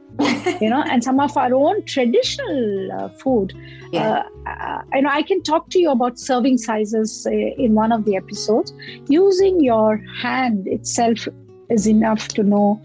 you 0.61 0.69
know, 0.69 0.83
and 0.91 1.03
some 1.03 1.19
of 1.19 1.37
our 1.37 1.55
own 1.55 1.83
traditional 1.85 2.93
uh, 2.93 3.09
food. 3.09 3.55
Yeah. 3.93 4.23
Uh, 4.47 4.51
uh, 4.51 4.83
you 4.95 5.03
know, 5.03 5.09
I 5.11 5.23
can 5.23 5.43
talk 5.43 5.71
to 5.71 5.79
you 5.79 5.91
about 5.91 6.19
serving 6.19 6.59
sizes 6.59 7.27
uh, 7.27 7.31
in 7.31 7.75
one 7.75 7.93
of 7.93 8.05
the 8.05 8.17
episodes. 8.17 8.73
Using 9.09 9.61
your 9.61 9.97
hand 10.23 10.67
itself 10.69 11.27
is 11.71 11.87
enough 11.87 12.29
to 12.29 12.43
know 12.43 12.81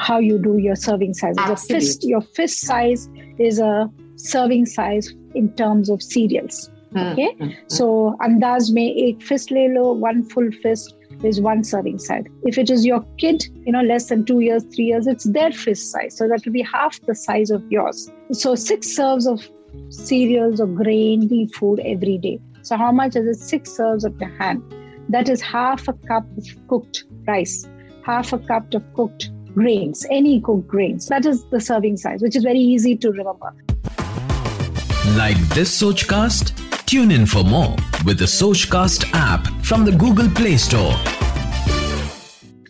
how 0.00 0.18
you 0.18 0.38
do 0.38 0.58
your 0.58 0.76
serving 0.76 1.14
sizes. 1.14 1.38
A 1.38 1.56
fist, 1.56 1.70
Absolutely. 1.70 2.08
your 2.10 2.20
fist 2.20 2.60
size 2.60 3.08
is 3.38 3.58
a 3.60 3.90
serving 4.16 4.66
size 4.66 5.12
in 5.34 5.52
terms 5.54 5.88
of 5.88 6.02
cereals. 6.02 6.70
Mm, 6.94 7.12
Okay. 7.12 7.36
mm, 7.40 7.48
mm. 7.48 7.54
So 7.68 8.16
andaz 8.20 8.72
mein 8.72 8.92
ek 9.06 9.22
fist 9.22 9.50
le 9.50 9.68
lo, 9.74 9.92
one 9.92 10.22
full 10.22 10.50
fist 10.62 10.94
is 11.22 11.40
one 11.40 11.62
serving 11.64 11.98
size. 11.98 12.24
If 12.42 12.58
it 12.58 12.70
is 12.70 12.84
your 12.84 13.04
kid, 13.18 13.44
you 13.64 13.72
know, 13.72 13.82
less 13.82 14.08
than 14.08 14.24
two 14.24 14.40
years, 14.40 14.64
three 14.74 14.86
years, 14.86 15.06
it's 15.06 15.24
their 15.24 15.52
fist 15.52 15.90
size. 15.90 16.16
So 16.16 16.28
that 16.28 16.44
will 16.44 16.52
be 16.52 16.62
half 16.62 17.00
the 17.02 17.14
size 17.14 17.50
of 17.50 17.62
yours. 17.70 18.10
So 18.32 18.54
six 18.54 18.88
serves 18.88 19.26
of 19.26 19.48
cereals 19.90 20.60
or 20.60 20.66
grainy 20.66 21.48
food 21.48 21.80
every 21.80 22.18
day. 22.18 22.40
So 22.62 22.76
how 22.76 22.92
much 22.92 23.16
is 23.16 23.26
it? 23.26 23.42
Six 23.42 23.70
serves 23.70 24.04
of 24.04 24.18
your 24.18 24.30
hand. 24.30 24.62
That 25.08 25.28
is 25.28 25.40
half 25.42 25.86
a 25.88 25.92
cup 25.92 26.24
of 26.36 26.46
cooked 26.68 27.04
rice, 27.26 27.66
half 28.04 28.32
a 28.32 28.38
cup 28.38 28.72
of 28.72 28.82
cooked 28.94 29.30
grains, 29.52 30.06
any 30.10 30.40
cooked 30.40 30.66
grains. 30.66 31.06
That 31.06 31.26
is 31.26 31.44
the 31.50 31.60
serving 31.60 31.98
size, 31.98 32.22
which 32.22 32.36
is 32.36 32.42
very 32.42 32.58
easy 32.58 32.96
to 32.96 33.10
remember. 33.10 33.54
Like 35.16 35.36
this 35.50 35.80
Sochcast? 35.80 36.52
Tune 36.86 37.10
in 37.10 37.26
for 37.26 37.44
more 37.44 37.76
with 38.04 38.18
the 38.18 38.24
Sochcast 38.24 39.10
app 39.14 39.46
from 39.64 39.84
the 39.84 39.92
Google 39.92 40.28
Play 40.28 40.56
Store. 40.56 40.94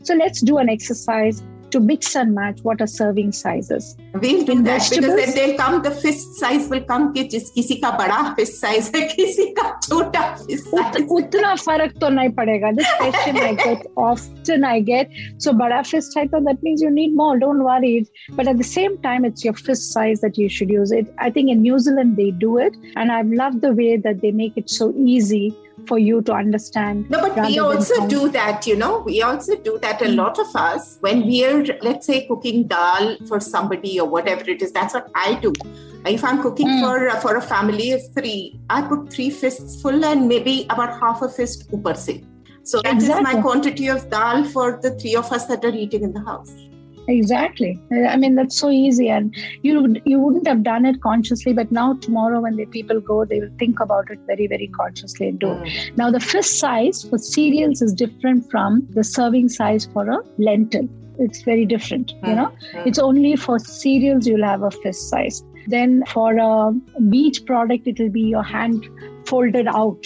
So 0.02 0.14
let's 0.14 0.40
do 0.40 0.58
an 0.58 0.68
exercise 0.68 1.42
to 1.73 1.79
mix 1.79 2.15
and 2.15 2.33
match 2.33 2.59
what 2.63 2.79
are 2.81 2.87
serving 2.87 3.31
sizes. 3.31 3.95
We'll 4.15 4.43
do 4.43 4.53
In 4.53 4.63
that 4.63 4.89
because 4.89 4.89
vegetables? 4.89 5.17
then 5.25 5.35
they'll 5.35 5.57
come. 5.57 5.81
The 5.83 5.91
fist 5.91 6.39
size 6.39 6.67
will 6.67 6.81
come. 6.91 7.03
कि 7.13 7.23
जिस 7.33 7.49
किसी 7.57 7.75
का 7.83 7.91
बड़ा 7.97 8.35
fist 8.39 8.57
size 8.63 8.89
है, 8.95 9.01
किसी 9.11 9.45
का 9.59 9.67
छोटा 9.87 10.23
fist 10.39 10.73
उत, 10.73 10.95
size. 10.95 11.07
उतना 11.17 11.53
फर्क 11.67 11.93
तो 12.01 12.09
नहीं 12.15 12.29
पड़ेगा 12.39 12.71
this 12.79 12.89
question 13.01 13.37
I 13.43 13.53
get 13.61 13.85
often 14.07 14.63
I 14.71 14.79
get 14.89 15.11
so 15.37 15.53
बड़ा 15.61 15.81
fist 15.91 16.17
है 16.17 16.25
तो 16.33 16.43
that 16.49 16.63
means 16.63 16.81
you 16.81 16.89
need 16.97 17.15
more 17.21 17.37
don't 17.45 17.63
worry 17.69 17.93
but 18.35 18.47
at 18.47 18.57
the 18.57 18.69
same 18.73 18.97
time 19.07 19.23
it's 19.31 19.45
your 19.45 19.53
fist 19.53 19.91
size 19.93 20.21
that 20.21 20.39
you 20.43 20.49
should 20.49 20.71
use 20.79 20.91
it 20.91 21.13
I 21.19 21.29
think 21.29 21.51
in 21.51 21.61
New 21.61 21.77
Zealand 21.77 22.17
they 22.17 22.31
do 22.31 22.57
it 22.57 22.73
and 22.95 23.11
I've 23.11 23.31
loved 23.45 23.61
the 23.61 23.73
way 23.73 23.95
that 23.97 24.21
they 24.21 24.31
make 24.31 24.57
it 24.57 24.71
so 24.81 24.91
easy 24.97 25.55
for 25.86 25.98
you 25.98 26.22
to 26.22 26.32
understand 26.32 27.08
No, 27.10 27.20
but 27.20 27.46
we 27.46 27.58
also 27.58 28.06
do 28.08 28.28
that, 28.30 28.66
you 28.66 28.76
know. 28.76 28.98
We 28.98 29.22
also 29.22 29.56
do 29.56 29.78
that. 29.82 30.02
A 30.02 30.08
lot 30.08 30.38
of 30.38 30.54
us, 30.54 30.98
when 31.00 31.26
we're, 31.26 31.64
let's 31.82 32.06
say, 32.06 32.26
cooking 32.26 32.66
dal 32.66 33.16
for 33.26 33.40
somebody 33.40 33.98
or 34.00 34.08
whatever 34.08 34.48
it 34.50 34.62
is, 34.62 34.72
that's 34.72 34.94
what 34.94 35.10
I 35.14 35.34
do. 35.34 35.52
If 36.06 36.22
I'm 36.22 36.42
cooking 36.42 36.68
Mm. 36.68 36.80
for 36.82 37.20
for 37.20 37.36
a 37.36 37.42
family 37.42 37.92
of 37.92 38.02
three, 38.16 38.60
I 38.68 38.82
put 38.82 39.10
three 39.12 39.30
fists 39.30 39.80
full 39.82 40.04
and 40.04 40.28
maybe 40.28 40.66
about 40.70 41.00
half 41.00 41.22
a 41.22 41.28
fist 41.28 41.70
upar 41.72 41.96
se. 41.96 42.22
So 42.62 42.80
that 42.82 43.02
is 43.02 43.08
my 43.28 43.40
quantity 43.40 43.88
of 43.88 44.10
dal 44.10 44.44
for 44.44 44.78
the 44.82 44.90
three 45.00 45.16
of 45.16 45.32
us 45.32 45.46
that 45.46 45.64
are 45.64 45.74
eating 45.84 46.02
in 46.02 46.12
the 46.12 46.20
house. 46.20 46.52
Exactly. 47.06 47.78
I 48.08 48.16
mean, 48.16 48.34
that's 48.34 48.58
so 48.58 48.70
easy, 48.70 49.08
and 49.10 49.34
you 49.62 49.96
you 50.04 50.18
wouldn't 50.18 50.46
have 50.46 50.62
done 50.62 50.86
it 50.86 51.00
consciously, 51.02 51.52
but 51.52 51.70
now 51.70 51.94
tomorrow 51.94 52.40
when 52.40 52.56
the 52.56 52.66
people 52.66 53.00
go, 53.00 53.24
they 53.24 53.40
will 53.40 53.50
think 53.58 53.80
about 53.80 54.10
it 54.10 54.18
very 54.26 54.46
very 54.46 54.68
consciously 54.68 55.28
and 55.28 55.38
do. 55.38 55.48
Mm. 55.48 55.96
Now, 55.98 56.10
the 56.10 56.20
fist 56.20 56.58
size 56.58 57.04
for 57.04 57.18
cereals 57.18 57.82
is 57.82 57.92
different 57.92 58.50
from 58.50 58.86
the 58.90 59.04
serving 59.04 59.48
size 59.50 59.86
for 59.92 60.08
a 60.08 60.18
lentil. 60.38 60.88
It's 61.18 61.42
very 61.42 61.64
different. 61.64 62.10
You 62.22 62.32
Mm, 62.32 62.36
know, 62.36 62.50
mm. 62.74 62.86
it's 62.86 62.98
only 62.98 63.36
for 63.36 63.58
cereals 63.58 64.26
you'll 64.26 64.44
have 64.44 64.62
a 64.62 64.70
fist 64.70 65.08
size. 65.10 65.44
Then 65.66 66.04
for 66.08 66.36
a 66.36 66.72
meat 66.98 67.44
product, 67.46 67.86
it 67.86 68.00
will 68.00 68.10
be 68.10 68.22
your 68.22 68.42
hand 68.42 68.88
folded 69.26 69.68
out. 69.68 70.02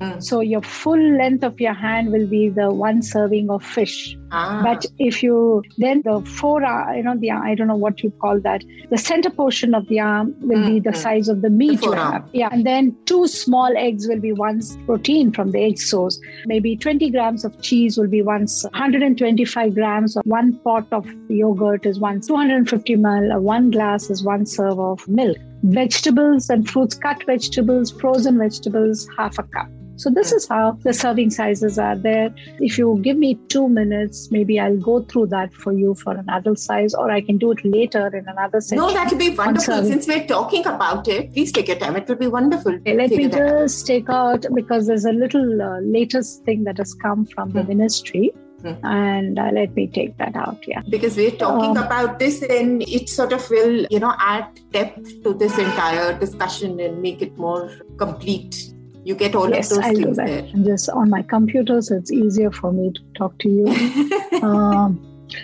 Mm. 0.00 0.22
So 0.22 0.40
your 0.40 0.62
full 0.62 1.02
length 1.16 1.44
of 1.44 1.60
your 1.60 1.74
hand 1.74 2.12
will 2.12 2.26
be 2.26 2.48
the 2.48 2.72
one 2.72 3.02
serving 3.02 3.50
of 3.50 3.64
fish. 3.64 4.16
Ah. 4.34 4.60
But 4.64 4.86
if 4.98 5.22
you 5.22 5.62
then 5.78 6.00
the 6.04 6.20
four, 6.22 6.60
you 6.96 7.02
know, 7.02 7.16
the 7.16 7.30
I 7.30 7.54
don't 7.54 7.66
know 7.68 7.76
what 7.76 8.02
you 8.02 8.10
call 8.24 8.40
that. 8.40 8.64
The 8.90 8.96
center 8.98 9.30
portion 9.30 9.74
of 9.74 9.86
the 9.88 10.00
arm 10.00 10.34
will 10.40 10.64
be 10.66 10.80
the 10.80 10.90
Mhm. 10.90 10.96
size 10.96 11.28
of 11.28 11.42
the 11.42 11.50
meat 11.50 11.82
you 11.82 11.92
have. 11.92 12.24
Yeah, 12.32 12.48
and 12.50 12.64
then 12.64 12.96
two 13.04 13.26
small 13.26 13.76
eggs 13.76 14.08
will 14.08 14.20
be 14.20 14.32
one's 14.32 14.76
protein 14.86 15.32
from 15.32 15.50
the 15.50 15.62
egg 15.64 15.78
source. 15.78 16.18
Maybe 16.46 16.76
20 16.76 17.10
grams 17.10 17.44
of 17.44 17.60
cheese 17.60 17.98
will 17.98 18.08
be 18.08 18.22
once 18.22 18.64
125 18.72 19.74
grams 19.74 20.16
of 20.16 20.22
one 20.24 20.54
pot 20.64 20.86
of 20.92 21.06
yogurt 21.28 21.84
is 21.84 22.00
once 22.00 22.26
250 22.26 22.96
ml. 22.96 23.40
One 23.40 23.70
glass 23.70 24.08
is 24.10 24.24
one 24.24 24.46
serve 24.46 24.80
of 24.80 25.06
milk. 25.08 25.36
Vegetables 25.64 26.50
and 26.50 26.68
fruits, 26.68 26.94
cut 26.96 27.22
vegetables, 27.24 27.90
frozen 27.92 28.38
vegetables, 28.38 29.08
half 29.18 29.38
a 29.38 29.42
cup. 29.44 29.68
So 29.96 30.10
this 30.10 30.32
is 30.32 30.48
how 30.48 30.72
the 30.82 30.92
serving 30.92 31.30
sizes 31.30 31.78
are 31.78 31.96
there. 31.96 32.34
If 32.58 32.78
you 32.78 32.98
give 33.02 33.16
me 33.16 33.34
two 33.48 33.68
minutes, 33.68 34.30
maybe 34.30 34.58
I'll 34.58 34.76
go 34.76 35.02
through 35.02 35.26
that 35.28 35.52
for 35.54 35.72
you 35.72 35.94
for 35.94 36.12
an 36.12 36.28
adult 36.28 36.58
size, 36.58 36.94
or 36.94 37.10
I 37.10 37.20
can 37.20 37.38
do 37.38 37.52
it 37.52 37.64
later 37.64 38.06
in 38.08 38.26
another 38.28 38.60
session. 38.60 38.78
no, 38.78 38.92
that 38.92 39.10
would 39.10 39.18
be 39.18 39.30
wonderful. 39.30 39.84
Since 39.84 40.08
we're 40.08 40.26
talking 40.26 40.66
about 40.66 41.08
it, 41.08 41.32
please 41.32 41.52
take 41.52 41.68
your 41.68 41.76
time. 41.78 41.96
It 41.96 42.08
will 42.08 42.16
be 42.16 42.26
wonderful. 42.26 42.74
Okay, 42.74 42.96
let 42.96 43.10
me 43.10 43.28
just 43.28 43.86
take 43.86 44.08
out 44.08 44.46
because 44.54 44.86
there's 44.86 45.04
a 45.04 45.12
little 45.12 45.62
uh, 45.62 45.80
latest 45.80 46.44
thing 46.44 46.64
that 46.64 46.78
has 46.78 46.94
come 46.94 47.26
from 47.26 47.52
the 47.52 47.62
Hmm. 47.62 47.68
ministry, 47.68 48.32
Hmm. 48.62 48.74
and 48.86 49.38
uh, 49.38 49.50
let 49.52 49.74
me 49.74 49.86
take 49.88 50.16
that 50.18 50.36
out. 50.36 50.58
Yeah. 50.66 50.82
because 50.88 51.16
we're 51.16 51.32
talking 51.32 51.76
Um, 51.76 51.84
about 51.84 52.18
this 52.18 52.42
and 52.42 52.82
it 52.82 53.08
sort 53.08 53.32
of 53.32 53.48
will 53.50 53.86
you 53.90 53.98
know 54.00 54.14
add 54.18 54.46
depth 54.70 55.22
to 55.24 55.34
this 55.34 55.58
entire 55.58 56.16
discussion 56.18 56.78
and 56.80 57.02
make 57.02 57.22
it 57.22 57.36
more 57.36 57.70
complete 57.98 58.71
you 59.04 59.14
get 59.14 59.34
all 59.34 59.50
yes, 59.50 59.70
of 59.70 59.78
those 59.78 59.90
do 59.94 60.02
things 60.04 60.16
that. 60.16 60.26
there 60.26 60.50
I'm 60.54 60.64
just 60.64 60.88
on 60.90 61.10
my 61.10 61.22
computer, 61.22 61.80
so 61.82 61.96
it's 61.96 62.12
easier 62.12 62.50
for 62.50 62.72
me 62.72 62.92
to 62.92 63.00
talk 63.16 63.38
to 63.38 63.48
you. 63.48 64.42
um, 64.42 65.00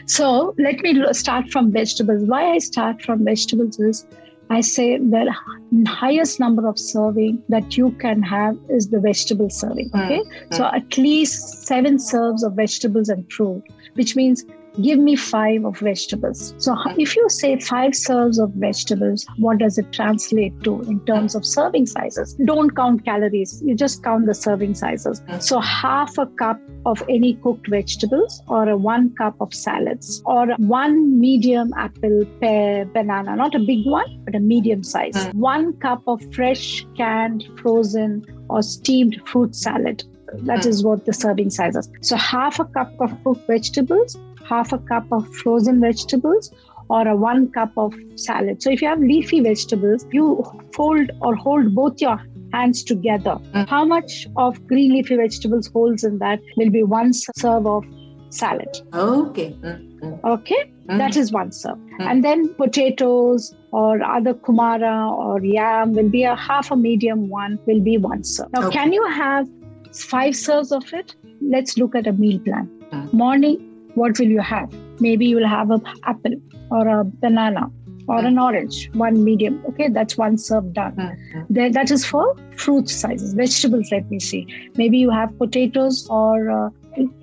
so 0.07 0.55
let 0.59 0.81
me 0.81 1.03
start 1.12 1.51
from 1.51 1.73
vegetables. 1.73 2.23
Why 2.25 2.53
I 2.53 2.59
start 2.59 3.03
from 3.03 3.25
vegetables 3.25 3.79
is 3.79 4.07
I 4.51 4.61
say 4.61 4.97
the 4.97 5.35
highest 5.87 6.40
number 6.40 6.66
of 6.66 6.79
serving 6.79 7.42
that 7.49 7.77
you 7.77 7.90
can 7.92 8.23
have 8.23 8.57
is 8.71 8.88
the 8.88 8.99
vegetable 8.99 9.51
serving. 9.51 9.90
Okay, 9.94 10.23
so 10.53 10.64
at 10.64 10.97
least 10.97 11.66
seven 11.66 11.99
serves 11.99 12.42
of 12.42 12.55
vegetables 12.55 13.09
and 13.09 13.31
fruit, 13.31 13.62
which 13.94 14.16
means 14.16 14.44
give 14.83 14.99
me 14.99 15.17
five 15.17 15.64
of 15.64 15.79
vegetables. 15.79 16.55
So 16.59 16.77
if 16.97 17.17
you 17.17 17.29
say 17.29 17.59
five 17.59 17.95
serves 17.95 18.38
of 18.38 18.51
vegetables, 18.55 19.27
what 19.38 19.59
does 19.59 19.79
it 19.79 19.93
translate 19.93 20.62
to 20.64 20.81
in 20.83 21.01
terms 21.07 21.35
of 21.35 21.45
serving 21.45 21.87
sizes? 21.87 22.35
Don't 22.45 22.75
count 22.75 23.05
calories. 23.05 23.62
You 23.64 23.75
just 23.75 24.03
count 24.03 24.27
the 24.27 24.35
serving 24.35 24.75
sizes. 24.75 25.21
Mm. 25.23 25.43
So 25.43 25.61
half 25.61 26.17
a 26.19 26.27
cup 26.27 26.61
of 26.87 27.03
any 27.09 27.35
cooked 27.35 27.69
vegetables 27.69 28.43
or 28.49 28.69
a 28.69 28.77
one 28.77 29.14
cup 29.17 29.35
of 29.41 29.53
salads 29.53 30.23
or 30.25 30.47
one 30.57 31.19
medium 31.19 31.73
apple, 31.77 32.25
pear, 32.41 32.85
banana, 32.87 33.37
not 33.37 33.55
a 33.55 33.59
big 33.59 33.85
one, 33.87 34.23
but 34.25 34.35
a 34.35 34.41
medium 34.41 34.83
size. 34.83 35.14
Mm. 35.14 35.35
One 35.35 35.73
cup 35.79 36.03
of 36.07 36.23
fresh, 36.35 36.87
canned, 36.97 37.45
frozen 37.61 38.25
or 38.49 38.62
steamed 38.62 39.21
fruit 39.27 39.55
salad. 39.55 40.05
That 40.43 40.61
Mm. 40.61 40.85
what 40.85 41.07
the 41.07 41.12
serving 41.14 41.49
size 41.49 41.75
is. 41.75 41.88
So 42.03 42.17
half 42.17 42.61
a 42.61 42.67
cup 42.67 42.93
of 43.01 43.12
cooked 43.25 43.47
vegetables, 43.47 44.14
half 44.49 44.73
a 44.73 44.79
cup 44.79 45.07
of 45.13 45.29
frozen 45.37 45.81
vegetables, 45.81 46.53
or 46.91 47.07
a 47.09 47.15
one 47.15 47.51
cup 47.53 47.73
of 47.77 47.95
salad. 48.17 48.63
So 48.63 48.71
if 48.71 48.81
you 48.83 48.89
have 48.89 49.01
leafy 49.01 49.41
vegetables, 49.41 50.07
you 50.13 50.43
fold 50.75 51.11
or 51.21 51.35
hold 51.37 51.75
both 51.75 52.01
your 52.01 52.19
hands 52.53 52.83
together. 52.83 53.37
Mm. 53.55 53.69
How 53.69 53.85
much 53.85 54.27
of 54.37 54.67
green 54.67 54.93
leafy 54.95 55.17
vegetables 55.17 55.67
holds 55.75 56.05
in 56.05 56.19
that 56.19 56.41
will 56.57 56.71
be 56.71 56.83
one 56.83 57.13
serve 57.13 57.67
of 57.67 57.85
salad. 58.31 58.69
okay 58.95 59.51
Mm. 59.63 60.01
mm. 60.01 60.25
Okay, 60.25 60.59
Mm. 60.89 60.99
that 61.03 61.17
is 61.17 61.31
one 61.33 61.53
serve. 61.53 61.79
Mm. 62.01 62.11
And 62.11 62.25
then 62.25 62.49
potatoes 62.55 63.55
or 63.73 64.03
other 64.03 64.35
kumara 64.35 64.97
or 65.27 65.45
yam 65.45 65.93
will 65.93 66.09
be 66.09 66.25
a 66.25 66.35
half 66.37 66.71
a 66.71 66.77
medium 66.77 67.29
one, 67.29 67.59
will 67.67 67.81
be 67.81 67.97
one 67.99 68.25
serve. 68.25 68.53
Now, 68.53 68.67
Okay. 68.67 68.79
can 68.79 68.93
you 68.93 69.07
have 69.07 69.47
five 69.95 70.37
serves 70.37 70.73
of 70.73 70.93
it? 70.93 71.15
Let's 71.41 71.79
look 71.79 71.95
at 71.95 72.07
a 72.07 72.13
meal 72.13 72.39
plan. 72.41 72.69
Mm. 72.93 73.13
Morning, 73.13 73.57
what 73.99 74.19
will 74.19 74.29
you 74.29 74.41
have? 74.41 74.73
Maybe 75.01 75.27
you 75.27 75.37
will 75.37 75.49
have 75.49 75.71
an 75.71 75.83
apple 76.05 76.35
or 76.71 76.89
a 76.89 77.05
banana 77.05 77.71
or 78.09 78.19
an 78.25 78.39
orange, 78.39 78.91
one 78.95 79.23
medium. 79.23 79.63
Okay, 79.69 79.89
that's 79.89 80.17
one 80.17 80.39
serve 80.39 80.73
done. 80.73 80.95
Mm, 80.97 81.17
mm. 81.35 81.47
There, 81.51 81.71
that 81.71 81.91
is 81.91 82.07
for 82.07 82.35
fruit 82.57 82.89
sizes, 82.89 83.35
vegetables. 83.35 83.93
Let 83.93 84.11
me 84.11 84.19
see. 84.19 84.47
Maybe 84.77 84.99
you 84.99 85.11
have 85.11 85.37
potatoes 85.39 86.07
or 86.09 86.51
uh, 86.51 86.71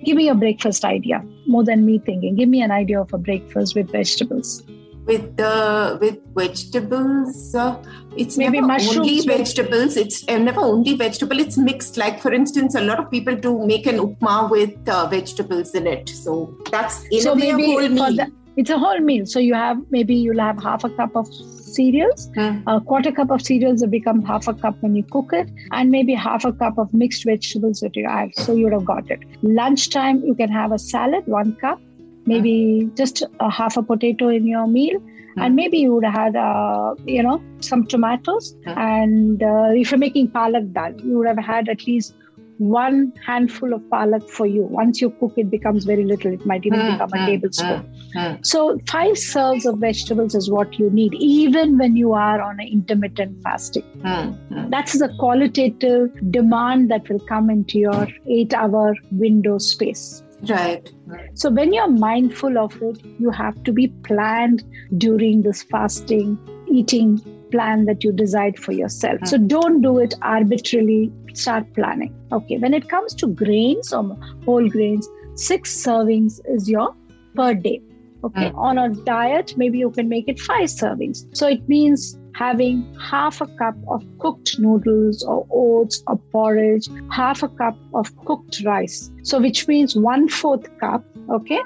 give 0.04 0.16
me 0.16 0.28
a 0.28 0.34
breakfast 0.34 0.84
idea. 0.84 1.24
More 1.46 1.64
than 1.64 1.84
me 1.84 1.98
thinking, 1.98 2.36
give 2.36 2.48
me 2.48 2.62
an 2.62 2.70
idea 2.70 3.00
of 3.00 3.12
a 3.12 3.18
breakfast 3.18 3.74
with 3.74 3.90
vegetables. 3.90 4.62
With 5.06 5.36
the 5.36 5.98
with 6.00 6.18
vegetables 6.34 7.54
uh, 7.54 7.82
it's 8.16 8.36
Maybe 8.36 8.60
never 8.60 8.66
mushrooms 8.66 8.98
only 8.98 9.20
vegetables 9.20 9.96
it's 9.96 10.24
uh, 10.28 10.38
never 10.38 10.60
only 10.60 10.94
vegetable 10.94 11.38
it's 11.38 11.56
mixed 11.56 11.96
like 11.96 12.20
for 12.20 12.32
instance 12.32 12.74
a 12.74 12.80
lot 12.80 12.98
of 12.98 13.10
people 13.10 13.36
do 13.36 13.66
make 13.66 13.86
an 13.86 13.98
upma 13.98 14.50
with 14.50 14.88
uh, 14.88 15.06
vegetables 15.06 15.74
in 15.74 15.86
it 15.86 16.08
so 16.08 16.56
that's 16.70 17.04
in 17.10 17.20
so 17.20 17.32
a 17.32 17.36
way 17.36 17.50
a 17.50 17.56
maybe 17.56 17.72
whole 17.72 17.88
meal 17.88 18.16
the, 18.16 18.32
it's 18.56 18.70
a 18.70 18.78
whole 18.78 18.98
meal. 19.00 19.26
So 19.26 19.38
you 19.38 19.54
have 19.54 19.78
maybe 19.90 20.14
you'll 20.14 20.40
have 20.40 20.62
half 20.62 20.84
a 20.84 20.90
cup 20.90 21.14
of 21.14 21.26
cereals, 21.28 22.30
Hmm. 22.34 22.60
a 22.66 22.80
quarter 22.80 23.12
cup 23.12 23.30
of 23.30 23.42
cereals 23.42 23.82
will 23.82 23.90
become 23.94 24.22
half 24.22 24.48
a 24.48 24.54
cup 24.54 24.76
when 24.80 24.96
you 24.96 25.02
cook 25.02 25.32
it, 25.32 25.50
and 25.72 25.90
maybe 25.90 26.14
half 26.14 26.46
a 26.46 26.52
cup 26.52 26.78
of 26.78 26.94
mixed 26.94 27.26
vegetables 27.26 27.80
that 27.80 27.94
you 27.96 28.06
add. 28.06 28.30
So 28.36 28.54
you 28.54 28.64
would 28.64 28.72
have 28.72 28.86
got 28.86 29.10
it. 29.10 29.20
Lunchtime 29.42 30.22
you 30.24 30.34
can 30.34 30.48
have 30.50 30.72
a 30.72 30.78
salad, 30.78 31.26
one 31.26 31.54
cup, 31.56 31.78
maybe 32.26 32.90
just 32.94 33.22
a 33.40 33.50
half 33.50 33.76
a 33.76 33.82
potato 33.82 34.28
in 34.28 34.46
your 34.46 34.66
meal. 34.66 34.98
Hmm. 35.34 35.42
And 35.42 35.56
maybe 35.56 35.78
you 35.78 35.94
would 35.94 36.04
have 36.04 36.14
had, 36.14 36.36
uh, 36.36 36.94
you 37.04 37.22
know, 37.22 37.42
some 37.60 37.86
tomatoes. 37.86 38.56
Hmm. 38.64 38.78
And 38.78 39.42
uh, 39.42 39.70
if 39.72 39.90
you're 39.90 39.98
making 39.98 40.28
palak 40.28 40.72
dal, 40.72 40.94
you 41.00 41.18
would 41.18 41.26
have 41.26 41.38
had 41.38 41.68
at 41.68 41.86
least 41.86 42.14
one 42.58 43.12
handful 43.24 43.74
of 43.74 43.82
palak 43.82 44.28
for 44.30 44.46
you. 44.46 44.62
Once 44.62 45.00
you 45.00 45.10
cook, 45.20 45.34
it 45.36 45.50
becomes 45.50 45.84
very 45.84 46.04
little. 46.04 46.32
It 46.32 46.46
might 46.46 46.64
even 46.64 46.80
Hmm, 46.80 46.92
become 46.92 47.10
a 47.12 47.18
hmm, 47.18 47.26
tablespoon. 47.26 47.82
hmm. 48.14 48.34
So, 48.42 48.78
five 48.88 49.18
serves 49.18 49.66
of 49.66 49.78
vegetables 49.78 50.34
is 50.34 50.50
what 50.50 50.78
you 50.78 50.88
need, 50.90 51.12
even 51.14 51.76
when 51.76 51.96
you 51.96 52.14
are 52.14 52.40
on 52.40 52.58
an 52.58 52.66
intermittent 52.66 53.42
fasting. 53.42 53.82
Hmm, 54.02 54.30
hmm. 54.52 54.70
That's 54.70 54.98
the 54.98 55.10
qualitative 55.18 56.10
demand 56.30 56.90
that 56.90 57.08
will 57.10 57.20
come 57.20 57.50
into 57.50 57.78
your 57.78 58.08
eight 58.26 58.54
hour 58.54 58.94
window 59.12 59.58
space. 59.58 60.22
Right 60.42 60.92
So, 61.34 61.50
when 61.50 61.72
you're 61.72 61.88
mindful 61.88 62.58
of 62.58 62.80
it, 62.82 63.02
you 63.18 63.30
have 63.30 63.62
to 63.64 63.72
be 63.72 63.88
planned 63.88 64.64
during 64.98 65.42
this 65.42 65.62
fasting 65.62 66.38
eating 66.70 67.18
plan 67.50 67.84
that 67.86 68.04
you 68.04 68.12
decide 68.12 68.58
for 68.58 68.72
yourself. 68.72 69.20
So, 69.24 69.38
hmm. 69.38 69.46
don't 69.46 69.80
do 69.80 69.98
it 69.98 70.14
arbitrarily, 70.22 71.12
start 71.34 71.72
planning. 71.74 72.14
Okay, 72.32 72.58
when 72.58 72.74
it 72.74 72.88
comes 72.88 73.14
to 73.14 73.28
grains 73.28 73.92
or 73.92 74.16
whole 74.44 74.68
grains, 74.68 75.08
six 75.34 75.74
servings 75.74 76.40
is 76.46 76.68
your 76.68 76.94
per 77.34 77.54
day. 77.54 77.82
Okay, 78.24 78.50
hmm. 78.50 78.58
on 78.58 78.78
a 78.78 78.88
diet, 79.04 79.54
maybe 79.56 79.78
you 79.78 79.90
can 79.90 80.08
make 80.08 80.28
it 80.28 80.40
five 80.40 80.68
servings. 80.68 81.24
So, 81.36 81.48
it 81.48 81.68
means 81.68 82.18
having 82.36 82.84
half 83.00 83.40
a 83.40 83.46
cup 83.46 83.74
of 83.88 84.04
cooked 84.18 84.58
noodles 84.58 85.22
or 85.24 85.46
oats 85.50 86.02
or 86.06 86.16
porridge, 86.32 86.88
half 87.10 87.42
a 87.42 87.48
cup 87.48 87.76
of 87.94 88.14
cooked 88.24 88.62
rice. 88.64 89.10
So, 89.22 89.40
which 89.40 89.66
means 89.68 89.96
one 89.96 90.28
fourth 90.28 90.68
cup, 90.78 91.04
okay, 91.30 91.60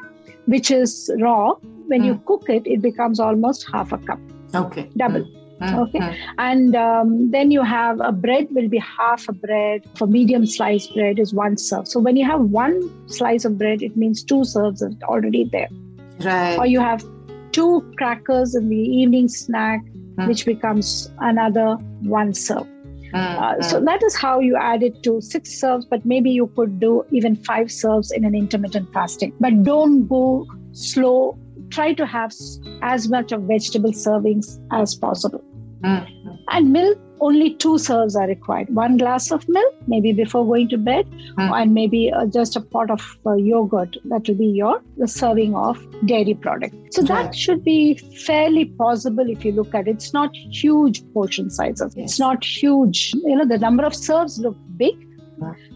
which 0.47 0.71
is 0.71 1.11
raw. 1.21 1.55
When 1.89 2.05
you 2.05 2.23
cook 2.25 2.49
it, 2.49 2.67
it 2.67 2.81
becomes 2.81 3.19
almost 3.19 3.67
half 3.73 3.93
a 3.93 3.99
cup, 3.99 4.21
okay 4.55 4.89
double. 4.97 5.25
Hmm, 5.61 5.79
Okay. 5.79 5.99
hmm. 5.99 6.13
And 6.39 6.77
um, 6.77 7.31
then 7.31 7.51
you 7.51 7.63
have 7.63 8.01
a 8.01 8.13
bread 8.13 8.49
will 8.51 8.69
be 8.69 8.79
half 8.79 9.29
a 9.29 9.33
bread. 9.33 9.83
For 9.95 10.07
medium 10.07 10.47
sliced 10.47 10.95
bread 10.95 11.19
is 11.19 11.35
one 11.35 11.59
serve. 11.59 11.87
So 11.87 12.01
when 12.01 12.17
you 12.17 12.25
have 12.25 12.41
one 12.41 12.81
slice 13.09 13.45
of 13.45 13.59
bread, 13.59 13.83
it 13.83 13.97
means 13.97 14.23
two 14.23 14.45
serves 14.45 14.83
are 14.83 14.93
already 15.05 15.45
there. 15.53 15.69
Right 16.25 16.59
or 16.59 16.67
you 16.67 16.81
have 16.81 17.05
two 17.53 17.93
crackers 17.97 18.55
in 18.55 18.69
the 18.69 18.77
evening 18.77 19.29
snack, 19.29 19.81
Hmm. 20.19 20.27
which 20.29 20.45
becomes 20.45 21.11
another 21.21 21.77
one 22.03 22.33
serve. 22.35 22.67
Hmm, 23.13 23.17
Uh, 23.17 23.55
hmm. 23.55 23.63
so 23.63 23.81
that 23.81 24.03
is 24.03 24.17
how 24.17 24.39
you 24.41 24.57
add 24.57 24.83
it 24.83 25.03
to 25.05 25.21
six 25.21 25.53
serves, 25.61 25.87
but 25.87 26.05
maybe 26.05 26.31
you 26.31 26.47
could 26.57 26.79
do 26.81 27.05
even 27.11 27.37
five 27.37 27.71
serves 27.71 28.11
in 28.13 28.25
an 28.25 28.35
intermittent 28.35 28.93
fasting. 28.93 29.33
But 29.41 29.63
don't 29.63 30.07
go 30.07 30.47
slow. 30.73 31.39
Try 31.71 31.93
to 31.95 32.07
have 32.07 32.33
as 32.83 33.09
much 33.09 33.33
of 33.33 33.43
vegetable 33.43 33.93
servings 33.93 34.59
as 34.73 34.95
possible. 34.95 35.43
Hmm. 35.85 35.99
And 36.51 36.73
milk, 36.73 36.99
only 37.21 37.55
two 37.55 37.77
serves 37.79 38.17
are 38.17 38.27
required. 38.27 38.75
One 38.75 38.97
glass 38.97 39.31
of 39.31 39.47
milk, 39.49 39.75
maybe 39.87 40.13
before 40.13 40.45
going 40.47 40.69
to 40.71 40.79
bed, 40.79 41.07
Hmm. 41.39 41.53
and 41.59 41.75
maybe 41.75 42.01
uh, 42.13 42.27
just 42.27 42.57
a 42.57 42.61
pot 42.61 42.91
of 42.91 43.03
uh, 43.27 43.35
yogurt. 43.35 43.97
That 44.13 44.29
will 44.29 44.37
be 44.43 44.47
your 44.61 44.81
the 44.97 45.09
serving 45.09 45.55
of 45.55 45.79
dairy 46.07 46.35
product. 46.47 46.75
So 46.99 47.03
that 47.03 47.25
Right. 47.27 47.35
should 47.35 47.63
be 47.65 47.79
fairly 48.27 48.65
possible 48.85 49.29
if 49.37 49.45
you 49.45 49.53
look 49.53 49.75
at 49.75 49.87
it. 49.89 49.93
It's 50.01 50.13
not 50.15 50.35
huge 50.63 51.03
portion 51.13 51.51
sizes. 51.51 51.95
Yes. 51.97 52.11
It's 52.11 52.19
not 52.21 52.45
huge. 52.45 53.13
You 53.25 53.37
know, 53.37 53.45
the 53.55 53.59
number 53.59 53.85
of 53.85 53.95
serves 53.95 54.39
look 54.39 54.57
big. 54.77 55.07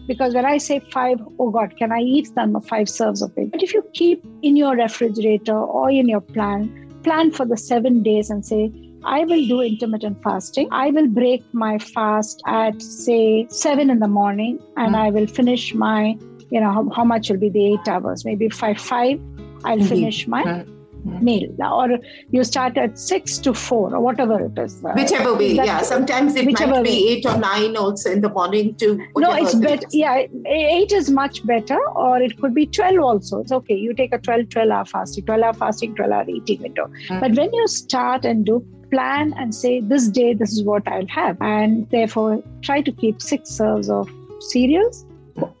Because 0.07 0.35
when 0.35 0.45
I 0.45 0.57
say 0.59 0.79
five, 0.91 1.19
oh 1.39 1.49
God, 1.49 1.75
can 1.77 1.91
I 1.91 1.99
eat 1.99 2.27
them 2.35 2.59
five 2.61 2.87
serves 2.87 3.21
of 3.23 3.31
it? 3.35 3.51
But 3.51 3.63
if 3.63 3.73
you 3.73 3.83
keep 3.93 4.23
in 4.43 4.55
your 4.55 4.75
refrigerator 4.75 5.57
or 5.57 5.89
in 5.89 6.07
your 6.07 6.21
plan, 6.21 6.67
plan 7.03 7.31
for 7.31 7.45
the 7.45 7.57
seven 7.57 8.03
days 8.03 8.29
and 8.29 8.45
say, 8.45 8.71
I 9.05 9.23
will 9.23 9.45
do 9.47 9.61
intermittent 9.61 10.21
fasting. 10.23 10.67
I 10.71 10.89
will 10.89 11.07
break 11.07 11.43
my 11.53 11.77
fast 11.77 12.41
at 12.47 12.81
say 12.81 13.47
seven 13.49 13.89
in 13.89 13.99
the 13.99 14.07
morning, 14.07 14.59
and 14.77 14.95
Mm. 14.95 14.99
I 15.05 15.09
will 15.11 15.27
finish 15.27 15.73
my, 15.73 16.17
you 16.49 16.59
know, 16.61 16.71
how, 16.77 16.89
how 16.95 17.03
much 17.03 17.29
will 17.29 17.37
be 17.37 17.49
the 17.49 17.65
eight 17.73 17.87
hours? 17.87 18.25
Maybe 18.25 18.49
five 18.49 18.79
five. 18.79 19.19
I'll 19.63 19.73
Indeed. 19.73 19.89
finish 19.89 20.27
my 20.27 20.63
meal, 21.21 21.43
or 21.63 21.99
you 22.31 22.43
start 22.43 22.77
at 22.83 22.97
six 22.97 23.37
to 23.37 23.53
four, 23.53 23.93
or 23.95 23.99
whatever 24.01 24.37
it 24.45 24.57
is. 24.57 24.83
Uh, 24.83 24.93
whichever 24.99 25.33
way 25.35 25.49
yeah 25.53 25.81
sometimes 25.81 26.35
it 26.35 26.45
might 26.51 26.83
be 26.83 26.89
way. 26.89 27.03
eight 27.11 27.25
or 27.31 27.37
nine 27.37 27.77
also 27.77 28.11
in 28.11 28.21
the 28.21 28.29
morning 28.37 28.73
to 28.83 28.87
No, 29.15 29.33
it's 29.33 29.53
better. 29.53 29.87
Yeah, 29.91 30.23
eight 30.47 30.91
is 30.91 31.11
much 31.11 31.45
better, 31.45 31.77
or 32.05 32.21
it 32.21 32.35
could 32.39 32.55
be 32.55 32.65
12 32.65 32.99
also. 32.99 33.41
It's 33.41 33.51
okay. 33.51 33.75
You 33.75 33.93
take 33.93 34.13
a 34.15 34.17
12, 34.17 34.49
12 34.49 34.69
hour 34.71 34.85
fasting, 34.85 35.25
12 35.25 35.43
hour 35.43 35.53
fasting, 35.53 35.95
12 35.95 36.11
hour 36.11 36.25
eating 36.27 36.61
window. 36.63 36.87
Mm. 37.09 37.19
But 37.19 37.33
when 37.41 37.53
you 37.53 37.67
start 37.67 38.25
and 38.25 38.43
do 38.43 38.59
plan 38.91 39.33
and 39.37 39.53
say, 39.53 39.79
this 39.79 40.07
day, 40.07 40.33
this 40.33 40.53
is 40.53 40.63
what 40.63 40.87
I'll 40.87 41.07
have, 41.07 41.37
and 41.41 41.89
therefore 41.89 42.43
try 42.61 42.81
to 42.81 42.91
keep 42.91 43.21
six 43.21 43.49
serves 43.49 43.89
of 43.89 44.09
cereals. 44.39 45.04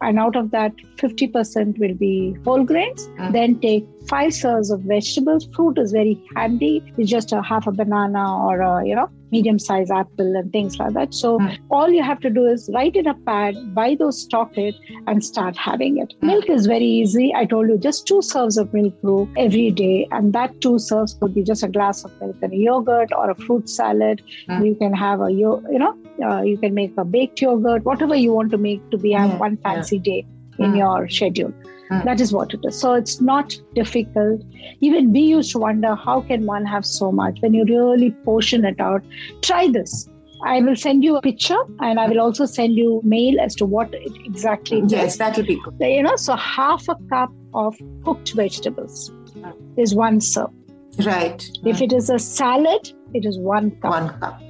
And 0.01 0.19
out 0.19 0.35
of 0.35 0.51
that, 0.51 0.73
50% 0.97 1.77
will 1.79 1.95
be 1.95 2.35
whole 2.45 2.63
grains. 2.63 3.07
Mm. 3.19 3.33
Then 3.33 3.59
take 3.59 3.85
five 4.07 4.33
serves 4.33 4.69
of 4.71 4.81
vegetables. 4.81 5.47
Fruit 5.55 5.77
is 5.77 5.91
very 5.91 6.21
handy. 6.35 6.81
It's 6.97 7.09
just 7.09 7.31
a 7.33 7.41
half 7.41 7.67
a 7.67 7.71
banana 7.71 8.37
or 8.45 8.61
a, 8.61 8.85
you 8.85 8.95
know, 8.95 9.09
medium 9.31 9.57
sized 9.59 9.91
apple 9.91 10.35
and 10.37 10.51
things 10.53 10.77
like 10.79 10.93
that. 10.93 11.13
So 11.13 11.39
Mm. 11.39 11.57
all 11.71 11.89
you 11.89 12.03
have 12.03 12.19
to 12.21 12.29
do 12.29 12.45
is 12.45 12.69
write 12.73 12.95
in 12.95 13.07
a 13.07 13.13
pad, 13.13 13.55
buy 13.73 13.95
those, 13.95 14.21
stock 14.21 14.57
it, 14.57 14.75
and 15.07 15.23
start 15.25 15.57
having 15.57 15.97
it. 15.97 16.13
Mm. 16.21 16.27
Milk 16.27 16.49
is 16.49 16.67
very 16.67 16.85
easy. 16.85 17.33
I 17.35 17.45
told 17.45 17.67
you 17.67 17.77
just 17.77 18.07
two 18.07 18.21
serves 18.21 18.57
of 18.57 18.73
milk 18.73 19.01
brew 19.01 19.27
every 19.35 19.71
day, 19.71 20.07
and 20.11 20.31
that 20.33 20.61
two 20.61 20.77
serves 20.79 21.15
could 21.15 21.33
be 21.35 21.43
just 21.43 21.63
a 21.63 21.67
glass 21.67 22.05
of 22.05 22.11
milk 22.21 22.35
and 22.41 22.53
a 22.53 22.57
yogurt 22.57 23.11
or 23.17 23.29
a 23.31 23.35
fruit 23.35 23.67
salad. 23.69 24.21
You 24.63 24.75
can 24.75 24.93
have 24.93 25.19
a 25.21 25.31
yo- 25.31 25.61
you 25.71 25.79
know 25.79 25.93
uh, 26.23 26.41
you 26.41 26.57
can 26.57 26.73
make 26.73 26.93
a 26.97 27.05
baked 27.05 27.41
yogurt, 27.41 27.83
whatever 27.85 28.15
you 28.15 28.33
want 28.33 28.51
to 28.51 28.57
make 28.57 28.89
to 28.91 28.97
be 28.97 29.11
have 29.11 29.29
Yeah, 29.31 29.37
one 29.37 29.57
fancy 29.57 29.99
day 29.99 30.25
in 30.59 30.71
Mm. 30.73 30.77
your 30.77 31.09
schedule. 31.09 31.53
Mm. 31.91 32.03
That 32.05 32.21
is 32.21 32.33
what 32.33 32.53
it 32.53 32.61
is. 32.63 32.79
So 32.79 32.93
it's 32.93 33.21
not 33.21 33.55
difficult. 33.75 34.41
Even 34.79 35.11
we 35.13 35.19
used 35.21 35.51
to 35.51 35.59
wonder 35.59 35.93
how 35.95 36.21
can 36.21 36.45
one 36.45 36.65
have 36.65 36.85
so 36.85 37.11
much 37.11 37.39
when 37.41 37.53
you 37.53 37.65
really 37.65 38.11
portion 38.29 38.65
it 38.65 38.79
out. 38.79 39.03
Try 39.41 39.67
this. 39.67 40.09
I 40.43 40.61
will 40.61 40.75
send 40.75 41.03
you 41.03 41.15
a 41.17 41.21
picture 41.21 41.57
and 41.79 41.99
I 41.99 42.07
will 42.07 42.19
also 42.19 42.45
send 42.45 42.75
you 42.75 43.01
mail 43.03 43.39
as 43.39 43.55
to 43.55 43.65
what 43.65 43.93
it 43.93 44.11
exactly 44.25 44.79
it 44.79 44.91
yes 44.91 45.13
is. 45.13 45.17
that 45.19 45.37
would 45.37 45.47
be 45.47 45.59
good 45.63 45.75
You 45.79 46.03
know, 46.03 46.15
so 46.15 46.35
half 46.35 46.87
a 46.89 46.95
cup 47.09 47.31
of 47.53 47.77
cooked 48.03 48.33
vegetables 48.35 49.11
is 49.77 49.95
one 49.95 50.19
serve. 50.21 50.49
right 51.05 51.47
If 51.65 51.81
it 51.81 51.93
is 51.93 52.09
a 52.09 52.19
salad, 52.19 52.91
it 53.13 53.25
is 53.25 53.39
one 53.39 53.71
cup. 53.81 53.91
one 53.91 54.09
cup 54.19 54.41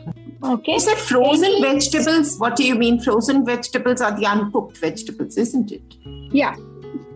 Okay. 0.53 0.73
you 0.73 0.79
said 0.79 0.97
frozen 0.97 1.51
Any- 1.51 1.61
vegetables 1.61 2.37
what 2.37 2.55
do 2.55 2.63
you 2.63 2.75
mean 2.75 2.99
frozen 2.99 3.45
vegetables 3.45 4.01
are 4.01 4.11
the 4.19 4.25
uncooked 4.25 4.77
vegetables 4.77 5.37
isn't 5.37 5.71
it 5.71 5.99
Yeah. 6.31 6.55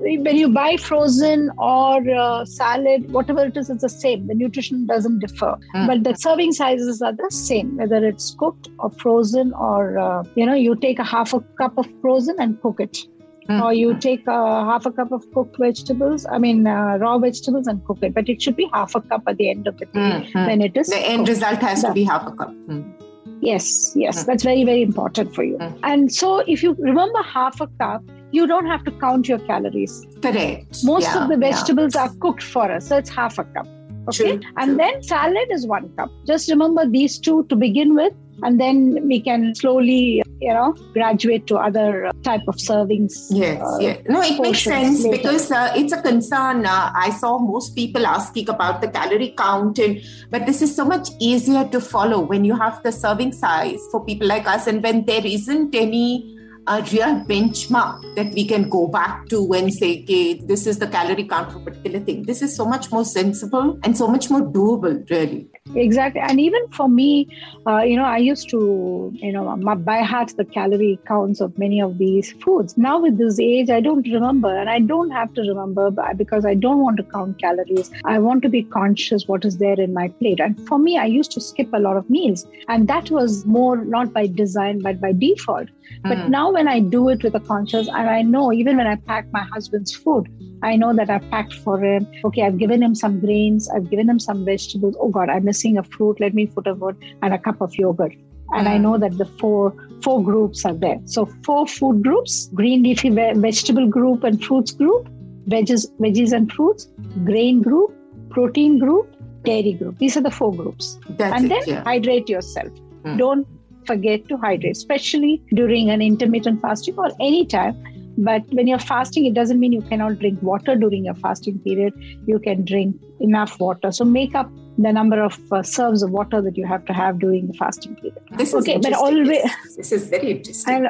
When 0.01 0.37
you 0.37 0.47
buy 0.47 0.77
frozen 0.77 1.51
or 1.57 1.95
uh, 2.09 2.45
salad, 2.45 3.11
whatever 3.11 3.45
it 3.47 3.57
is, 3.57 3.69
it's 3.69 3.81
the 3.81 3.89
same. 3.89 4.27
The 4.27 4.33
nutrition 4.33 4.85
doesn't 4.91 5.19
differ, 5.19 5.49
Mm. 5.75 5.87
but 5.89 6.03
the 6.05 6.13
serving 6.21 6.53
sizes 6.59 7.01
are 7.01 7.11
the 7.11 7.27
same, 7.29 7.75
whether 7.79 7.99
it's 8.11 8.27
cooked 8.43 8.69
or 8.79 8.89
frozen, 8.91 9.51
or 9.53 9.99
uh, 9.99 10.23
you 10.35 10.45
know, 10.45 10.53
you 10.53 10.75
take 10.85 10.99
a 10.99 11.03
half 11.03 11.33
a 11.33 11.41
cup 11.63 11.77
of 11.77 11.89
frozen 12.05 12.39
and 12.45 12.61
cook 12.61 12.79
it. 12.79 13.01
Mm, 13.49 13.61
or 13.65 13.73
you 13.73 13.93
take 14.07 14.25
uh, 14.27 14.63
half 14.71 14.85
a 14.85 14.91
cup 15.01 15.11
of 15.11 15.27
cooked 15.33 15.57
vegetables. 15.65 16.25
I 16.31 16.37
mean, 16.37 16.65
uh, 16.67 16.97
raw 17.03 17.17
vegetables 17.17 17.67
and 17.67 17.83
cook 17.91 17.97
it, 18.03 18.13
but 18.13 18.29
it 18.29 18.41
should 18.41 18.55
be 18.55 18.69
half 18.73 18.95
a 18.95 19.01
cup 19.01 19.23
at 19.27 19.37
the 19.37 19.49
end 19.49 19.67
of 19.67 19.77
the 19.79 19.85
day 19.87 19.99
mm. 19.99 20.47
when 20.47 20.61
it 20.61 20.77
is. 20.77 20.87
The 20.87 21.05
end 21.13 21.27
cooked. 21.27 21.29
result 21.35 21.59
has 21.69 21.83
to 21.83 21.93
be 22.01 22.03
half 22.15 22.25
a 22.25 22.31
cup. 22.31 22.53
Mm. 22.67 22.93
Yes, 23.41 23.93
yes, 23.95 24.25
that's 24.25 24.43
very, 24.43 24.63
very 24.65 24.81
important 24.81 25.33
for 25.33 25.43
you. 25.43 25.57
And 25.83 26.11
so, 26.11 26.39
if 26.39 26.61
you 26.61 26.75
remember 26.79 27.21
half 27.23 27.61
a 27.61 27.67
cup, 27.79 28.03
you 28.31 28.45
don't 28.45 28.65
have 28.65 28.83
to 28.83 28.91
count 28.91 29.27
your 29.27 29.39
calories. 29.39 30.05
Correct. 30.21 30.83
Most 30.83 31.03
Yeah, 31.03 31.23
of 31.23 31.29
the 31.29 31.35
yeah. 31.35 31.51
vegetables 31.51 31.95
are 31.95 32.09
cooked 32.19 32.43
for 32.43 32.71
us, 32.71 32.87
so 32.89 32.97
it's 32.97 33.09
half 33.09 33.39
a 33.39 33.43
cup. 33.45 33.67
Okay, 34.09 34.37
True, 34.37 34.41
and 34.57 34.67
true. 34.69 34.75
then 34.77 35.03
salad 35.03 35.47
is 35.51 35.65
one 35.67 35.89
cup. 35.95 36.11
Just 36.25 36.49
remember 36.49 36.85
these 36.87 37.17
two 37.19 37.45
to 37.45 37.55
begin 37.55 37.95
with, 37.95 38.13
and 38.43 38.59
then 38.59 39.07
we 39.07 39.19
can 39.21 39.53
slowly, 39.55 40.21
you 40.41 40.53
know, 40.53 40.73
graduate 40.93 41.47
to 41.47 41.57
other 41.57 42.05
uh, 42.05 42.11
type 42.23 42.41
of 42.47 42.55
servings. 42.55 43.27
Yes, 43.29 43.61
uh, 43.61 43.77
yes. 43.79 44.01
No, 44.07 44.21
it 44.21 44.39
makes 44.41 44.63
sense 44.63 45.03
later. 45.03 45.17
because 45.17 45.51
uh, 45.51 45.73
it's 45.75 45.91
a 45.91 46.01
concern. 46.01 46.65
Uh, 46.65 46.91
I 46.95 47.09
saw 47.11 47.37
most 47.37 47.75
people 47.75 48.05
asking 48.05 48.49
about 48.49 48.81
the 48.81 48.87
calorie 48.87 49.33
count, 49.37 49.79
and 49.79 50.01
but 50.29 50.45
this 50.45 50.61
is 50.61 50.75
so 50.75 50.85
much 50.85 51.09
easier 51.19 51.67
to 51.67 51.81
follow 51.81 52.19
when 52.21 52.45
you 52.45 52.55
have 52.55 52.81
the 52.83 52.91
serving 52.91 53.33
size 53.33 53.81
for 53.91 54.03
people 54.05 54.27
like 54.27 54.47
us, 54.47 54.67
and 54.67 54.81
when 54.81 55.05
there 55.05 55.25
isn't 55.25 55.75
any 55.75 56.38
uh, 56.69 56.85
real 56.93 57.13
benchmark 57.25 58.15
that 58.15 58.31
we 58.33 58.45
can 58.45 58.69
go 58.69 58.87
back 58.87 59.27
to 59.27 59.51
and 59.53 59.73
say, 59.73 60.03
okay, 60.03 60.35
this 60.35 60.67
is 60.67 60.77
the 60.77 60.87
calorie 60.87 61.27
count 61.27 61.51
for 61.51 61.57
a 61.57 61.61
particular 61.61 61.99
thing. 61.99 62.23
This 62.23 62.41
is 62.43 62.55
so 62.55 62.65
much 62.65 62.91
more 62.91 63.03
sensible 63.03 63.79
and 63.83 63.97
so 63.97 64.07
much 64.07 64.29
more 64.29 64.41
doable, 64.41 65.09
really. 65.09 65.47
Exactly. 65.75 66.21
And 66.21 66.39
even 66.39 66.67
for 66.69 66.87
me, 66.87 67.27
uh, 67.67 67.79
you 67.79 67.95
know, 67.97 68.03
I 68.03 68.17
used 68.17 68.49
to, 68.51 69.11
you 69.13 69.31
know, 69.31 69.55
by 69.77 70.01
heart 70.01 70.33
the 70.37 70.45
calorie 70.45 70.99
counts 71.07 71.41
of 71.41 71.57
many 71.57 71.81
of 71.81 71.97
these 71.97 72.31
foods. 72.33 72.77
Now 72.77 72.99
with 72.99 73.17
this 73.17 73.39
age, 73.39 73.71
I 73.71 73.79
don't 73.79 74.07
remember 74.07 74.55
and 74.55 74.69
I 74.69 74.79
don't 74.79 75.09
have 75.09 75.33
to 75.33 75.41
remember 75.41 75.89
because 76.15 76.45
I 76.45 76.53
don't 76.53 76.79
want 76.79 76.97
to 76.97 77.03
count 77.03 77.39
calories. 77.39 77.89
I 78.05 78.19
want 78.19 78.43
to 78.43 78.49
be 78.49 78.61
conscious 78.61 79.27
what 79.27 79.43
is 79.43 79.57
there 79.57 79.79
in 79.79 79.93
my 79.93 80.09
plate. 80.19 80.39
And 80.39 80.59
for 80.67 80.77
me, 80.77 80.97
I 80.99 81.05
used 81.05 81.31
to 81.31 81.41
skip 81.41 81.69
a 81.73 81.79
lot 81.79 81.97
of 81.97 82.07
meals. 82.09 82.45
And 82.67 82.87
that 82.87 83.09
was 83.09 83.45
more 83.45 83.83
not 83.83 84.13
by 84.13 84.27
design, 84.27 84.81
but 84.81 85.01
by 85.01 85.13
default. 85.13 85.69
But 86.03 86.17
Mm. 86.17 86.29
now 86.29 86.51
when 86.51 86.67
I 86.67 86.79
do 86.79 87.09
it 87.09 87.23
with 87.23 87.35
a 87.35 87.39
conscious, 87.39 87.87
and 87.87 88.09
I 88.09 88.21
know 88.21 88.51
even 88.53 88.77
when 88.77 88.87
I 88.87 88.95
pack 88.95 89.27
my 89.33 89.43
husband's 89.53 89.93
food, 89.95 90.27
I 90.61 90.75
know 90.75 90.93
that 90.93 91.09
I've 91.09 91.27
packed 91.31 91.53
for 91.65 91.75
him. 91.83 92.07
Okay, 92.25 92.43
I've 92.43 92.57
given 92.57 92.81
him 92.83 92.95
some 92.95 93.19
grains, 93.19 93.69
I've 93.69 93.89
given 93.89 94.09
him 94.09 94.19
some 94.19 94.45
vegetables. 94.45 94.95
Oh 94.99 95.09
God, 95.09 95.29
I'm 95.29 95.45
missing 95.45 95.77
a 95.77 95.83
fruit. 95.83 96.19
Let 96.19 96.33
me 96.33 96.47
put 96.47 96.67
a 96.67 96.75
fruit 96.75 96.97
and 97.21 97.33
a 97.33 97.37
cup 97.37 97.61
of 97.61 97.73
yogurt. 97.77 98.13
And 98.53 98.67
I 98.67 98.77
Mm. 98.77 98.81
know 98.81 98.97
that 98.97 99.17
the 99.17 99.25
four 99.43 99.73
four 100.03 100.23
groups 100.23 100.65
are 100.65 100.73
there. 100.73 100.99
So 101.05 101.25
four 101.45 101.67
food 101.67 102.03
groups: 102.03 102.49
green 102.53 102.83
leafy 102.83 103.09
ve- 103.09 103.33
vegetable 103.35 103.87
group 103.87 104.23
and 104.23 104.41
fruits 104.43 104.71
group, 104.71 105.07
veggies, 105.49 105.85
veggies 105.99 106.31
and 106.31 106.51
fruits, 106.51 106.87
grain 107.25 107.61
group, 107.61 107.91
protein 108.29 108.77
group, 108.79 109.15
dairy 109.43 109.73
group. 109.73 109.97
These 109.99 110.15
are 110.17 110.21
the 110.21 110.31
four 110.31 110.53
groups 110.53 110.97
That's 111.17 111.35
and 111.35 111.45
it. 111.45 111.49
then 111.49 111.61
yeah. 111.67 111.83
hydrate 111.83 112.29
yourself. 112.29 112.71
Mm. 113.05 113.17
Don't 113.17 113.47
forget 113.85 114.27
to 114.29 114.37
hydrate, 114.37 114.75
especially 114.75 115.41
during 115.53 115.89
an 115.89 116.01
intermittent 116.01 116.61
fasting 116.61 116.95
or 116.97 117.11
any 117.19 117.45
time. 117.45 117.75
But 118.17 118.43
when 118.51 118.67
you're 118.67 118.79
fasting, 118.79 119.25
it 119.25 119.33
doesn't 119.33 119.59
mean 119.59 119.71
you 119.71 119.81
cannot 119.81 120.19
drink 120.19 120.41
water 120.41 120.75
during 120.75 121.05
your 121.05 121.13
fasting 121.15 121.59
period. 121.59 121.93
You 122.27 122.39
can 122.39 122.65
drink 122.65 122.95
enough 123.21 123.59
water. 123.59 123.91
So 123.91 124.03
make 124.03 124.35
up 124.35 124.51
the 124.77 124.91
number 124.91 125.21
of 125.21 125.39
uh, 125.51 125.63
serves 125.63 126.03
of 126.03 126.11
water 126.11 126.41
that 126.41 126.57
you 126.57 126.65
have 126.65 126.85
to 126.85 126.93
have 126.93 127.19
during 127.19 127.47
the 127.47 127.53
fasting 127.53 127.95
period. 127.95 128.19
This 128.37 128.49
is 128.49 128.55
okay, 128.55 128.77
but 128.77 128.93
always- 128.93 129.43
This, 129.63 129.75
this 129.77 129.91
is 129.91 130.09
very 130.09 130.31
interesting. 130.31 130.73
And, 130.73 130.87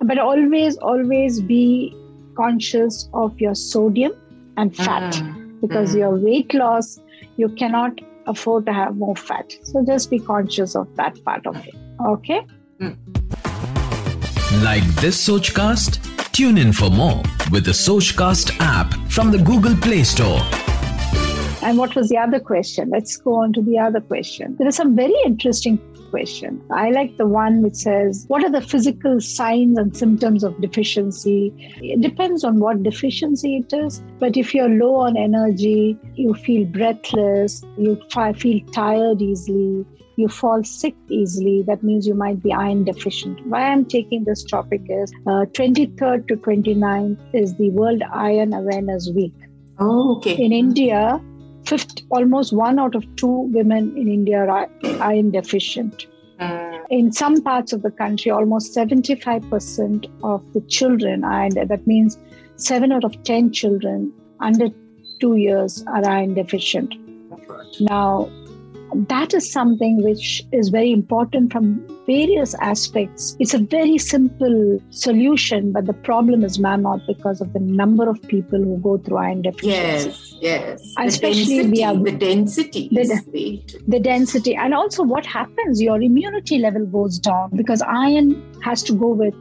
but 0.00 0.18
always, 0.18 0.76
always 0.78 1.40
be 1.40 1.94
conscious 2.36 3.08
of 3.14 3.40
your 3.40 3.54
sodium 3.54 4.12
and 4.56 4.74
fat 4.74 5.12
Mm, 5.14 5.60
because 5.60 5.94
mm. 5.94 5.98
your 5.98 6.16
weight 6.16 6.52
loss, 6.54 7.00
you 7.36 7.48
cannot 7.48 8.00
afford 8.26 8.66
to 8.66 8.72
have 8.72 8.96
more 8.96 9.14
fat. 9.16 9.52
So 9.62 9.84
just 9.84 10.10
be 10.10 10.18
conscious 10.18 10.74
of 10.74 10.94
that 10.96 11.22
part 11.24 11.46
of 11.46 11.56
it. 11.66 11.74
Okay. 12.00 12.46
Hmm. 12.80 12.92
Like 14.62 14.84
this 14.96 15.28
Sochcast? 15.28 16.00
Tune 16.32 16.58
in 16.58 16.72
for 16.72 16.90
more 16.90 17.22
with 17.50 17.64
the 17.64 17.72
Sochcast 17.72 18.56
app 18.60 18.92
from 19.10 19.30
the 19.30 19.38
Google 19.38 19.76
Play 19.76 20.02
Store. 20.02 20.40
And 21.62 21.78
what 21.78 21.94
was 21.94 22.08
the 22.08 22.18
other 22.18 22.40
question? 22.40 22.90
Let's 22.90 23.16
go 23.16 23.36
on 23.36 23.52
to 23.54 23.62
the 23.62 23.78
other 23.78 24.00
question. 24.00 24.56
There 24.58 24.68
are 24.68 24.72
some 24.72 24.94
very 24.94 25.14
interesting 25.24 25.78
question. 26.10 26.62
I 26.70 26.90
like 26.90 27.16
the 27.16 27.26
one 27.26 27.62
which 27.62 27.76
says, 27.76 28.26
What 28.28 28.44
are 28.44 28.50
the 28.50 28.60
physical 28.60 29.20
signs 29.20 29.78
and 29.78 29.96
symptoms 29.96 30.44
of 30.44 30.60
deficiency? 30.60 31.52
It 31.82 32.00
depends 32.00 32.44
on 32.44 32.60
what 32.60 32.82
deficiency 32.82 33.56
it 33.56 33.72
is. 33.72 34.02
But 34.18 34.36
if 34.36 34.54
you're 34.54 34.68
low 34.68 34.96
on 34.96 35.16
energy, 35.16 35.98
you 36.14 36.34
feel 36.34 36.66
breathless, 36.66 37.62
you 37.78 38.00
fi- 38.10 38.32
feel 38.34 38.60
tired 38.72 39.22
easily, 39.22 39.86
you 40.16 40.28
fall 40.28 40.62
sick 40.64 40.94
easily, 41.08 41.62
that 41.66 41.82
means 41.82 42.06
you 42.06 42.14
might 42.14 42.42
be 42.42 42.52
iron 42.52 42.84
deficient. 42.84 43.44
Why 43.46 43.62
I'm 43.62 43.84
taking 43.84 44.24
this 44.24 44.44
topic 44.44 44.82
is 44.88 45.12
uh, 45.26 45.46
23rd 45.58 46.28
to 46.28 46.36
29th 46.36 47.18
is 47.32 47.54
the 47.56 47.70
World 47.70 48.02
Iron 48.12 48.52
Awareness 48.52 49.10
Week. 49.14 49.34
Oh, 49.78 50.16
okay. 50.16 50.36
In 50.36 50.52
India, 50.52 51.20
50, 51.66 52.04
almost 52.10 52.52
one 52.52 52.78
out 52.78 52.94
of 52.94 53.04
two 53.16 53.50
women 53.52 53.96
in 53.96 54.08
India 54.08 54.38
are 54.38 54.68
iron 55.00 55.30
deficient. 55.30 56.06
Mm, 56.40 56.84
In 56.90 57.12
some 57.12 57.42
parts 57.42 57.72
of 57.72 57.82
the 57.82 57.90
country, 57.90 58.30
almost 58.30 58.74
75% 58.76 60.06
of 60.22 60.52
the 60.52 60.60
children, 60.62 61.24
and 61.24 61.52
that 61.68 61.86
means 61.86 62.18
seven 62.56 62.92
out 62.92 63.04
of 63.04 63.20
10 63.24 63.52
children 63.52 64.12
under 64.40 64.68
two 65.20 65.36
years 65.36 65.84
are 65.88 66.06
iron 66.06 66.34
deficient. 66.34 66.94
Now, 67.80 68.28
that 69.08 69.34
is 69.34 69.50
something 69.50 70.02
which 70.04 70.42
is 70.52 70.68
very 70.68 70.92
important 70.92 71.52
from 71.52 71.84
various 72.06 72.54
aspects. 72.54 73.36
It's 73.40 73.54
a 73.54 73.58
very 73.58 73.98
simple 73.98 74.78
solution, 74.90 75.72
but 75.72 75.86
the 75.86 75.92
problem 75.92 76.44
is 76.44 76.58
mammoth 76.58 77.02
because 77.06 77.40
of 77.40 77.52
the 77.52 77.60
number 77.60 78.08
of 78.08 78.20
people 78.22 78.58
who 78.58 78.78
go 78.78 78.98
through 78.98 79.16
iron 79.18 79.42
deficiency. 79.42 79.68
Yes, 79.70 80.34
yes. 80.40 80.94
And 80.96 81.04
the 81.04 81.12
especially 81.12 81.56
density, 81.56 81.70
we 81.70 81.82
are- 81.84 81.96
the 81.96 82.12
density 82.12 82.88
The 82.92 83.00
is 83.00 83.08
de- 83.08 83.30
way 83.32 83.56
too- 83.66 83.78
the 83.88 84.00
density 84.00 84.54
and 84.54 84.74
also 84.74 85.02
what 85.02 85.26
happens 85.26 85.82
your 85.82 86.00
immunity 86.00 86.58
level 86.58 86.86
goes 86.86 87.18
down 87.18 87.50
because 87.54 87.82
iron 87.82 88.42
has 88.62 88.82
to 88.84 88.92
go 88.92 89.08
with 89.08 89.34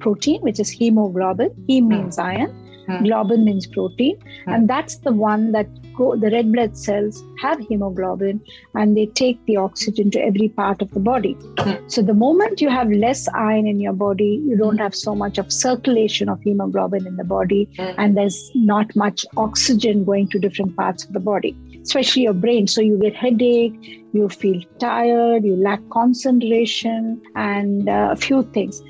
protein 0.00 0.40
which 0.42 0.60
is 0.60 0.68
hemoglobin 0.68 1.50
he 1.66 1.80
means 1.80 2.18
iron 2.18 2.50
Hmm. 2.50 2.62
Globin 3.06 3.44
means 3.44 3.66
protein 3.66 4.16
Hmm. 4.44 4.52
and 4.52 4.68
that's 4.68 4.96
the 5.06 5.12
one 5.12 5.52
that 5.52 5.68
go 5.98 6.14
the 6.22 6.30
red 6.30 6.52
blood 6.52 6.76
cells 6.76 7.22
have 7.42 7.58
hemoglobin 7.68 8.40
and 8.74 8.96
they 8.96 9.06
take 9.06 9.38
the 9.46 9.56
oxygen 9.56 10.10
to 10.10 10.20
every 10.20 10.48
part 10.60 10.82
of 10.82 10.90
the 10.96 11.00
body 11.00 11.34
Hmm. 11.60 11.72
so 11.88 12.02
the 12.02 12.14
moment 12.14 12.60
you 12.60 12.68
have 12.68 12.90
less 12.90 13.26
iron 13.34 13.66
in 13.66 13.80
your 13.80 13.92
body 14.06 14.30
you 14.48 14.56
don't 14.56 14.78
have 14.78 14.94
so 14.94 15.14
much 15.14 15.38
of 15.38 15.52
circulation 15.52 16.28
of 16.28 16.40
hemoglobin 16.42 17.06
in 17.06 17.16
the 17.16 17.24
body 17.36 17.62
Hmm. 17.78 17.92
and 17.98 18.16
there's 18.16 18.40
not 18.54 18.94
much 19.04 19.24
oxygen 19.36 20.04
going 20.04 20.28
to 20.28 20.38
different 20.38 20.76
parts 20.76 21.04
of 21.04 21.12
the 21.12 21.24
body 21.30 21.54
especially 21.82 22.22
your 22.22 22.38
brain 22.44 22.66
so 22.66 22.80
you 22.80 22.98
get 23.02 23.14
headache 23.24 23.76
you 24.12 24.28
feel 24.28 24.60
tired 24.78 25.44
you 25.44 25.56
lack 25.56 25.80
concentration 25.90 27.20
and 27.34 27.88
uh, 27.88 28.08
a 28.12 28.16
few 28.16 28.42
things 28.54 28.82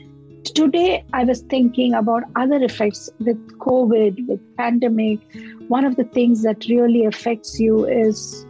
today 0.55 1.05
i 1.13 1.25
was 1.25 1.41
thinking 1.43 1.95
about 1.95 2.23
other 2.37 2.63
effects 2.63 3.09
with 3.21 3.39
covid 3.59 4.27
with 4.29 4.41
pandemic. 4.57 5.21
One 5.69 5.85
of 5.85 5.97
the 5.97 6.05
things 6.05 6.43
that 6.45 6.67
really 6.67 7.05
affects 7.07 7.59
you 7.59 7.87
is 7.87 8.47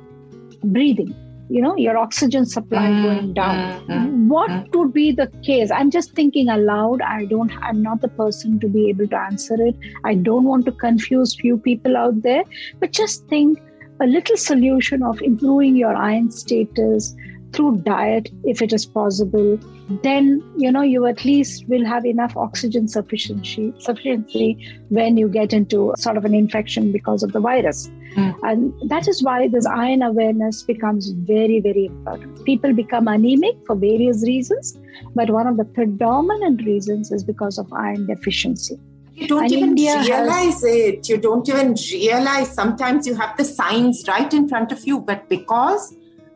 breathing. 0.64 1.14
You 1.48 1.62
know 1.62 1.76
your 1.76 1.96
oxygen 1.96 2.44
supply 2.44 2.88
Mm, 2.88 3.02
going 3.02 3.34
down. 3.34 3.56
mm, 3.86 3.96
mm, 3.96 4.26
what 4.28 4.50
mm. 4.50 4.76
would 4.76 4.92
be 4.92 5.12
the 5.12 5.28
case? 5.42 5.70
I'm 5.70 5.90
just 5.90 6.12
thinking 6.12 6.48
aloud. 6.48 7.00
I 7.02 7.24
don't 7.24 7.52
i'm 7.62 7.80
not 7.82 8.00
the 8.02 8.08
person 8.08 8.58
to 8.60 8.68
be 8.68 8.88
able 8.90 9.08
to 9.14 9.18
answer 9.18 9.56
it. 9.68 9.76
I 10.04 10.14
don't 10.14 10.44
want 10.44 10.66
to 10.66 10.72
confuse 10.72 11.34
few 11.34 11.56
people 11.68 11.96
out 11.96 12.20
there. 12.22 12.44
But 12.80 12.92
just 12.92 13.26
think 13.28 13.62
a 14.00 14.06
little 14.06 14.36
solution 14.36 15.02
of 15.02 15.22
improving 15.22 15.76
your 15.76 15.94
iron 15.96 16.30
status 16.30 17.14
through 17.52 17.76
diet 17.78 18.28
if 18.44 18.60
it 18.60 18.72
is 18.72 18.84
possible 18.84 19.58
then 20.02 20.42
you 20.56 20.70
know 20.70 20.82
you 20.82 21.06
at 21.06 21.24
least 21.24 21.66
will 21.68 21.84
have 21.84 22.04
enough 22.04 22.36
oxygen 22.36 22.88
sufficiency 22.88 23.72
sufficiency 23.78 24.56
when 24.88 25.16
you 25.16 25.28
get 25.28 25.52
into 25.52 25.92
sort 25.96 26.16
of 26.16 26.24
an 26.24 26.34
infection 26.34 26.90
because 26.92 27.22
of 27.22 27.32
the 27.32 27.40
virus 27.40 27.88
Mm. 28.16 28.34
and 28.48 28.90
that 28.90 29.06
is 29.08 29.22
why 29.22 29.46
this 29.46 29.66
iron 29.66 30.02
awareness 30.02 30.62
becomes 30.62 31.08
very 31.30 31.60
very 31.60 31.84
important 31.86 32.42
people 32.46 32.72
become 32.72 33.08
anemic 33.08 33.56
for 33.66 33.76
various 33.76 34.22
reasons 34.26 34.78
but 35.14 35.28
one 35.28 35.46
of 35.46 35.58
the 35.58 35.66
predominant 35.66 36.64
reasons 36.64 37.10
is 37.12 37.22
because 37.32 37.58
of 37.58 37.70
iron 37.74 38.06
deficiency 38.06 38.78
You 39.18 39.26
don't 39.28 39.44
And 39.44 39.52
even 39.56 39.68
India 39.72 39.92
has- 39.98 40.08
realize 40.08 40.58
it. 40.70 41.06
You 41.10 41.16
don't 41.26 41.46
even 41.52 41.68
realize. 41.92 42.48
Sometimes 42.56 43.06
you 43.10 43.14
have 43.20 43.30
the 43.38 43.44
signs 43.50 44.00
right 44.08 44.34
in 44.38 44.42
front 44.50 44.72
of 44.74 44.82
you, 44.88 44.96
but 45.10 45.22
because 45.30 45.84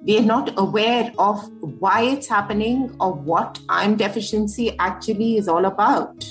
we 0.03 0.18
are 0.18 0.22
not 0.22 0.59
aware 0.59 1.12
of 1.18 1.46
why 1.61 2.03
it's 2.03 2.26
happening 2.26 2.94
or 3.01 3.12
what 3.12 3.59
iron 3.68 3.96
deficiency 3.96 4.74
actually 4.78 5.36
is 5.36 5.48
all 5.48 5.64
about. 5.66 6.24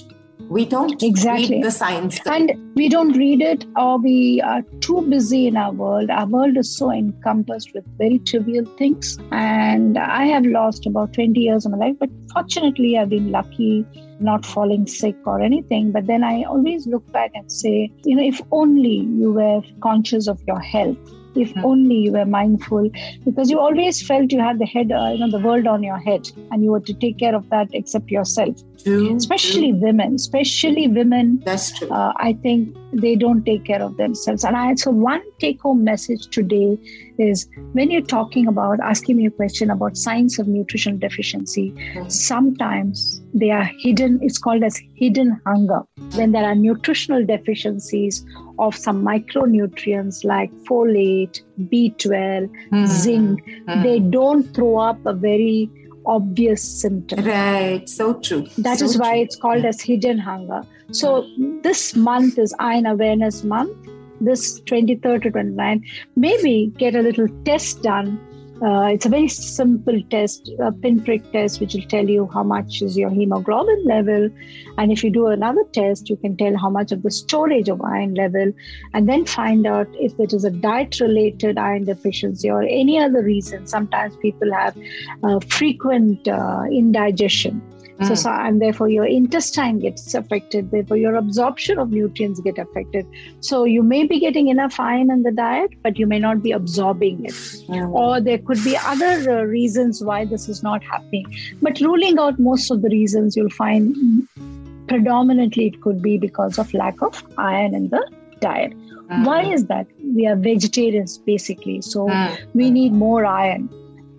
We 0.49 0.65
don't 0.65 1.03
Exactly. 1.03 1.57
read 1.57 1.63
the 1.63 1.70
science. 1.70 2.20
and 2.26 2.53
we 2.76 2.89
don't 2.89 3.15
read 3.15 3.41
it 3.41 3.65
or 3.78 3.99
we 3.99 4.41
are 4.41 4.63
too 4.80 5.01
busy 5.07 5.45
in 5.45 5.55
our 5.57 5.72
world 5.72 6.09
our 6.09 6.26
world 6.26 6.57
is 6.57 6.76
so 6.76 6.89
encompassed 6.91 7.72
with 7.76 7.86
very 7.99 8.17
trivial 8.20 8.65
things 8.78 9.20
and 9.32 9.97
i 9.97 10.24
have 10.26 10.45
lost 10.45 10.88
about 10.88 11.13
20 11.13 11.39
years 11.39 11.65
of 11.65 11.74
my 11.74 11.78
life 11.78 11.95
but 11.99 12.09
fortunately 12.34 12.97
i've 12.97 13.09
been 13.09 13.30
lucky 13.32 13.86
not 14.20 14.45
falling 14.45 14.88
sick 14.88 15.15
or 15.26 15.39
anything 15.41 15.91
but 15.91 16.07
then 16.07 16.24
i 16.24 16.41
always 16.43 16.88
look 16.88 17.05
back 17.11 17.32
and 17.36 17.51
say 17.51 17.91
you 18.05 18.15
know 18.15 18.24
if 18.24 18.41
only 18.51 18.97
you 19.22 19.32
were 19.34 19.61
conscious 19.82 20.28
of 20.28 20.41
your 20.47 20.59
health 20.59 20.97
if 21.45 21.51
Hmm. 21.55 21.65
only 21.71 21.97
you 22.05 22.11
were 22.17 22.25
mindful 22.37 22.89
because 23.25 23.49
you 23.53 23.59
always 23.67 24.01
felt 24.09 24.31
you 24.37 24.39
had 24.47 24.59
the 24.59 24.65
head 24.75 24.91
uh, 24.99 25.05
you 25.13 25.19
know 25.23 25.31
the 25.37 25.43
world 25.47 25.67
on 25.75 25.83
your 25.89 25.99
head 26.09 26.21
and 26.51 26.63
you 26.63 26.71
were 26.75 26.85
to 26.89 26.95
take 27.05 27.17
care 27.23 27.35
of 27.35 27.45
that 27.55 27.67
except 27.81 28.11
yourself 28.17 28.65
True, 28.83 29.15
especially 29.21 29.71
true. 29.71 29.81
women 29.87 30.15
especially 30.15 30.87
women 30.99 31.31
That's 31.45 31.71
true. 31.77 31.89
uh, 31.99 32.11
I 32.27 32.33
think 32.43 32.69
they 32.91 33.15
don't 33.15 33.43
take 33.45 33.65
care 33.65 33.81
of 33.83 33.97
themselves. 33.97 34.43
And 34.43 34.57
I, 34.57 34.73
so 34.83 34.89
one 34.89 35.21
take 35.39 35.61
home 35.61 35.83
message 35.83 36.23
today 36.37 36.75
is 37.19 37.47
when 37.73 37.91
you're 37.91 38.01
talking 38.13 38.47
about 38.47 38.79
asking 38.91 39.17
me 39.17 39.27
a 39.27 39.31
question 39.31 39.69
about 39.69 39.95
signs 39.95 40.39
of 40.39 40.47
nutritional 40.47 40.97
deficiency, 40.97 41.67
Mhm. 41.95 42.11
sometimes 42.11 43.21
they 43.33 43.51
are 43.51 43.69
hidden. 43.83 44.17
It's 44.23 44.39
called 44.39 44.63
as 44.63 44.79
hidden 44.95 45.39
hunger. 45.45 45.81
When 46.13 46.31
there 46.31 46.45
are 46.45 46.55
nutritional 46.55 47.23
deficiencies 47.25 48.23
of 48.60 48.76
some 48.76 49.03
micronutrients 49.03 50.24
like 50.24 50.51
folate, 50.70 51.41
B12, 51.60 52.49
Hmm, 52.70 52.86
zinc, 52.86 53.41
hmm. 53.68 53.82
they 53.84 53.99
don't 53.99 54.43
throw 54.53 54.78
up 54.78 55.05
a 55.05 55.14
very 55.14 55.70
obvious 56.05 56.62
symptom. 56.64 57.24
Right, 57.26 57.88
so 57.88 58.14
true. 58.16 58.47
That 58.57 58.80
so 58.80 58.86
is 58.86 58.97
why 58.97 59.14
true. 59.14 59.22
it's 59.24 59.36
called 59.36 59.66
as 59.66 59.82
hidden 59.82 60.18
hunger. 60.18 60.64
So 60.91 61.28
this 61.62 61.95
month 61.95 62.39
is 62.39 62.53
Iron 62.60 62.86
Awareness 62.86 63.43
Month. 63.43 63.78
This 64.22 64.60
23rd 64.62 65.24
to 65.24 65.32
29th, 65.32 65.84
maybe 66.16 66.74
get 66.78 66.95
a 66.95 67.01
little 67.01 67.28
test 67.45 67.84
done. 67.84 68.20
Uh, 68.62 68.89
it's 68.91 69.05
a 69.05 69.10
very 69.10 69.30
simple 69.30 70.01
test, 70.10 70.51
a 70.60 70.70
pinprick 70.70 71.32
test, 71.32 71.62
which 71.62 71.74
will 71.76 71.84
tell 71.84 72.10
you 72.10 72.28
how 72.34 72.43
much 72.43 72.82
is 72.82 72.97
your 72.97 73.10
hemoglobin 73.10 73.86
level. 73.86 74.30
And 74.78 74.91
if 74.91 75.01
you 75.01 75.10
do 75.10 75.28
another 75.28 75.64
test, 75.72 76.10
you 76.10 76.18
can 76.18 76.36
tell 76.36 76.57
how 76.57 76.70
much 76.70 76.91
of 76.91 77.03
the 77.03 77.12
storage 77.12 77.70
of 77.70 77.82
iron 77.82 78.16
level, 78.16 78.51
and 78.93 79.07
then 79.07 79.26
find 79.26 79.66
out 79.66 79.88
if 79.93 80.20
it 80.20 80.34
is 80.34 80.43
a 80.43 80.51
diet 80.51 80.99
related 80.99 81.57
iron 81.57 81.86
deficiency 81.86 82.49
or 82.49 82.64
any 82.64 82.99
other 82.99 83.24
reason. 83.24 83.66
Sometimes 83.66 84.18
people 84.18 84.51
have 84.51 84.78
uh, 85.24 85.39
frequent 85.39 86.28
uh, 86.28 86.64
indigestion. 86.70 87.62
So, 88.03 88.13
Mm. 88.13 88.17
so, 88.17 88.29
and 88.29 88.61
therefore 88.61 88.87
your 88.89 89.05
intestine 89.05 89.79
gets 89.79 90.13
affected. 90.13 90.71
Therefore, 90.71 90.95
your 90.97 91.15
absorption 91.15 91.77
of 91.79 91.91
nutrients 91.91 92.39
get 92.39 92.57
affected. 92.57 93.05
So, 93.41 93.65
you 93.65 93.83
may 93.83 94.05
be 94.05 94.19
getting 94.21 94.47
enough 94.47 94.79
iron 94.79 95.11
in 95.11 95.23
the 95.23 95.31
diet, 95.31 95.71
but 95.83 95.99
you 95.99 96.07
may 96.07 96.19
not 96.19 96.41
be 96.41 96.51
absorbing 96.51 97.25
it. 97.25 97.33
Hmm. 97.67 97.93
Or 97.93 98.21
there 98.21 98.37
could 98.37 98.63
be 98.63 98.77
other 98.77 99.13
uh, 99.29 99.43
reasons 99.43 100.01
why 100.01 100.23
this 100.25 100.47
is 100.47 100.63
not 100.63 100.83
happening. 100.83 101.25
But 101.61 101.81
ruling 101.81 102.17
out 102.19 102.39
most 102.39 102.71
of 102.71 102.81
the 102.81 102.89
reasons, 102.89 103.35
you'll 103.35 103.49
find 103.49 103.95
mm, 103.95 104.87
predominantly 104.87 105.67
it 105.67 105.81
could 105.81 106.01
be 106.01 106.17
because 106.17 106.57
of 106.57 106.73
lack 106.73 107.01
of 107.01 107.23
iron 107.37 107.75
in 107.75 107.89
the 107.89 108.03
diet. 108.39 108.73
Hmm. 109.09 109.23
Why 109.25 109.41
is 109.43 109.65
that? 109.65 109.87
We 110.15 110.25
are 110.27 110.35
vegetarians 110.35 111.17
basically. 111.17 111.81
So, 111.81 112.07
Hmm. 112.07 112.33
we 112.53 112.71
need 112.71 112.93
more 112.93 113.25
iron. 113.25 113.69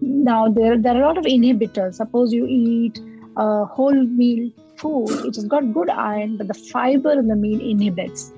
Now, 0.03 0.49
there, 0.49 0.77
there 0.79 0.95
are 0.97 1.03
a 1.03 1.07
lot 1.07 1.19
of 1.19 1.25
inhibitors. 1.25 1.95
Suppose 1.95 2.33
you 2.33 2.47
eat 2.47 3.01
a 3.37 3.65
whole 3.65 4.05
meal 4.05 4.51
food, 4.77 5.11
it 5.27 5.35
has 5.37 5.45
got 5.45 5.73
good 5.73 5.91
iron, 5.91 6.37
but 6.37 6.49
the 6.49 6.55
fiber 6.55 7.13
in 7.13 7.29
the 7.29 7.37
meal 7.37 7.61
inhibits. 7.61 8.33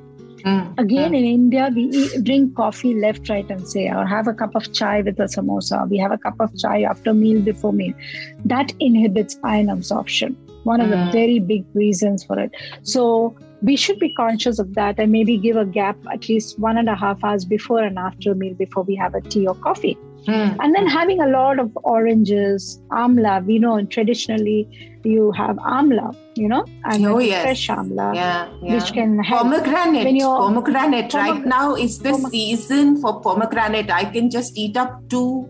Hmm. 0.45 0.72
Again, 0.76 1.14
in 1.14 1.24
India, 1.24 1.70
we 1.72 1.82
eat, 1.84 2.24
drink 2.24 2.57
coffee 2.57 2.95
left, 2.95 3.28
right, 3.28 3.49
and 3.49 3.68
say, 3.68 3.88
or 3.88 4.05
have 4.05 4.26
a 4.26 4.34
cup 4.34 4.57
of 4.57 4.72
chai 4.72 5.01
with 5.03 5.20
a 5.20 5.24
samosa. 5.24 5.88
We 5.88 5.99
have 5.99 6.11
a 6.11 6.18
cup 6.18 6.40
of 6.40 6.57
chai 6.59 6.82
after 6.82 7.14
meal, 7.14 7.40
before 7.40 7.72
meal. 7.72 7.95
That 8.45 8.72
inhibits 8.80 9.38
iron 9.45 9.68
absorption. 9.68 10.36
One 10.64 10.80
of 10.80 10.90
the 10.90 10.97
Mm. 10.97 11.12
very 11.12 11.38
big 11.38 11.64
reasons 11.74 12.24
for 12.24 12.38
it. 12.38 12.51
So 12.82 13.36
we 13.62 13.76
should 13.76 14.01
be 14.01 14.12
conscious 14.14 14.59
of 14.59 14.74
that 14.74 14.99
and 14.99 15.12
maybe 15.12 15.36
give 15.36 15.57
a 15.57 15.64
gap 15.64 15.97
at 16.12 16.28
least 16.28 16.59
one 16.59 16.76
and 16.76 16.88
a 16.88 16.97
half 16.97 17.22
hours 17.22 17.45
before 17.45 17.80
and 17.80 17.99
after 17.99 18.32
a 18.32 18.34
meal 18.34 18.55
before 18.55 18.82
we 18.82 18.97
have 18.97 19.14
a 19.14 19.20
tea 19.20 19.47
or 19.47 19.55
coffee. 19.55 19.97
Hmm. 20.27 20.55
And 20.61 20.75
then 20.75 20.87
having 20.87 21.20
a 21.20 21.27
lot 21.27 21.59
of 21.59 21.70
oranges, 21.83 22.81
amla. 22.91 23.45
We 23.45 23.59
know 23.59 23.83
traditionally 23.85 24.68
you 25.05 25.33
have 25.33 25.57
amla, 25.57 26.14
you 26.37 26.49
know, 26.49 26.64
and 26.85 27.05
Oh, 27.07 27.18
yes. 27.18 27.43
fresh 27.43 27.68
amla, 27.68 28.14
Yeah, 28.14 28.47
yeah. 28.62 28.75
which 28.75 28.93
can 28.93 29.18
help. 29.18 29.43
Pomegranate. 29.43 30.05
When 30.05 30.14
you're- 30.16 30.39
pomegranate. 30.39 31.12
right 31.14 31.45
now 31.45 31.75
is 31.75 31.99
the 31.99 32.11
Pome- 32.12 32.31
season 32.31 32.97
for 33.01 33.20
pomegranate. 33.20 33.91
I 33.91 34.05
can 34.05 34.31
just 34.31 34.57
eat 34.57 34.77
up 34.77 35.01
two, 35.09 35.49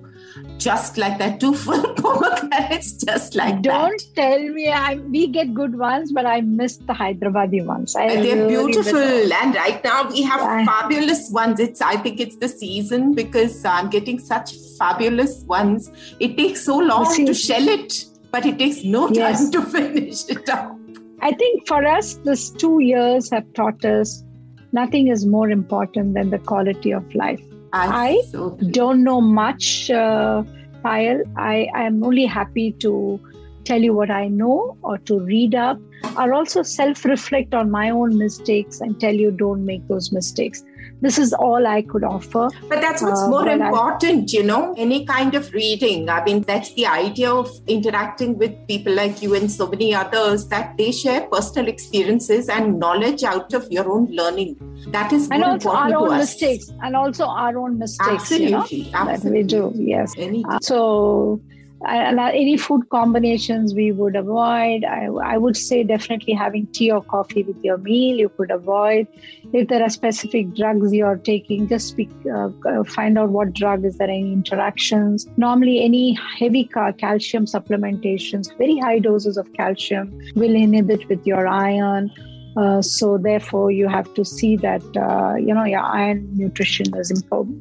just 0.63 0.97
like 0.99 1.19
that, 1.19 1.41
two 1.41 1.55
full 1.55 1.83
pomegranates, 2.01 2.93
just 2.93 3.35
like 3.35 3.63
that. 3.63 3.63
Don't 3.63 4.03
tell 4.15 4.39
me 4.57 4.69
I, 4.71 4.95
we 4.95 5.27
get 5.27 5.53
good 5.55 5.79
ones, 5.79 6.13
but 6.13 6.27
I 6.27 6.41
miss 6.41 6.77
the 6.79 6.93
Hyderabadi 6.93 7.65
ones. 7.65 7.95
I 7.97 8.09
they're 8.17 8.47
really 8.47 8.73
beautiful, 8.73 9.33
and 9.41 9.55
right 9.55 9.83
now 9.85 10.09
we 10.09 10.23
have 10.23 10.41
Yeah. 10.41 10.65
fabulous 10.67 11.31
ones. 11.31 11.61
It's 11.61 11.81
I 11.81 11.97
think 11.97 12.21
it's 12.21 12.37
the 12.37 12.49
season 12.49 13.15
because 13.15 13.65
I'm 13.65 13.91
getting 13.91 14.19
such 14.19 14.55
fabulous 14.79 15.43
ones. 15.45 15.91
It 16.21 16.37
takes 16.37 16.65
so 16.65 16.79
long 16.79 17.15
to 17.27 17.35
shell 17.35 17.69
it, 17.69 18.05
but 18.31 18.47
it 18.47 18.59
takes 18.59 18.85
no 18.85 19.07
time 19.09 19.15
Yes. 19.17 19.49
to 19.57 19.63
finish 19.63 20.29
it 20.29 20.49
up. 20.49 20.77
I 21.21 21.33
think 21.33 21.69
for 21.69 21.85
us, 21.87 22.15
this 22.25 22.51
two 22.51 22.81
years 22.81 23.31
have 23.31 23.53
taught 23.55 23.85
us 23.85 24.25
nothing 24.73 25.09
is 25.09 25.25
more 25.27 25.51
important 25.51 26.15
than 26.15 26.31
the 26.31 26.39
quality 26.39 26.91
of 26.93 27.15
life. 27.15 27.41
I 27.73 28.23
so 28.31 28.51
don't 28.71 29.03
know 29.03 29.21
much, 29.21 29.91
uh, 29.91 30.43
Payal. 30.85 31.23
I 31.37 31.69
am 31.75 32.05
only 32.05 32.27
happy 32.27 32.73
to 32.81 33.21
tell 33.65 33.81
you 33.81 33.95
what 33.95 34.11
I 34.11 34.29
know 34.29 34.77
or 34.83 34.99
to 34.99 35.21
read 35.21 35.55
up, 35.55 35.79
or 36.19 36.33
also 36.35 36.63
self 36.63 37.05
reflect 37.05 37.55
on 37.55 37.71
my 37.71 37.91
own 37.91 38.19
mistakes 38.19 38.81
and 38.81 39.01
tell 39.01 39.15
you 39.15 39.31
don't 39.31 39.65
make 39.65 39.87
those 39.89 40.13
mistakes. 40.13 40.65
This 41.03 41.19
is 41.19 41.33
all 41.33 41.67
I 41.67 41.83
could 41.83 42.05
offer. 42.05 42.49
But 42.69 42.81
that's 42.81 43.03
what's 43.03 43.21
Uh, 43.23 43.29
more 43.29 43.45
but 43.45 43.61
I- 43.61 43.67
important, 43.69 44.33
you 44.33 44.43
know, 44.43 44.73
any 44.77 45.05
kind 45.05 45.35
of 45.35 45.53
reading. 45.53 46.09
I 46.09 46.25
mean, 46.25 46.43
that's 46.43 46.73
the 46.75 46.87
idea 46.87 47.31
of 47.33 47.51
interacting 47.67 48.39
with 48.39 48.53
people 48.69 48.95
like 48.95 49.21
you 49.23 49.35
and 49.35 49.51
so 49.51 49.67
many 49.69 49.95
others 49.95 50.47
that 50.49 50.77
they 50.79 50.91
share 50.93 51.23
personal 51.33 51.69
experiences 51.69 52.49
and 52.49 52.79
knowledge 52.79 53.25
out 53.25 53.53
of 53.53 53.67
your 53.71 53.91
own 53.97 54.07
learning. 54.21 54.57
That 54.99 55.13
is 55.13 55.29
And 55.31 55.41
more 55.41 55.51
also 55.53 55.71
important 55.71 55.95
our 55.95 56.07
to 56.07 56.13
own 56.13 56.13
us. 56.15 56.21
mistakes, 56.21 56.71
and 56.83 56.97
also 56.97 57.25
our 57.27 57.59
own 57.59 57.79
mistakes, 57.79 58.31
you 58.31 58.51
know, 58.51 58.61
Absolutely, 58.61 58.91
that 58.93 59.25
we 59.25 59.43
do. 59.43 59.73
Yes. 59.75 60.15
Uh, 60.19 60.59
so 60.61 61.41
and 61.87 62.21
any 62.21 62.57
food 62.57 62.89
combinations 62.91 63.75
we 63.75 63.93
would 63.93 64.17
avoid 64.17 64.85
I, 64.85 65.07
I 65.25 65.37
would 65.37 65.57
say 65.57 65.83
definitely 65.83 66.33
having 66.33 66.67
tea 66.69 66.91
or 66.91 67.03
coffee 67.03 67.43
with 67.43 67.63
your 67.63 67.79
meal 67.79 68.19
you 68.19 68.29
could 68.29 68.51
avoid. 68.51 69.07
If 69.53 69.69
there 69.69 69.83
are 69.83 69.91
specific 69.91 70.55
drugs 70.55 70.93
you're 70.93 71.17
taking 71.17 71.69
just 71.69 71.99
uh, 72.33 72.51
uh, 72.69 72.85
find 72.85 73.19
out 73.19 73.31
what 73.31 73.53
drug 73.53 73.85
is 73.85 73.99
there 73.99 74.09
any 74.09 74.33
interactions. 74.33 75.27
Normally 75.37 75.83
any 75.85 76.19
heavy 76.39 76.65
calcium 76.65 77.47
supplementations 77.47 78.57
very 78.59 78.79
high 78.79 78.99
doses 78.99 79.37
of 79.37 79.53
calcium 79.55 80.17
will 80.35 80.55
inhibit 80.55 81.09
with 81.09 81.27
your 81.27 81.47
iron 81.47 82.11
uh, 82.57 82.83
so 82.83 83.19
therefore 83.19 83.71
you 83.71 83.89
have 83.89 84.13
to 84.15 84.25
see 84.25 84.57
that 84.57 84.83
uh, 84.97 85.35
you 85.37 85.55
know 85.55 85.65
your 85.65 85.81
iron 85.81 86.29
nutrition 86.37 86.95
is 86.97 87.11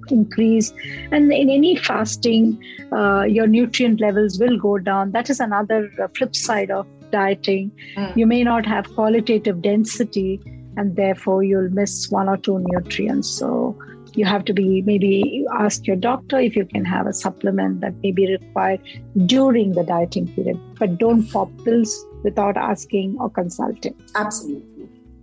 increased 0.09 0.73
and 1.11 1.31
in 1.31 1.49
any 1.49 1.75
fasting 1.75 2.61
uh, 2.91 3.23
your 3.23 3.47
nutrient 3.47 4.01
levels 4.01 4.39
will 4.39 4.57
go 4.57 4.77
down. 4.77 5.11
That 5.11 5.29
is 5.29 5.39
another 5.39 5.91
uh, 6.01 6.07
flip 6.15 6.35
side 6.35 6.71
of 6.71 6.87
dieting. 7.11 7.71
Mm. 7.97 8.15
you 8.15 8.25
may 8.25 8.43
not 8.43 8.65
have 8.65 8.93
qualitative 8.95 9.61
density 9.61 10.39
and 10.77 10.95
therefore 10.95 11.43
you'll 11.43 11.69
miss 11.69 12.09
one 12.09 12.29
or 12.29 12.37
two 12.37 12.63
nutrients. 12.69 13.29
So 13.29 13.77
you 14.13 14.25
have 14.25 14.45
to 14.45 14.53
be 14.53 14.81
maybe 14.81 15.45
ask 15.53 15.87
your 15.87 15.95
doctor 15.95 16.39
if 16.39 16.55
you 16.55 16.65
can 16.65 16.83
have 16.85 17.07
a 17.07 17.13
supplement 17.13 17.81
that 17.81 17.93
may 18.03 18.11
be 18.11 18.27
required 18.27 18.81
during 19.25 19.71
the 19.73 19.83
dieting 19.83 20.27
period. 20.33 20.59
But 20.79 20.97
don't 20.97 21.29
pop 21.31 21.49
pills 21.63 22.05
without 22.23 22.57
asking 22.57 23.17
or 23.19 23.29
consulting. 23.29 23.95
Absolutely. 24.15 24.70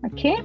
Okay. 0.06 0.36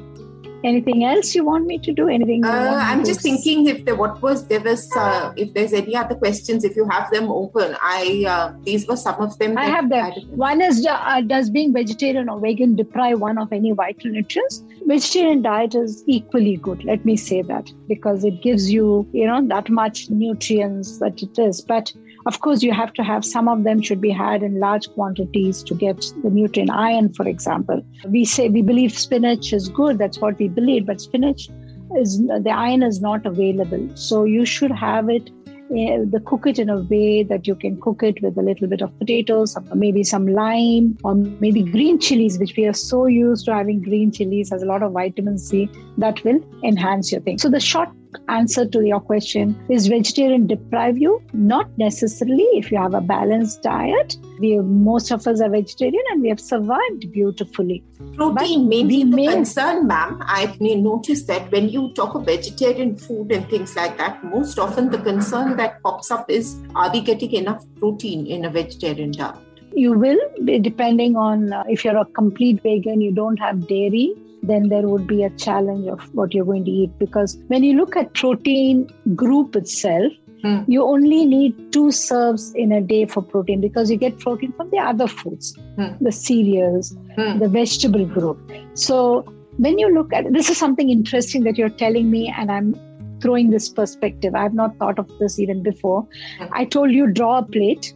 Anything 0.63 1.03
else 1.03 1.35
you 1.35 1.43
want 1.43 1.65
me 1.65 1.77
to 1.77 1.91
do? 1.91 2.07
Anything? 2.07 2.45
Uh, 2.45 2.79
I'm 2.81 3.03
just 3.03 3.19
thinking 3.21 3.67
if 3.67 3.83
there 3.83 3.95
what 3.95 4.21
was 4.21 4.47
there 4.47 4.61
was 4.61 4.89
uh, 4.95 5.33
if 5.35 5.53
there's 5.53 5.73
any 5.73 5.93
other 5.93 6.15
questions 6.15 6.63
if 6.63 6.77
you 6.77 6.87
have 6.87 7.11
them 7.11 7.29
open. 7.29 7.75
I 7.81 8.23
uh, 8.25 8.53
these 8.63 8.87
were 8.87 8.95
some 8.95 9.15
of 9.15 9.37
them. 9.39 9.57
I 9.57 9.65
have 9.65 9.89
them. 9.89 10.13
One 10.29 10.61
is 10.61 10.87
uh, 10.89 11.19
does 11.27 11.49
being 11.49 11.73
vegetarian 11.73 12.29
or 12.29 12.39
vegan 12.39 12.77
deprive 12.77 13.19
one 13.19 13.37
of 13.37 13.51
any 13.51 13.73
vital 13.73 14.11
nutrients? 14.11 14.63
Vegetarian 14.85 15.41
diet 15.41 15.75
is 15.75 16.01
equally 16.07 16.55
good. 16.55 16.85
Let 16.85 17.03
me 17.03 17.17
say 17.17 17.41
that 17.41 17.69
because 17.89 18.23
it 18.23 18.41
gives 18.41 18.71
you, 18.71 19.05
you 19.11 19.27
know, 19.27 19.45
that 19.47 19.69
much 19.69 20.09
nutrients 20.09 20.99
that 20.99 21.21
it 21.21 21.37
is. 21.37 21.59
But 21.59 21.91
Of 22.25 22.39
course, 22.39 22.63
you 22.63 22.71
have 22.71 22.93
to 22.93 23.03
have 23.03 23.25
some 23.25 23.47
of 23.49 23.63
them 23.63 23.81
should 23.81 23.99
be 23.99 24.09
had 24.09 24.43
in 24.43 24.59
large 24.59 24.89
quantities 24.93 25.61
to 25.63 25.75
get 25.75 26.05
the 26.23 26.29
nutrient 26.29 26.71
iron, 26.71 27.13
for 27.13 27.27
example. 27.27 27.85
We 28.07 28.23
say 28.23 28.49
we 28.49 28.61
believe 28.61 28.97
spinach 28.97 29.51
is 29.51 29.67
good, 29.67 29.97
that's 29.97 30.19
what 30.19 30.39
we 30.39 30.47
believe, 30.47 30.85
but 30.85 31.01
spinach 31.01 31.49
is 31.97 32.19
the 32.19 32.53
iron 32.55 32.81
is 32.81 33.01
not 33.01 33.25
available. 33.25 33.89
So 33.95 34.23
you 34.23 34.45
should 34.45 34.71
have 34.71 35.09
it 35.09 35.29
uh, 35.71 36.05
the 36.05 36.21
cook 36.23 36.45
it 36.45 36.59
in 36.59 36.69
a 36.69 36.81
way 36.81 37.23
that 37.23 37.47
you 37.47 37.55
can 37.55 37.79
cook 37.81 38.03
it 38.03 38.21
with 38.21 38.37
a 38.37 38.41
little 38.41 38.67
bit 38.67 38.81
of 38.81 38.97
potatoes, 38.99 39.57
maybe 39.73 40.03
some 40.03 40.27
lime, 40.27 40.95
or 41.03 41.15
maybe 41.15 41.63
green 41.63 41.97
chilies, 41.99 42.37
which 42.37 42.55
we 42.55 42.65
are 42.67 42.73
so 42.73 43.07
used 43.07 43.45
to 43.45 43.53
having 43.53 43.81
green 43.81 44.11
chilies 44.11 44.51
has 44.51 44.61
a 44.61 44.67
lot 44.67 44.83
of 44.83 44.91
vitamin 44.91 45.39
C 45.39 45.67
that 45.97 46.23
will 46.23 46.39
enhance 46.63 47.11
your 47.11 47.21
thing. 47.21 47.39
So 47.39 47.49
the 47.49 47.59
short 47.59 47.89
answer 48.27 48.65
to 48.65 48.85
your 48.85 48.99
question 48.99 49.55
is 49.69 49.87
vegetarian 49.87 50.47
deprive 50.47 50.97
you? 50.97 51.21
Not 51.33 51.69
necessarily 51.77 52.47
if 52.53 52.71
you 52.71 52.77
have 52.77 52.93
a 52.93 53.01
balanced 53.01 53.61
diet. 53.63 54.17
We 54.39 54.57
most 54.59 55.11
of 55.11 55.27
us 55.27 55.41
are 55.41 55.49
vegetarian 55.49 56.03
and 56.11 56.21
we 56.21 56.29
have 56.29 56.39
survived 56.39 57.11
beautifully. 57.11 57.83
Protein 58.15 58.67
may 58.67 58.83
be 58.83 59.03
the 59.03 59.27
concern, 59.27 59.87
ma'am. 59.87 60.21
I've 60.25 60.59
noticed 60.59 61.27
that 61.27 61.51
when 61.51 61.69
you 61.69 61.93
talk 61.93 62.15
of 62.15 62.25
vegetarian 62.25 62.97
food 62.97 63.31
and 63.31 63.49
things 63.49 63.75
like 63.75 63.97
that, 63.97 64.23
most 64.23 64.59
often 64.59 64.89
the 64.89 64.99
concern 64.99 65.57
that 65.57 65.81
pops 65.83 66.11
up 66.11 66.29
is 66.29 66.57
are 66.75 66.91
we 66.91 67.01
getting 67.01 67.31
enough 67.33 67.63
protein 67.77 68.25
in 68.27 68.45
a 68.45 68.49
vegetarian 68.49 69.11
diet? 69.11 69.35
You 69.75 69.93
will, 69.93 70.19
depending 70.61 71.15
on 71.15 71.51
uh, 71.51 71.63
if 71.67 71.83
you're 71.83 71.97
a 71.97 72.05
complete 72.05 72.61
vegan, 72.61 73.01
you 73.01 73.11
don't 73.11 73.37
have 73.37 73.67
dairy, 73.67 74.13
then 74.43 74.69
there 74.69 74.87
would 74.87 75.07
be 75.07 75.23
a 75.23 75.29
challenge 75.31 75.87
of 75.87 76.01
what 76.13 76.33
you're 76.33 76.45
going 76.45 76.65
to 76.65 76.71
eat. 76.71 76.97
Because 76.99 77.37
when 77.47 77.63
you 77.63 77.75
look 77.77 77.95
at 77.95 78.13
protein 78.13 78.89
group 79.15 79.55
itself, 79.55 80.11
mm. 80.43 80.65
you 80.67 80.83
only 80.83 81.25
need 81.25 81.71
two 81.71 81.91
serves 81.91 82.53
in 82.53 82.71
a 82.71 82.81
day 82.81 83.05
for 83.05 83.21
protein 83.21 83.61
because 83.61 83.89
you 83.89 83.97
get 83.97 84.19
protein 84.19 84.51
from 84.53 84.69
the 84.69 84.77
other 84.77 85.07
foods, 85.07 85.57
mm. 85.77 85.97
the 85.99 86.11
cereals, 86.11 86.95
mm. 87.17 87.39
the 87.39 87.47
vegetable 87.47 88.05
group. 88.05 88.37
So 88.73 89.21
when 89.57 89.79
you 89.79 89.93
look 89.93 90.11
at 90.13 90.31
this 90.33 90.49
is 90.49 90.57
something 90.57 90.89
interesting 90.89 91.43
that 91.43 91.57
you're 91.57 91.69
telling 91.69 92.11
me, 92.11 92.33
and 92.37 92.51
I'm 92.51 92.75
throwing 93.21 93.51
this 93.51 93.69
perspective. 93.69 94.35
I've 94.35 94.53
not 94.53 94.77
thought 94.77 94.99
of 94.99 95.09
this 95.17 95.39
even 95.39 95.63
before. 95.63 96.05
Hmm. 96.39 96.45
I 96.51 96.65
told 96.65 96.91
you 96.91 97.07
draw 97.07 97.37
a 97.37 97.43
plate 97.43 97.93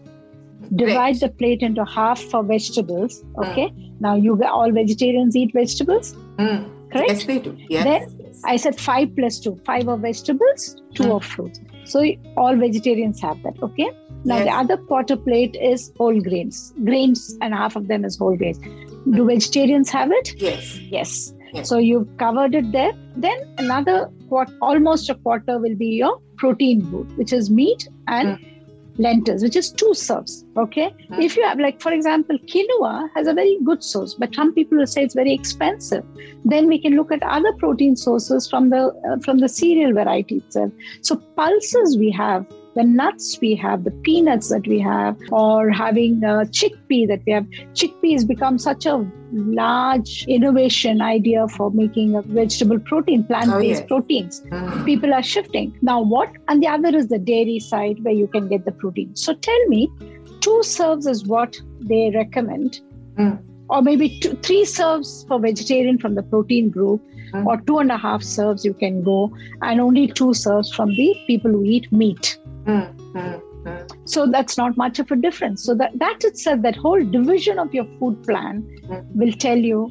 divide 0.76 1.20
the 1.20 1.30
plate 1.30 1.62
into 1.62 1.86
half 1.86 2.22
for 2.22 2.44
vegetables 2.44 3.24
okay 3.38 3.70
mm. 3.70 3.87
Now 4.00 4.16
you 4.16 4.42
all 4.44 4.72
vegetarians 4.72 5.36
eat 5.36 5.54
vegetables 5.54 6.16
mm. 6.38 6.92
correct 6.92 7.10
yes 7.10 7.24
they 7.26 7.40
do 7.40 7.56
yes. 7.70 7.84
then 7.84 8.34
i 8.46 8.56
said 8.56 8.80
5 8.80 9.16
plus 9.16 9.40
2 9.40 9.56
5 9.66 9.88
of 9.96 10.02
vegetables 10.02 10.68
2 10.96 11.04
mm. 11.04 11.16
of 11.16 11.26
fruits 11.26 11.60
so 11.86 12.04
all 12.36 12.56
vegetarians 12.66 13.22
have 13.22 13.42
that 13.44 13.64
okay 13.70 13.90
now 14.26 14.38
yes. 14.38 14.46
the 14.46 14.56
other 14.64 14.78
quarter 14.92 15.16
plate 15.16 15.58
is 15.72 15.92
whole 15.98 16.22
grains 16.28 16.74
grains 16.84 17.38
and 17.42 17.54
half 17.54 17.76
of 17.76 17.88
them 17.88 18.06
is 18.12 18.18
whole 18.18 18.38
grains 18.44 18.60
do 18.60 19.24
mm. 19.24 19.28
vegetarians 19.34 19.90
have 19.90 20.12
it 20.22 20.36
yes 20.50 20.78
yes 21.00 21.18
Yes. 21.54 21.70
So 21.70 21.78
you've 21.78 22.10
covered 22.18 22.56
it 22.56 22.72
there. 22.74 22.92
Then 23.16 23.38
another 23.58 24.10
quarter, 24.28 24.54
almost 24.62 25.10
a 25.10 25.16
quarter 25.16 25.58
will 25.60 25.76
be 25.76 25.88
your 25.88 26.20
protein 26.36 26.82
food, 26.92 27.18
which 27.18 27.32
is 27.32 27.50
meat 27.50 27.88
and 28.08 28.38
mm 28.38 28.57
lentils, 28.98 29.44
which 29.44 29.56
is 29.56 29.72
two 29.72 29.94
serves. 29.94 30.46
Okay. 30.58 30.90
Mm-hmm. 30.90 31.22
If 31.22 31.38
you 31.38 31.44
have, 31.44 31.60
like, 31.60 31.82
for 31.82 31.92
example, 31.92 32.38
quinoa 32.40 33.10
has 33.16 33.28
a 33.28 33.34
very 33.34 33.58
good 33.64 33.84
source, 33.84 34.14
but 34.14 34.34
some 34.34 34.54
people 34.54 34.78
will 34.78 34.88
say 34.88 35.04
it's 35.04 35.14
very 35.14 35.34
expensive. 35.34 36.04
Then 36.46 36.68
we 36.68 36.80
can 36.80 36.96
look 36.96 37.12
at 37.12 37.24
other 37.24 37.54
protein 37.54 37.96
sources 37.96 38.50
from 38.50 38.70
the 38.70 38.88
uh, 39.10 39.20
from 39.24 39.40
the 39.40 39.50
cereal 39.50 39.94
variety 39.94 40.38
itself. 40.38 40.72
So 41.02 41.18
pulses 41.36 41.98
we 41.98 42.12
have 42.12 42.46
the 42.78 42.84
nuts 42.84 43.40
we 43.42 43.56
have, 43.56 43.84
the 43.84 43.92
peanuts 44.08 44.50
that 44.50 44.68
we 44.68 44.80
have, 44.80 45.18
or 45.32 45.72
having 45.72 46.24
a 46.24 46.46
chickpea 46.58 47.08
that 47.08 47.22
we 47.26 47.32
have. 47.32 47.46
Chickpea 47.74 48.14
has 48.14 48.24
become 48.24 48.60
such 48.60 48.86
a 48.86 48.96
large 49.34 50.26
innovation 50.28 51.02
idea 51.02 51.48
for 51.48 51.72
making 51.72 52.16
a 52.16 52.22
vegetable 52.22 52.80
protein, 52.80 53.24
plant 53.24 53.48
based 53.48 53.56
oh, 53.56 53.62
yes. 53.62 53.88
proteins. 53.88 54.42
Mm. 54.52 54.86
People 54.86 55.14
are 55.14 55.24
shifting. 55.24 55.76
Now, 55.82 56.02
what? 56.02 56.30
And 56.48 56.62
the 56.62 56.68
other 56.68 56.96
is 56.96 57.08
the 57.08 57.18
dairy 57.18 57.60
side 57.60 58.04
where 58.04 58.14
you 58.14 58.28
can 58.28 58.48
get 58.48 58.64
the 58.66 58.72
protein. 58.72 59.16
So 59.16 59.34
tell 59.34 59.66
me, 59.68 59.92
two 60.42 60.62
serves 60.62 61.08
is 61.08 61.26
what 61.26 61.58
they 61.80 62.12
recommend. 62.14 62.82
Mm. 63.18 63.44
Or 63.70 63.82
maybe 63.82 64.20
two, 64.20 64.36
three 64.36 64.66
serves 64.66 65.26
for 65.28 65.40
vegetarian 65.40 65.98
from 65.98 66.14
the 66.16 66.24
protein 66.24 66.70
group, 66.70 67.02
mm. 67.34 67.46
or 67.46 67.60
two 67.62 67.80
and 67.80 67.92
a 67.92 67.98
half 67.98 68.22
serves 68.22 68.64
you 68.64 68.74
can 68.74 69.02
go, 69.04 69.32
and 69.62 69.82
only 69.82 70.08
two 70.08 70.34
serves 70.34 70.72
from 70.72 70.90
the 70.90 71.16
people 71.26 71.52
who 71.52 71.64
eat 71.66 71.92
meat. 71.92 72.38
Mm, 72.68 73.42
so 74.06 74.28
that's 74.28 74.58
not 74.58 74.78
much 74.78 75.00
of 75.00 75.12
a 75.12 75.16
difference. 75.16 75.64
So 75.64 75.76
that 75.76 75.98
that 76.00 76.24
itself, 76.24 76.62
that 76.62 76.76
whole 76.76 77.04
division 77.04 77.60
of 77.60 77.74
your 77.74 77.86
food 78.00 78.24
plan 78.24 78.64
mm. 78.84 79.06
will 79.14 79.32
tell 79.34 79.58
you 79.58 79.90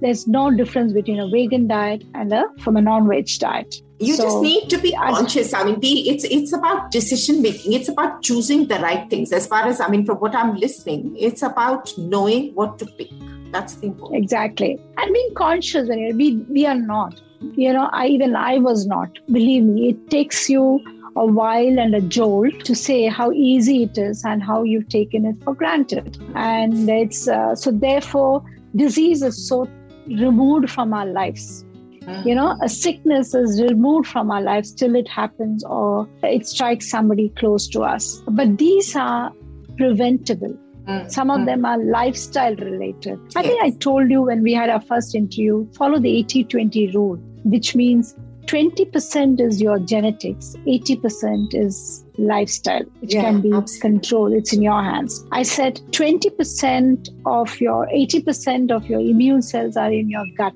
there's 0.00 0.26
no 0.26 0.50
difference 0.50 0.92
between 0.92 1.18
a 1.20 1.28
vegan 1.28 1.66
diet 1.66 2.04
and 2.14 2.32
a 2.32 2.44
from 2.60 2.76
a 2.76 2.82
non-veg 2.82 3.28
diet. 3.38 3.76
You 4.00 4.16
so, 4.16 4.24
just 4.24 4.42
need 4.42 4.68
to 4.70 4.78
be 4.78 4.92
conscious. 4.92 5.54
I 5.54 5.64
mean, 5.64 5.80
be, 5.80 6.08
it's 6.10 6.24
it's 6.24 6.52
about 6.52 6.90
decision 6.90 7.42
making. 7.42 7.72
It's 7.72 7.88
about 7.88 8.22
choosing 8.22 8.66
the 8.68 8.78
right 8.80 9.08
things. 9.08 9.32
As 9.32 9.46
far 9.46 9.66
as 9.66 9.80
I 9.80 9.88
mean, 9.88 10.04
from 10.04 10.18
what 10.18 10.34
I'm 10.34 10.56
listening, 10.56 11.16
it's 11.18 11.42
about 11.42 11.92
knowing 11.96 12.54
what 12.54 12.78
to 12.80 12.86
pick. 12.86 13.10
That's 13.52 13.76
the 13.76 13.86
important. 13.86 14.22
Exactly, 14.22 14.80
and 14.96 15.12
being 15.12 15.34
conscious. 15.34 15.88
And 15.88 16.18
We 16.18 16.36
we 16.48 16.66
are 16.66 16.74
not. 16.74 17.20
You 17.56 17.72
know, 17.72 17.88
I 17.92 18.06
even 18.08 18.34
I 18.34 18.58
was 18.58 18.86
not. 18.86 19.18
Believe 19.26 19.64
me, 19.64 19.90
it 19.90 20.10
takes 20.10 20.48
you 20.48 20.80
a 21.16 21.26
while 21.26 21.78
and 21.78 21.94
a 21.94 22.00
jolt 22.00 22.64
to 22.64 22.74
say 22.74 23.06
how 23.06 23.32
easy 23.32 23.84
it 23.84 23.96
is 23.98 24.24
and 24.24 24.42
how 24.42 24.62
you've 24.62 24.88
taken 24.88 25.24
it 25.24 25.36
for 25.44 25.54
granted. 25.54 26.18
And 26.34 26.88
it's 26.88 27.28
uh, 27.28 27.54
so, 27.54 27.70
therefore, 27.70 28.42
disease 28.74 29.22
is 29.22 29.48
so 29.48 29.68
removed 30.06 30.70
from 30.70 30.92
our 30.92 31.06
lives. 31.06 31.64
Mm. 32.00 32.26
You 32.26 32.34
know, 32.34 32.56
a 32.62 32.68
sickness 32.68 33.34
is 33.34 33.62
removed 33.62 34.08
from 34.08 34.30
our 34.30 34.42
lives 34.42 34.72
till 34.72 34.94
it 34.94 35.08
happens 35.08 35.64
or 35.64 36.08
it 36.22 36.46
strikes 36.46 36.90
somebody 36.90 37.30
close 37.30 37.66
to 37.68 37.82
us. 37.82 38.22
But 38.28 38.58
these 38.58 38.94
are 38.94 39.32
preventable. 39.76 40.56
Mm. 40.86 41.10
Some 41.10 41.30
of 41.30 41.40
mm. 41.40 41.46
them 41.46 41.64
are 41.64 41.78
lifestyle 41.78 42.54
related. 42.56 43.18
I 43.36 43.40
yes. 43.40 43.46
think 43.46 43.62
I 43.62 43.70
told 43.78 44.10
you 44.10 44.22
when 44.22 44.42
we 44.42 44.52
had 44.52 44.68
our 44.68 44.82
first 44.82 45.14
interview 45.14 45.66
follow 45.72 45.98
the 45.98 46.14
80 46.18 46.44
20 46.44 46.90
rule, 46.92 47.16
which 47.44 47.74
means 47.74 48.14
20% 48.46 49.40
is 49.40 49.60
your 49.60 49.78
genetics, 49.78 50.54
80% 50.66 51.54
is 51.54 52.04
lifestyle, 52.18 52.84
which 53.00 53.14
yeah, 53.14 53.22
can 53.22 53.40
be 53.40 53.52
absolutely. 53.52 53.80
controlled. 53.80 54.32
It's 54.32 54.52
in 54.52 54.62
your 54.62 54.82
hands. 54.82 55.24
I 55.32 55.42
said 55.42 55.80
20% 55.90 57.08
of 57.26 57.60
your, 57.60 57.86
80% 57.86 58.70
of 58.70 58.86
your 58.86 59.00
immune 59.00 59.42
cells 59.42 59.76
are 59.76 59.92
in 59.92 60.10
your 60.10 60.24
gut. 60.36 60.54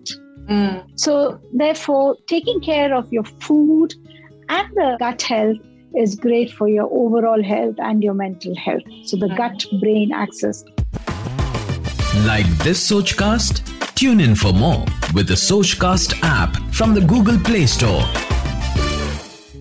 Mm. 0.49 0.85
So, 0.97 1.41
therefore, 1.53 2.17
taking 2.27 2.61
care 2.61 2.95
of 2.95 3.13
your 3.13 3.25
food 3.25 3.95
and 4.49 4.69
the 4.75 4.97
gut 4.99 5.23
health 5.23 5.59
is 5.95 6.15
great 6.15 6.51
for 6.51 6.69
your 6.69 6.89
overall 6.93 7.43
health 7.43 7.77
and 7.79 8.03
your 8.03 8.15
mental 8.15 8.55
health. 8.57 8.83
So, 9.05 9.17
the 9.17 9.27
mm. 9.27 9.37
gut 9.37 9.65
brain 9.81 10.13
axis. 10.13 10.65
Like 12.25 12.47
this 12.59 12.91
Sochcast? 12.91 13.78
Tune 13.99 14.21
in 14.21 14.37
for 14.37 14.53
more 14.53 14.85
with 15.13 15.27
the 15.27 15.35
Sochcast 15.35 16.21
app 16.23 16.55
from 16.73 16.95
the 16.95 17.01
Google 17.01 17.37
Play 17.37 17.67
Store. 17.67 18.05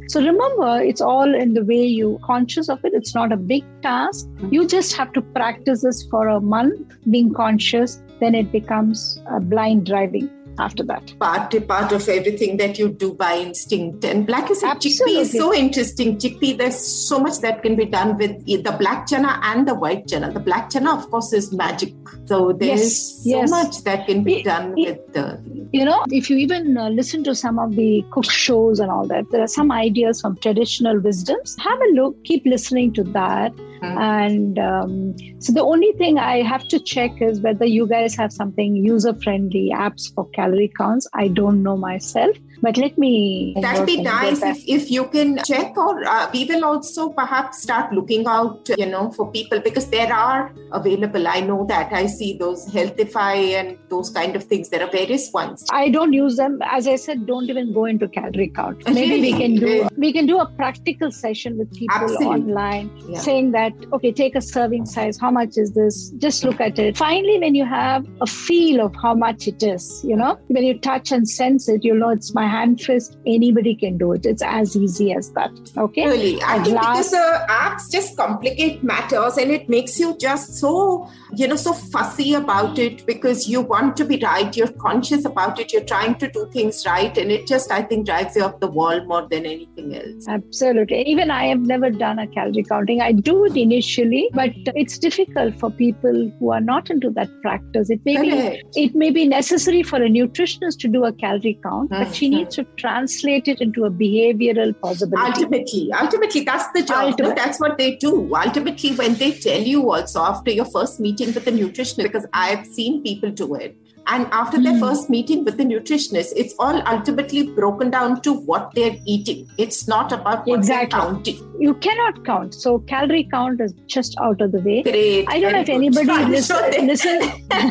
So 0.09 0.21
remember, 0.21 0.79
it's 0.79 1.01
all 1.01 1.33
in 1.33 1.55
the 1.55 1.65
way 1.65 1.83
you 1.83 2.19
conscious 2.21 2.69
of 2.69 2.85
it. 2.85 2.93
It's 2.93 3.15
not 3.15 3.31
a 3.31 3.35
big 3.35 3.63
task. 3.81 4.29
You 4.51 4.67
just 4.67 4.95
have 4.95 5.11
to 5.13 5.23
practice 5.23 5.81
this 5.81 6.05
for 6.11 6.27
a 6.27 6.39
month, 6.39 6.79
being 7.09 7.33
conscious. 7.33 7.99
Then 8.19 8.35
it 8.35 8.51
becomes 8.51 9.19
a 9.25 9.39
blind 9.39 9.87
driving 9.87 10.29
after 10.59 10.83
that. 10.83 11.13
Part 11.19 11.67
part 11.67 11.91
of 11.91 12.07
everything 12.07 12.57
that 12.57 12.77
you 12.79 12.89
do 12.89 13.13
by 13.13 13.37
instinct. 13.37 14.03
And 14.05 14.27
like 14.29 14.49
I 14.49 14.53
said, 14.53 14.73
chickpea 14.75 15.21
is 15.21 15.31
so 15.31 15.53
interesting. 15.53 16.17
Chickpea, 16.17 16.57
there's 16.57 16.79
so 16.79 17.19
much 17.19 17.39
that 17.39 17.61
can 17.63 17.75
be 17.75 17.85
done 17.85 18.17
with 18.17 18.45
the 18.45 18.75
black 18.79 19.07
chana 19.07 19.39
and 19.43 19.67
the 19.67 19.75
white 19.75 20.07
chana. 20.07 20.33
The 20.33 20.39
black 20.39 20.69
chana, 20.69 20.97
of 20.97 21.09
course, 21.09 21.33
is 21.33 21.53
magic. 21.53 21.93
So 22.25 22.53
there's 22.53 22.81
yes, 22.81 23.23
so 23.23 23.29
yes. 23.29 23.49
much 23.49 23.83
that 23.83 24.07
can 24.07 24.23
be 24.23 24.43
done 24.43 24.77
it, 24.77 24.89
with 24.89 25.13
the. 25.13 25.69
You 25.71 25.85
know, 25.85 26.03
if 26.09 26.29
you 26.29 26.37
even 26.37 26.77
uh, 26.77 26.89
listen 26.89 27.23
to 27.25 27.35
some 27.35 27.59
of 27.59 27.75
the 27.75 28.05
cook 28.11 28.29
shows 28.29 28.79
and 28.79 28.91
all 28.91 29.07
that, 29.07 29.29
there 29.31 29.41
are 29.41 29.47
some 29.47 29.71
ideas 29.71 30.21
from 30.21 30.37
traditional 30.37 30.99
wisdoms. 30.99 31.55
Have 31.59 31.79
a 31.79 31.93
look, 31.93 32.23
keep 32.23 32.45
listening 32.45 32.93
to 32.93 33.03
that. 33.03 33.53
And 33.81 34.59
um, 34.59 35.15
so 35.39 35.53
the 35.53 35.63
only 35.63 35.91
thing 35.93 36.17
I 36.17 36.41
have 36.41 36.67
to 36.69 36.79
check 36.79 37.21
is 37.21 37.41
whether 37.41 37.65
you 37.65 37.87
guys 37.87 38.15
have 38.15 38.31
something 38.31 38.75
user 38.75 39.13
friendly 39.13 39.71
apps 39.73 40.13
for 40.13 40.27
calorie 40.29 40.71
counts. 40.77 41.07
I 41.13 41.27
don't 41.27 41.63
know 41.63 41.77
myself, 41.77 42.35
but 42.61 42.77
let 42.77 42.97
me. 42.97 43.53
That'd 43.61 43.85
be 43.85 44.01
nice 44.01 44.41
if, 44.43 44.63
if 44.67 44.91
you 44.91 45.05
can 45.07 45.39
check, 45.45 45.77
or 45.77 46.03
uh, 46.07 46.29
we 46.33 46.45
will 46.45 46.65
also 46.65 47.09
perhaps 47.09 47.61
start 47.61 47.93
looking 47.93 48.27
out, 48.27 48.69
you 48.77 48.85
know, 48.85 49.11
for 49.11 49.31
people 49.31 49.59
because 49.59 49.87
there 49.89 50.11
are 50.13 50.51
available. 50.71 51.27
I 51.27 51.41
know 51.41 51.65
that 51.67 51.93
I 51.93 52.05
see 52.07 52.37
those 52.37 52.65
Healthify 52.67 53.35
and 53.59 53.77
those 53.89 54.09
kind 54.09 54.35
of 54.35 54.43
things. 54.43 54.69
There 54.69 54.81
are 54.83 54.89
various 54.91 55.31
ones. 55.31 55.65
I 55.71 55.89
don't 55.89 56.13
use 56.13 56.35
them. 56.37 56.59
As 56.63 56.87
I 56.87 56.95
said, 56.95 57.25
don't 57.25 57.49
even 57.49 57.73
go 57.73 57.85
into 57.85 58.07
calorie 58.07 58.49
count. 58.49 58.87
Maybe 58.87 59.21
we 59.21 59.31
can 59.33 59.55
do 59.55 59.65
Really? 59.67 59.89
we 59.97 60.13
can 60.13 60.25
do 60.25 60.39
a 60.39 60.45
practical 60.51 61.11
session 61.11 61.57
with 61.57 61.73
people 61.73 61.95
Absolutely. 61.95 62.27
online, 62.27 62.89
Yeah. 63.09 63.19
saying 63.19 63.51
that 63.51 63.73
okay, 63.93 64.11
take 64.11 64.35
a 64.35 64.41
serving 64.41 64.85
size. 64.85 65.19
How 65.19 65.31
much 65.31 65.57
is 65.57 65.73
this? 65.73 66.09
Just 66.17 66.43
look 66.43 66.59
at 66.61 66.79
it. 66.79 66.97
Finally, 66.97 67.39
when 67.39 67.55
you 67.55 67.65
have 67.65 68.05
a 68.21 68.27
feel 68.27 68.81
of 68.85 68.95
how 68.95 69.13
much 69.13 69.47
it 69.47 69.61
is, 69.63 70.03
you 70.05 70.15
know, 70.15 70.37
when 70.47 70.63
you 70.63 70.77
touch 70.79 71.11
and 71.11 71.27
sense 71.29 71.67
it, 71.69 71.83
you 71.83 71.93
know 71.93 72.09
it's 72.09 72.33
my 72.33 72.46
hand 72.47 72.81
fist. 72.81 73.17
Anybody 73.25 73.75
can 73.75 73.97
do 73.97 74.13
it. 74.13 74.25
It's 74.25 74.41
as 74.41 74.75
easy 74.75 75.13
as 75.13 75.31
that. 75.31 75.51
Okay. 75.77 76.05
Really, 76.05 76.41
I 76.43 76.63
think 76.63 76.77
glass- 76.77 76.97
because 76.97 77.11
the 77.11 77.45
apps 77.49 77.91
just 77.91 78.15
complicate 78.17 78.83
matters 78.83 79.37
and 79.37 79.51
it 79.51 79.67
makes 79.69 79.99
you 79.99 80.17
just 80.17 80.55
so, 80.55 81.09
you 81.35 81.47
know, 81.47 81.55
so 81.55 81.73
fussy 81.73 82.33
about 82.33 82.79
it 82.79 83.05
because 83.05 83.47
you 83.47 83.61
want 83.61 83.97
to 83.97 84.05
be 84.05 84.19
right. 84.23 84.55
You're 84.55 84.71
conscious 84.73 85.25
about 85.25 85.59
it. 85.59 85.73
You're 85.73 85.83
trying 85.83 86.15
to 86.15 86.29
do 86.29 86.49
things 86.53 86.85
right. 86.85 87.17
And 87.17 87.31
it 87.31 87.47
just, 87.47 87.71
I 87.71 87.81
think, 87.81 88.05
drives 88.05 88.35
you 88.35 88.43
up 88.43 88.59
the 88.59 88.67
wall 88.67 89.03
more 89.05 89.27
than 89.29 89.45
anything 89.45 89.95
else. 89.95 90.27
Absolutely. 90.27 91.01
Even 91.03 91.31
I 91.31 91.45
have 91.47 91.59
never 91.59 91.89
done 91.89 92.19
a 92.19 92.27
calorie 92.27 92.63
counting. 92.63 93.01
I 93.01 93.11
do 93.11 93.45
it 93.45 93.57
initially, 93.57 94.29
but 94.33 94.51
it's 94.75 94.97
difficult 94.97 95.59
for 95.59 95.71
people 95.71 96.31
who 96.39 96.51
are 96.51 96.61
not 96.61 96.89
into 96.89 97.09
that 97.11 97.29
practice. 97.41 97.89
It 97.89 98.01
may 98.05 98.21
be 98.21 98.61
it 98.75 98.95
may 98.95 99.09
be 99.09 99.27
necessary 99.27 99.83
for 99.83 99.97
a 99.97 100.09
nutritionist 100.09 100.79
to 100.79 100.87
do 100.87 101.05
a 101.05 101.11
calorie 101.11 101.59
count, 101.63 101.89
but 101.89 102.13
she. 102.13 102.36
Needs 102.37 102.55
to 102.55 102.63
translate 102.77 103.47
it 103.47 103.61
into 103.61 103.85
a 103.85 103.91
behavioral 103.91 104.79
possibility. 104.79 105.43
Ultimately, 105.43 105.91
ultimately, 105.93 106.41
that's 106.41 106.71
the 106.73 106.83
job. 106.83 107.19
No, 107.19 107.33
that's 107.33 107.59
what 107.59 107.77
they 107.77 107.95
do. 107.95 108.13
Ultimately, 108.35 108.95
when 108.95 109.15
they 109.15 109.31
tell 109.31 109.61
you 109.61 109.91
also 109.91 110.21
after 110.21 110.51
your 110.51 110.65
first 110.65 110.99
meeting 110.99 111.33
with 111.33 111.45
the 111.45 111.51
nutritionist, 111.51 112.03
because 112.03 112.25
I've 112.33 112.65
seen 112.65 113.03
people 113.03 113.31
do 113.31 113.55
it. 113.55 113.77
And 114.09 114.27
after 114.31 114.59
their 114.61 114.73
Mm. 114.73 114.79
first 114.79 115.09
meeting 115.09 115.43
with 115.43 115.57
the 115.57 115.63
nutritionist, 115.63 116.31
it's 116.43 116.53
all 116.59 116.81
ultimately 116.91 117.41
broken 117.59 117.89
down 117.89 118.21
to 118.27 118.33
what 118.33 118.71
they're 118.75 118.95
eating. 119.05 119.47
It's 119.57 119.87
not 119.87 120.13
about 120.17 120.47
what 120.47 120.59
Exactly. 120.59 120.99
they're 120.99 121.07
counting. 121.07 121.37
You 121.59 121.73
cannot 121.75 122.23
count. 122.25 122.53
So 122.53 122.79
calorie 122.91 123.27
count 123.33 123.59
is 123.59 123.73
just 123.95 124.15
out 124.21 124.39
of 124.41 124.53
the 124.53 124.59
way. 124.59 124.81
Great. 124.83 125.25
I 125.27 125.39
don't 125.41 125.51
know 125.53 125.59
if 125.61 125.69
anybody 125.69 126.09
I'm 126.09 126.31
listen, 126.31 126.57
sure 126.73 126.83
listen 126.91 127.19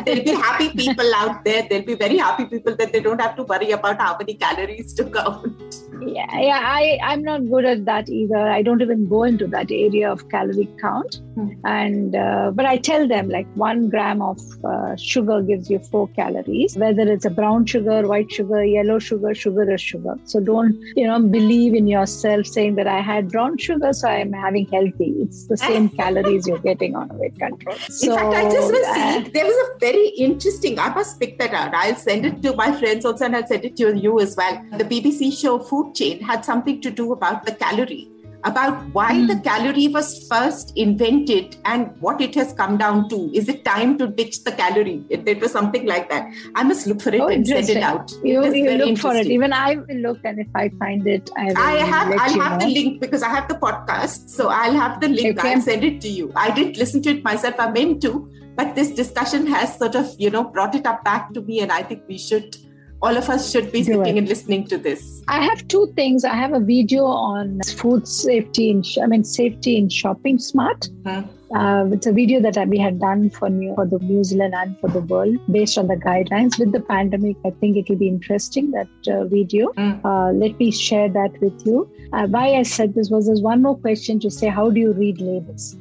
there'll 0.05 0.25
be 0.25 0.35
happy 0.35 0.69
people 0.71 1.11
out 1.23 1.45
there. 1.45 1.67
There'll 1.71 1.87
be 1.87 1.95
very 1.95 2.19
happy 2.19 2.45
people 2.47 2.77
that 2.77 2.93
they 2.93 3.01
don't 3.01 3.21
have 3.21 3.37
to 3.37 3.45
worry 3.45 3.71
about 3.71 3.99
how 4.01 4.17
many 4.19 4.35
calories 4.35 4.93
to 4.95 5.05
count. 5.05 5.83
yeah, 6.07 6.39
yeah, 6.39 6.61
I, 6.63 6.99
I'm 7.03 7.23
not 7.23 7.49
good 7.51 7.65
at 7.65 7.85
that 7.87 8.09
either. 8.11 8.37
I 8.57 8.61
don't 8.63 8.83
even 8.83 9.09
go 9.09 9.23
into 9.25 9.47
that 9.49 9.71
area 9.71 10.11
of 10.13 10.29
calorie 10.29 10.69
count. 10.81 11.21
Hmm. 11.37 11.49
And 11.65 12.17
uh, 12.17 12.51
but 12.55 12.65
I 12.65 12.79
tell 12.79 13.07
them 13.07 13.29
like 13.29 13.47
one 13.55 13.91
gram 13.91 14.23
of 14.23 14.41
uh, 14.65 14.97
sugar 14.97 15.43
gives 15.43 15.69
you 15.71 15.79
four 15.79 16.09
calories. 16.09 16.77
Whether 16.77 17.03
it's 17.13 17.27
a 17.27 17.31
brown 17.31 17.67
sugar, 17.67 18.07
white 18.09 18.33
sugar, 18.33 18.65
yellow 18.65 18.99
sugar, 18.99 19.35
sugar 19.35 19.71
is 19.71 19.83
sugar. 19.83 20.15
So 20.25 20.41
don't 20.41 20.75
you 20.97 21.07
know 21.07 21.21
believe 21.21 21.75
in 21.75 21.87
yourself 21.87 22.47
saying 22.47 22.77
that 22.77 22.87
I 22.87 23.01
had 23.01 23.31
brown 23.31 23.59
sugar, 23.59 23.93
so 23.93 24.09
I'm 24.09 24.33
having 24.33 24.67
healthy. 24.69 25.15
It's 25.25 25.47
the 25.47 25.57
same 25.69 25.91
calories 25.91 26.47
you're 26.47 26.59
getting 26.71 26.97
on 26.97 27.11
a 27.11 27.15
weight 27.15 27.39
control. 27.39 27.77
So, 27.77 28.13
In 28.13 28.19
fact, 28.19 28.35
I 28.35 28.51
just 28.51 28.73
was 28.73 28.87
uh, 28.87 28.95
seeing 28.95 29.31
there 29.33 29.45
was 29.45 29.69
a 29.69 29.79
very 29.79 30.09
interesting. 30.29 30.79
I 30.79 30.89
must 30.95 31.21
pick 31.21 31.39
that 31.39 31.53
out. 31.53 31.75
I'll 31.75 31.97
send 31.97 32.25
it 32.25 32.43
to 32.45 32.57
my 32.57 32.73
friends 32.81 33.05
also, 33.05 33.27
and 33.27 33.37
I'll 33.37 33.47
send 33.47 33.67
it 33.67 33.77
to 33.77 33.95
you 33.95 34.19
as 34.21 34.35
well. 34.37 34.65
The 34.79 34.85
BBC 34.85 35.39
show 35.39 35.59
Food 35.59 35.95
Chain 35.95 36.21
had 36.23 36.47
something 36.47 36.81
to 36.81 36.91
do 36.91 37.13
about 37.13 37.45
the 37.45 37.53
calorie, 37.53 38.09
about 38.51 38.77
why 38.97 39.13
Hmm. 39.15 39.27
the 39.31 39.37
calorie 39.47 39.89
was 39.97 40.09
first 40.29 40.73
invented 40.85 41.57
and 41.65 41.91
what 42.07 42.21
it 42.27 42.35
has 42.41 42.53
come 42.61 42.77
down 42.83 43.09
to. 43.13 43.19
Is 43.41 43.49
it 43.55 43.65
time 43.65 43.99
to 43.99 44.07
ditch 44.07 44.37
the 44.45 44.53
calorie? 44.53 45.05
It, 45.11 45.29
it 45.33 45.41
was 45.41 45.53
something 45.53 45.85
like 45.87 46.09
that. 46.11 46.31
I 46.55 46.63
must 46.63 46.87
look 46.87 47.03
for 47.07 47.13
it 47.19 47.21
Oh, 47.21 47.29
and 47.29 47.47
send 47.47 47.69
it 47.75 47.83
out. 47.83 48.13
It 48.13 48.29
you, 48.33 48.39
was 48.41 48.55
you 48.55 48.71
look 48.83 48.99
for 48.99 49.15
it. 49.15 49.27
Even 49.27 49.53
I 49.53 49.75
will 49.77 50.01
look, 50.07 50.21
and 50.25 50.39
if 50.39 50.49
I 50.55 50.69
find 50.79 51.07
it, 51.17 51.31
I 51.37 51.47
will 51.47 51.59
I 51.59 51.73
have 51.95 52.13
I'll 52.25 52.41
have 52.41 52.61
know. 52.61 52.67
the 52.67 52.73
link 52.79 53.01
because 53.01 53.23
I 53.23 53.29
have 53.37 53.49
the 53.49 53.57
podcast. 53.67 54.31
So 54.31 54.49
I'll 54.49 54.79
have 54.85 55.01
the 55.01 55.09
link. 55.09 55.39
Okay. 55.39 55.55
I'll 55.55 55.61
send 55.61 55.85
it 55.85 56.01
to 56.03 56.09
you. 56.09 56.33
I 56.37 56.51
didn't 56.61 56.77
listen 56.85 57.03
to 57.03 57.11
it 57.17 57.25
myself. 57.25 57.57
I 57.59 57.71
meant 57.71 58.01
to, 58.03 58.15
but 58.55 58.75
this 58.77 58.91
discussion 59.03 59.47
has 59.49 59.77
sort 59.79 59.95
of, 59.97 60.15
you 60.19 60.31
know, 60.31 60.45
brought 60.45 60.75
it 60.75 60.87
up 60.87 61.03
back 61.05 61.33
to 61.35 61.41
me. 61.43 61.61
And 61.61 61.73
I 61.73 61.83
think 61.83 62.03
we 62.09 62.19
should 62.19 62.57
all 63.03 63.17
of 63.17 63.29
us 63.29 63.51
should 63.51 63.71
be 63.73 63.83
Do 63.83 63.95
sitting 63.95 64.17
it. 64.17 64.19
and 64.21 64.29
listening 64.29 64.67
to 64.69 64.79
this. 64.79 65.23
I 65.29 65.45
have 65.45 65.67
two 65.69 65.93
things. 65.97 66.25
I 66.25 66.35
have 66.35 66.53
a 66.53 66.61
video 66.61 67.05
on 67.05 67.61
food 67.77 68.09
safety 68.09 68.71
in 68.71 68.83
I 69.03 69.07
mean 69.07 69.25
safety 69.25 69.77
in 69.77 69.89
shopping 69.89 70.39
smart. 70.39 70.89
Hmm. 71.05 71.23
Uh, 71.55 71.85
it's 71.93 72.07
a 72.07 72.13
video 72.13 72.41
that 72.41 72.67
we 72.67 72.77
had 72.77 72.99
done 72.99 73.31
for 73.31 73.49
New 73.49 73.75
for 73.77 73.87
the 73.87 73.99
New 74.01 74.25
Zealand 74.25 74.55
and 74.57 74.79
for 74.81 74.89
the 74.89 75.01
world 75.01 75.37
based 75.53 75.79
on 75.79 75.87
the 75.87 75.97
guidelines. 75.97 76.59
With 76.59 76.73
the 76.73 76.81
pandemic, 76.81 77.37
I 77.45 77.51
think 77.51 77.77
it 77.77 77.89
will 77.89 77.97
be 77.99 78.09
interesting 78.09 78.73
that 78.73 78.89
uh, 79.09 79.25
video. 79.27 79.73
Hmm. 79.75 80.05
Uh, 80.05 80.33
let 80.33 80.59
me 80.59 80.71
share 80.71 81.09
that 81.09 81.41
with 81.41 81.67
you. 81.67 81.89
Uh, 82.13 82.27
why 82.27 82.55
I 82.55 82.63
said 82.63 82.95
this 82.95 83.11
was 83.11 83.27
there's 83.27 83.43
one 83.43 83.63
more 83.63 83.77
question 83.77 84.19
to 84.21 84.31
say 84.31 84.49
how 84.49 84.71
do 84.71 84.81
you 84.81 84.93
read 84.93 85.21
labels? 85.21 85.77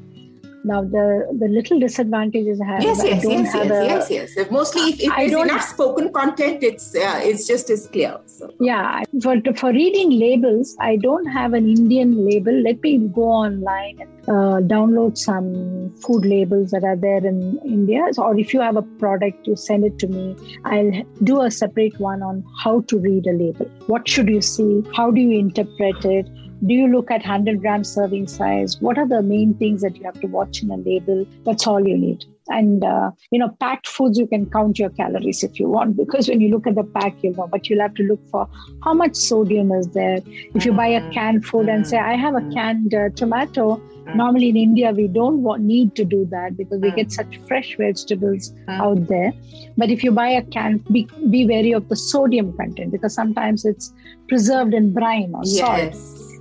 Now 0.70 0.82
the 0.84 1.04
the 1.42 1.48
little 1.48 1.80
disadvantages 1.80 2.60
I 2.60 2.66
have. 2.70 2.84
Yes, 2.84 3.02
yes, 3.04 3.24
don't 3.24 3.44
yes, 3.44 3.54
have 3.54 3.68
yes, 3.68 4.10
a, 4.10 4.14
yes, 4.14 4.36
yes. 4.38 4.52
Mostly, 4.52 4.82
if, 4.94 5.00
if 5.08 5.12
I 5.12 5.18
there's 5.18 5.32
don't- 5.32 5.50
enough 5.50 5.68
spoken 5.74 6.12
content, 6.12 6.64
it's 6.70 6.88
uh, 6.96 7.20
it's 7.32 7.46
just 7.48 7.70
as 7.70 7.88
clear. 7.88 8.14
So. 8.26 8.52
Yeah, 8.60 9.04
for 9.22 9.36
for 9.62 9.72
reading 9.72 10.14
labels, 10.20 10.76
I 10.80 10.96
don't 10.96 11.28
have 11.28 11.54
an 11.54 11.70
Indian 11.70 12.14
label. 12.30 12.60
Let 12.70 12.82
me 12.82 12.98
go 13.20 13.28
online 13.42 14.00
and 14.06 14.12
uh, 14.38 14.58
download 14.76 15.20
some 15.20 15.50
food 16.06 16.26
labels 16.26 16.72
that 16.72 16.84
are 16.84 16.96
there 16.96 17.24
in 17.34 17.60
India. 17.66 18.08
So, 18.14 18.24
or 18.24 18.40
if 18.46 18.54
you 18.56 18.62
have 18.62 18.76
a 18.76 18.82
product, 19.04 19.46
you 19.46 19.56
send 19.56 19.86
it 19.86 20.00
to 20.00 20.08
me. 20.08 20.36
I'll 20.64 20.92
do 21.24 21.42
a 21.42 21.52
separate 21.52 22.00
one 22.00 22.24
on 22.24 22.44
how 22.64 22.82
to 22.94 22.98
read 22.98 23.28
a 23.28 23.34
label. 23.44 23.70
What 23.86 24.08
should 24.08 24.30
you 24.30 24.42
see? 24.42 24.72
How 24.96 25.12
do 25.12 25.22
you 25.22 25.38
interpret 25.40 26.04
it? 26.06 26.28
Do 26.66 26.74
you 26.74 26.88
look 26.88 27.12
at 27.12 27.22
100 27.22 27.62
gram 27.62 27.84
serving 27.84 28.28
size? 28.28 28.82
What 28.82 28.98
are 28.98 29.08
the 29.08 29.22
main 29.22 29.54
things 29.56 29.82
that 29.82 29.96
you 29.98 30.04
have 30.04 30.20
to 30.22 30.28
watch 30.28 30.64
in 30.64 30.72
a 30.72 30.78
label? 30.78 31.26
That's 31.46 31.68
all 31.68 31.86
you 31.88 31.98
need. 31.98 32.26
And 32.48 32.84
uh, 32.84 33.12
you 33.32 33.40
know, 33.40 33.50
packed 33.60 33.88
foods 33.88 34.20
you 34.20 34.28
can 34.28 34.50
count 34.50 34.78
your 34.78 34.90
calories 34.92 35.44
if 35.44 35.60
you 35.60 35.68
want 35.68 35.98
because 35.98 36.30
when 36.30 36.42
you 36.42 36.50
look 36.50 36.68
at 36.68 36.76
the 36.76 36.84
pack, 36.84 37.16
you'll 37.22 37.36
know. 37.36 37.48
But 37.48 37.70
you'll 37.70 37.82
have 37.82 37.96
to 37.96 38.04
look 38.04 38.20
for 38.30 38.48
how 38.84 38.94
much 38.94 39.16
sodium 39.16 39.72
is 39.72 39.88
there. 39.90 40.20
If 40.54 40.66
you 40.66 40.74
buy 40.74 40.88
a 40.88 41.02
mm-hmm. 41.02 41.12
canned 41.12 41.46
food 41.46 41.68
and 41.70 41.88
say, 41.88 41.98
"I 41.98 42.16
have 42.16 42.36
a 42.36 42.40
mm-hmm. 42.40 42.54
canned 42.54 42.94
uh, 42.94 43.10
tomato," 43.16 43.78
mm-hmm. 43.78 44.18
normally 44.18 44.50
in 44.50 44.58
India 44.58 44.92
we 44.92 45.08
don't 45.08 45.42
want, 45.42 45.64
need 45.64 45.96
to 45.96 46.06
do 46.06 46.28
that 46.30 46.56
because 46.56 46.80
we 46.80 46.92
get 46.92 47.08
mm. 47.08 47.14
such 47.14 47.40
fresh 47.48 47.76
vegetables 47.78 48.54
mm. 48.68 48.80
out 48.80 49.08
there. 49.08 49.34
But 49.76 49.90
if 49.90 50.04
you 50.04 50.12
buy 50.12 50.30
a 50.30 50.44
can, 50.44 50.84
be, 50.92 51.08
be 51.32 51.48
wary 51.48 51.72
of 51.72 51.90
the 51.90 51.96
sodium 51.96 52.56
content 52.58 52.92
because 52.92 53.16
sometimes 53.16 53.66
it's 53.66 53.92
preserved 54.28 54.76
in 54.76 54.94
brine 54.94 55.34
or 55.34 55.46
salt 55.46 55.96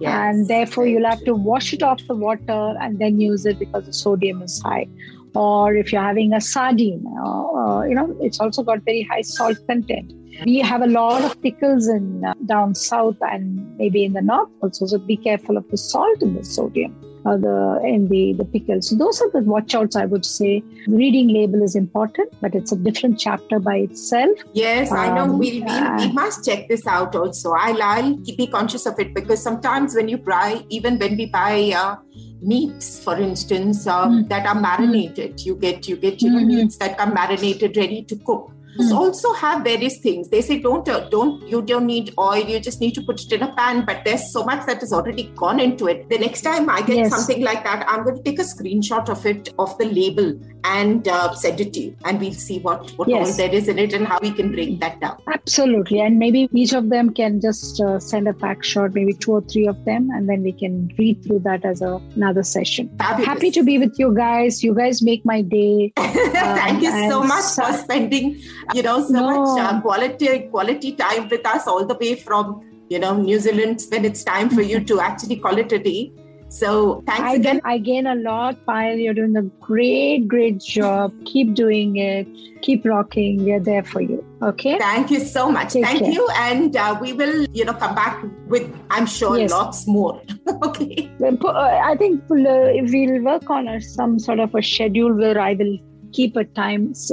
Yes, 0.05 0.37
and 0.37 0.49
therefore 0.49 0.87
you'll 0.87 1.09
have 1.09 1.25
to 1.25 1.35
wash 1.35 1.73
it 1.73 1.83
off 1.83 2.01
the 2.07 2.15
water 2.15 2.75
and 2.81 2.99
then 2.99 3.21
use 3.21 3.47
it 3.47 3.59
because 3.59 3.87
the 3.87 3.93
sodium 3.93 4.43
is 4.43 4.61
high. 4.63 4.87
Or 5.35 5.75
if 5.75 5.93
you're 5.93 6.03
having 6.03 6.33
a 6.33 6.41
sardine 6.41 7.05
uh, 7.21 7.45
uh, 7.61 7.83
you 7.85 7.95
know 7.95 8.17
it's 8.21 8.41
also 8.41 8.63
got 8.63 8.85
very 8.85 9.03
high 9.03 9.23
salt 9.23 9.59
content. 9.67 10.13
We 10.45 10.59
have 10.59 10.83
a 10.83 10.87
lot 10.87 11.23
of 11.23 11.41
pickles 11.43 11.89
in 11.89 12.25
uh, 12.25 12.35
down 12.47 12.75
south 12.75 13.17
and 13.21 13.77
maybe 13.79 14.05
in 14.05 14.13
the 14.13 14.23
north 14.23 14.49
also 14.63 14.87
so 14.87 14.99
be 14.99 15.17
careful 15.17 15.57
of 15.57 15.69
the 15.71 15.77
salt 15.77 16.23
and 16.23 16.39
the 16.39 16.45
sodium 16.45 16.95
uh, 17.27 17.37
the 17.45 17.81
in 17.93 18.09
the 18.09 18.33
the 18.41 18.45
pickles 18.45 18.89
so 18.91 18.97
those 18.97 19.21
are 19.23 19.31
the 19.37 19.41
watch 19.53 19.75
outs 19.75 19.97
i 19.97 20.05
would 20.05 20.25
say 20.27 20.63
reading 20.87 21.29
label 21.37 21.63
is 21.69 21.75
important 21.75 22.29
but 22.43 22.55
it's 22.55 22.73
a 22.73 22.77
different 22.77 23.19
chapter 23.19 23.59
by 23.59 23.77
itself 23.89 24.39
Yes, 24.53 24.93
I 24.93 25.07
know. 25.15 25.23
Um, 25.25 25.39
We'll, 25.39 25.65
we'll, 25.65 25.97
we 25.97 26.13
must 26.13 26.45
check 26.45 26.69
this 26.69 26.87
out 26.87 27.15
also. 27.17 27.53
I'll, 27.53 27.83
I'll 27.83 28.17
keep- 28.25 28.37
be 28.39 28.47
conscious 28.47 28.85
of 28.87 28.99
it 28.99 29.15
because 29.15 29.43
sometimes 29.43 29.95
when 29.95 30.09
you 30.09 30.19
buy, 30.19 30.65
even 30.69 30.99
when 30.99 31.17
we 31.17 31.27
buy 31.27 31.73
uh, 31.77 31.97
meats, 32.43 33.03
for 33.03 33.17
instance, 33.17 33.87
um, 33.87 34.05
Mm. 34.25 34.29
that 34.29 34.47
are 34.47 34.61
marinated, 34.61 35.41
you 35.47 35.55
get 35.57 35.89
you 35.89 35.97
get 35.97 36.23
you 36.23 36.31
know 36.31 36.39
Mhm. 36.41 36.47
meats 36.55 36.77
that 36.79 36.97
come 36.99 37.15
marinated, 37.15 37.77
ready 37.77 38.03
to 38.05 38.17
cook. 38.17 38.51
Also 38.93 39.33
have 39.35 39.65
various 39.65 39.99
things. 39.99 40.29
They 40.29 40.41
say 40.41 40.59
don't 40.59 40.89
uh, 40.89 41.09
don't 41.09 41.47
you 41.49 41.63
don't 41.63 41.87
need 41.87 42.13
oil. 42.19 42.45
You 42.45 42.61
just 42.61 42.81
need 42.81 42.95
to 42.95 43.03
put 43.03 43.23
it 43.23 43.33
in 43.33 43.43
a 43.43 43.55
pan. 43.55 43.85
But 43.85 44.05
there's 44.05 44.33
so 44.33 44.45
much 44.45 44.67
that 44.67 44.81
has 44.81 44.93
already 44.93 45.25
gone 45.37 45.61
into 45.61 45.87
it. 45.87 46.09
The 46.09 46.19
next 46.19 46.43
time 46.43 46.69
I 46.69 46.83
get 46.83 46.97
Yes. 46.97 47.11
something 47.11 47.43
like 47.43 47.65
that, 47.65 47.85
I'm 47.89 48.05
going 48.05 48.17
to 48.17 48.23
take 48.23 48.39
a 48.39 48.43
screenshot 48.43 49.09
of 49.09 49.25
it 49.27 49.53
of 49.59 49.77
the 49.79 49.87
label 49.87 50.39
and 50.65 51.07
uh, 51.09 51.35
send 51.35 51.61
it 51.61 51.73
to 51.75 51.81
you, 51.81 51.97
and 52.05 52.21
we'll 52.21 52.33
see 52.33 52.59
what 52.61 52.91
what 52.93 53.11
all 53.11 53.33
there 53.33 53.53
is 53.53 53.69
in 53.69 53.79
it 53.79 53.93
and 53.93 54.07
how 54.07 54.19
we 54.23 54.31
can 54.31 54.51
break 54.53 54.81
that 54.81 55.01
down. 55.01 55.19
Absolutely. 55.33 56.01
And 56.01 56.19
maybe 56.19 56.49
each 56.53 56.73
of 56.73 56.89
them 56.89 57.13
can 57.13 57.41
just 57.41 57.81
uh, 57.81 57.99
send 58.01 58.29
a 58.29 58.33
pack 58.33 58.65
shot, 58.65 58.95
maybe 58.95 59.13
two 59.13 59.33
or 59.33 59.41
three 59.43 59.67
of 59.67 59.85
them, 59.85 60.09
and 60.11 60.29
then 60.29 60.43
we 60.43 60.53
can 60.53 60.91
read 60.99 61.23
through 61.25 61.41
that 61.41 61.65
as 61.65 61.83
a, 61.83 62.01
another 62.17 62.43
session. 62.43 62.91
Fabulous. 62.99 63.27
Happy 63.27 63.51
to 63.51 63.63
be 63.63 63.79
with 63.79 63.99
you 63.99 64.15
guys. 64.15 64.63
You 64.65 64.75
guys 64.75 65.03
make 65.03 65.25
my 65.25 65.43
day. 65.43 65.93
Thank 65.97 66.83
you 66.83 66.91
so 67.11 67.21
and 67.21 67.29
much 67.29 67.45
for 67.55 67.73
spending, 67.75 68.41
you 68.75 68.83
know, 68.83 69.01
so 69.05 69.13
No. 69.13 69.27
much 69.31 69.61
uh, 69.61 69.81
quality 69.81 70.39
quality 70.51 70.93
time 70.93 71.29
with 71.29 71.47
us 71.47 71.67
all 71.67 71.85
the 71.85 71.97
way 72.01 72.15
from, 72.15 72.61
you 72.89 72.99
know, 72.99 73.17
New 73.17 73.39
Zealand 73.39 73.83
when 73.91 74.05
it's 74.05 74.23
time 74.25 74.49
for 74.51 74.63
you 74.63 74.81
to 74.85 75.01
actually 75.01 75.37
call 75.37 75.59
it 75.59 75.73
a 75.73 75.79
day. 75.79 76.13
So 76.49 77.03
thanks 77.07 77.23
I 77.23 77.35
again. 77.35 77.55
gain, 77.57 77.61
I 77.65 77.79
gain 77.79 78.07
a 78.07 78.15
lot, 78.15 78.65
Payal. 78.67 79.03
You're 79.03 79.15
doing 79.15 79.37
a 79.37 79.43
great, 79.43 80.29
great 80.29 80.61
job. 80.61 81.13
Keep 81.25 81.55
doing 81.55 81.97
it. 81.97 82.29
Keep 82.63 82.85
rocking. 82.85 83.45
We're 83.45 83.59
there 83.59 83.83
for 83.83 84.01
you. 84.01 84.25
Okay. 84.41 84.79
Thank 84.79 85.11
you 85.11 85.19
so 85.21 85.51
much. 85.51 85.73
Take 85.73 85.85
Thank 85.85 86.01
care. 86.01 86.13
you. 86.13 86.29
And 86.37 86.77
uh, 86.77 86.97
we 87.01 87.13
will, 87.13 87.45
you 87.53 87.65
know, 87.65 87.73
come 87.75 87.97
back 87.97 88.23
with, 88.47 88.71
I'm 88.91 89.07
sure, 89.07 89.37
Yes. 89.37 89.51
lots 89.51 89.89
more. 89.89 90.23
okay. 90.65 91.11
Uh, 91.21 91.49
I 91.91 91.97
think 91.99 92.23
we'll, 92.29 92.47
uh, 92.47 92.73
we'll 92.93 93.23
work 93.23 93.51
on 93.51 93.67
a, 93.67 93.81
some 93.81 94.21
sort 94.21 94.39
of 94.39 94.55
a 94.55 94.63
schedule 94.63 95.13
where 95.13 95.41
I 95.41 95.55
will 95.55 95.77
keep 96.13 96.37
a 96.37 96.45
time 96.45 96.91
s- 96.91 97.11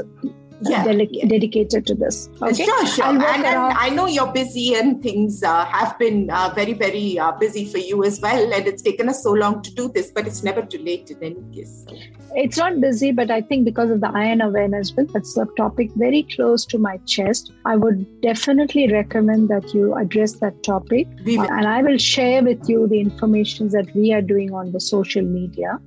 Yeah, 0.64 0.84
dedicated 0.86 1.86
to 1.88 1.95
this. 1.95 2.30
Okay. 2.41 2.66
Sure, 2.66 2.86
sure. 2.88 3.05
And, 3.05 3.22
and 3.22 3.43
around- 3.43 3.76
I 3.78 3.89
know 3.89 4.05
you're 4.07 4.32
busy 4.32 4.76
and 4.76 5.01
things 5.01 5.41
uh, 5.43 5.66
have 5.66 5.97
been 5.97 6.30
uh, 6.30 6.51
very, 6.53 6.74
very 6.74 7.18
uh, 7.18 7.32
busy 7.34 7.66
for 7.66 7.80
you 7.80 8.03
as 8.03 8.20
well. 8.22 8.53
And 8.53 8.68
it's 8.68 8.82
taken 8.82 9.09
us 9.09 9.24
so 9.24 9.32
long 9.32 9.62
to 9.64 9.74
do 9.74 9.89
this, 9.89 10.12
but 10.12 10.28
it's 10.28 10.43
never 10.43 10.62
too 10.62 10.78
late 10.80 11.09
in 11.09 11.24
any 11.24 11.55
case. 11.55 11.86
It's 12.34 12.57
not 12.57 12.80
busy, 12.80 13.12
but 13.12 13.30
I 13.30 13.41
think 13.41 13.66
because 13.66 13.89
of 13.89 14.01
the 14.01 14.09
iron 14.14 14.41
awareness 14.41 14.91
bill, 14.91 15.05
that's 15.14 15.36
a 15.38 15.45
topic 15.57 15.91
very 15.95 16.24
close 16.36 16.66
to 16.68 16.78
my 16.78 16.97
chest. 17.05 17.51
I 17.66 17.76
would 17.76 18.22
definitely 18.22 18.91
recommend 18.91 19.49
that 19.49 19.74
you 19.74 19.95
address 19.95 20.34
that 20.34 20.64
topic. 20.64 21.07
We 21.26 21.38
will. 21.38 21.51
And 21.51 21.68
I 21.68 21.82
will 21.82 21.97
share 21.97 22.43
with 22.43 22.70
you 22.70 22.88
the 22.88 22.99
information 23.01 23.70
that 23.70 23.93
we 23.95 24.14
are 24.14 24.22
doing 24.22 24.53
on 24.53 24.72
the 24.72 24.80
social 24.80 25.24
media. 25.24 25.80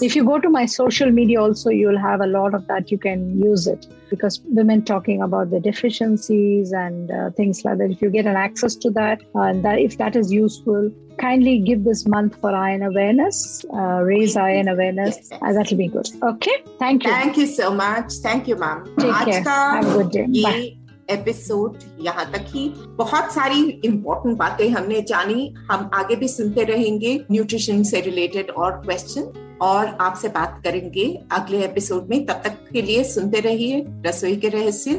If 0.00 0.16
you 0.16 0.24
go 0.24 0.38
to 0.38 0.48
my 0.48 0.64
social 0.64 1.10
media, 1.10 1.40
also, 1.40 1.70
you'll 1.70 1.98
have 1.98 2.22
a 2.22 2.26
lot 2.26 2.54
of 2.54 2.66
that. 2.68 2.90
You 2.90 2.96
can 2.98 3.38
use 3.38 3.66
it 3.66 3.86
because 4.10 4.40
women 4.46 4.82
talking 4.82 5.20
about 5.20 5.50
the 5.50 5.60
deficiencies 5.60 6.72
and 6.72 7.10
uh, 7.10 7.30
things 7.30 7.62
like 7.64 7.76
that. 7.78 7.90
If 7.90 8.00
you 8.00 8.08
get 8.10 8.26
an 8.26 8.36
access 8.36 8.74
to 8.76 8.90
that, 8.90 9.20
uh, 9.34 9.40
and 9.40 9.62
that 9.66 9.78
if 9.78 9.98
that 9.98 10.16
is 10.16 10.32
useful, 10.32 10.90
kindly 11.18 11.58
give 11.58 11.84
this 11.84 12.06
month 12.08 12.40
for 12.40 12.54
iron 12.54 12.82
awareness, 12.82 13.66
uh, 13.74 14.00
raise 14.02 14.36
iron 14.36 14.68
awareness. 14.68 15.16
Yes, 15.16 15.28
yes. 15.30 15.40
Uh, 15.42 15.52
that'll 15.52 15.76
be 15.76 15.88
good. 15.88 16.08
Okay. 16.22 16.56
Thank 16.78 17.04
you. 17.04 17.12
Thank 17.12 17.38
you 17.38 17.46
so 17.46 17.70
much 17.82 18.20
thank 18.24 18.48
you 18.48 18.56
ma'am 18.64 18.82
Take 19.00 19.14
आज 19.20 19.28
care. 19.28 19.44
का 19.44 19.60
Have 19.76 19.92
a 19.92 19.96
good 19.98 20.12
day. 20.18 20.26
Bye. 20.42 20.56
ये 20.56 20.76
episode 21.10 21.78
यहाँ 22.04 22.24
तक 22.32 22.46
ही 22.54 22.68
बहुत 22.98 23.32
सारी 23.32 23.60
important 23.84 24.36
बातें 24.38 24.68
हमने 24.70 25.00
जानी 25.08 25.52
हम 25.70 25.90
आगे 25.94 26.16
भी 26.22 26.28
सुनते 26.28 26.64
रहेंगे 26.74 27.18
न्यूट्रिशन 27.30 27.82
से 27.90 28.00
रिलेटेड 28.00 28.50
और 28.50 28.80
क्वेश्चन 28.86 29.32
और 29.61 29.97
आपसे 30.01 30.27
बात 30.27 30.61
करेंगे 30.63 31.19
अगले 31.31 31.63
एपिसोड 31.63 32.07
में। 32.09 32.25
तब 32.25 32.41
तक 32.43 32.69
के 32.73 32.81
लिए 32.81 33.03
सुनते 33.03 33.39
रहिए, 33.39 33.85
रसोई 33.87 34.35
के 34.35 34.49
रहस्य। 34.49 34.91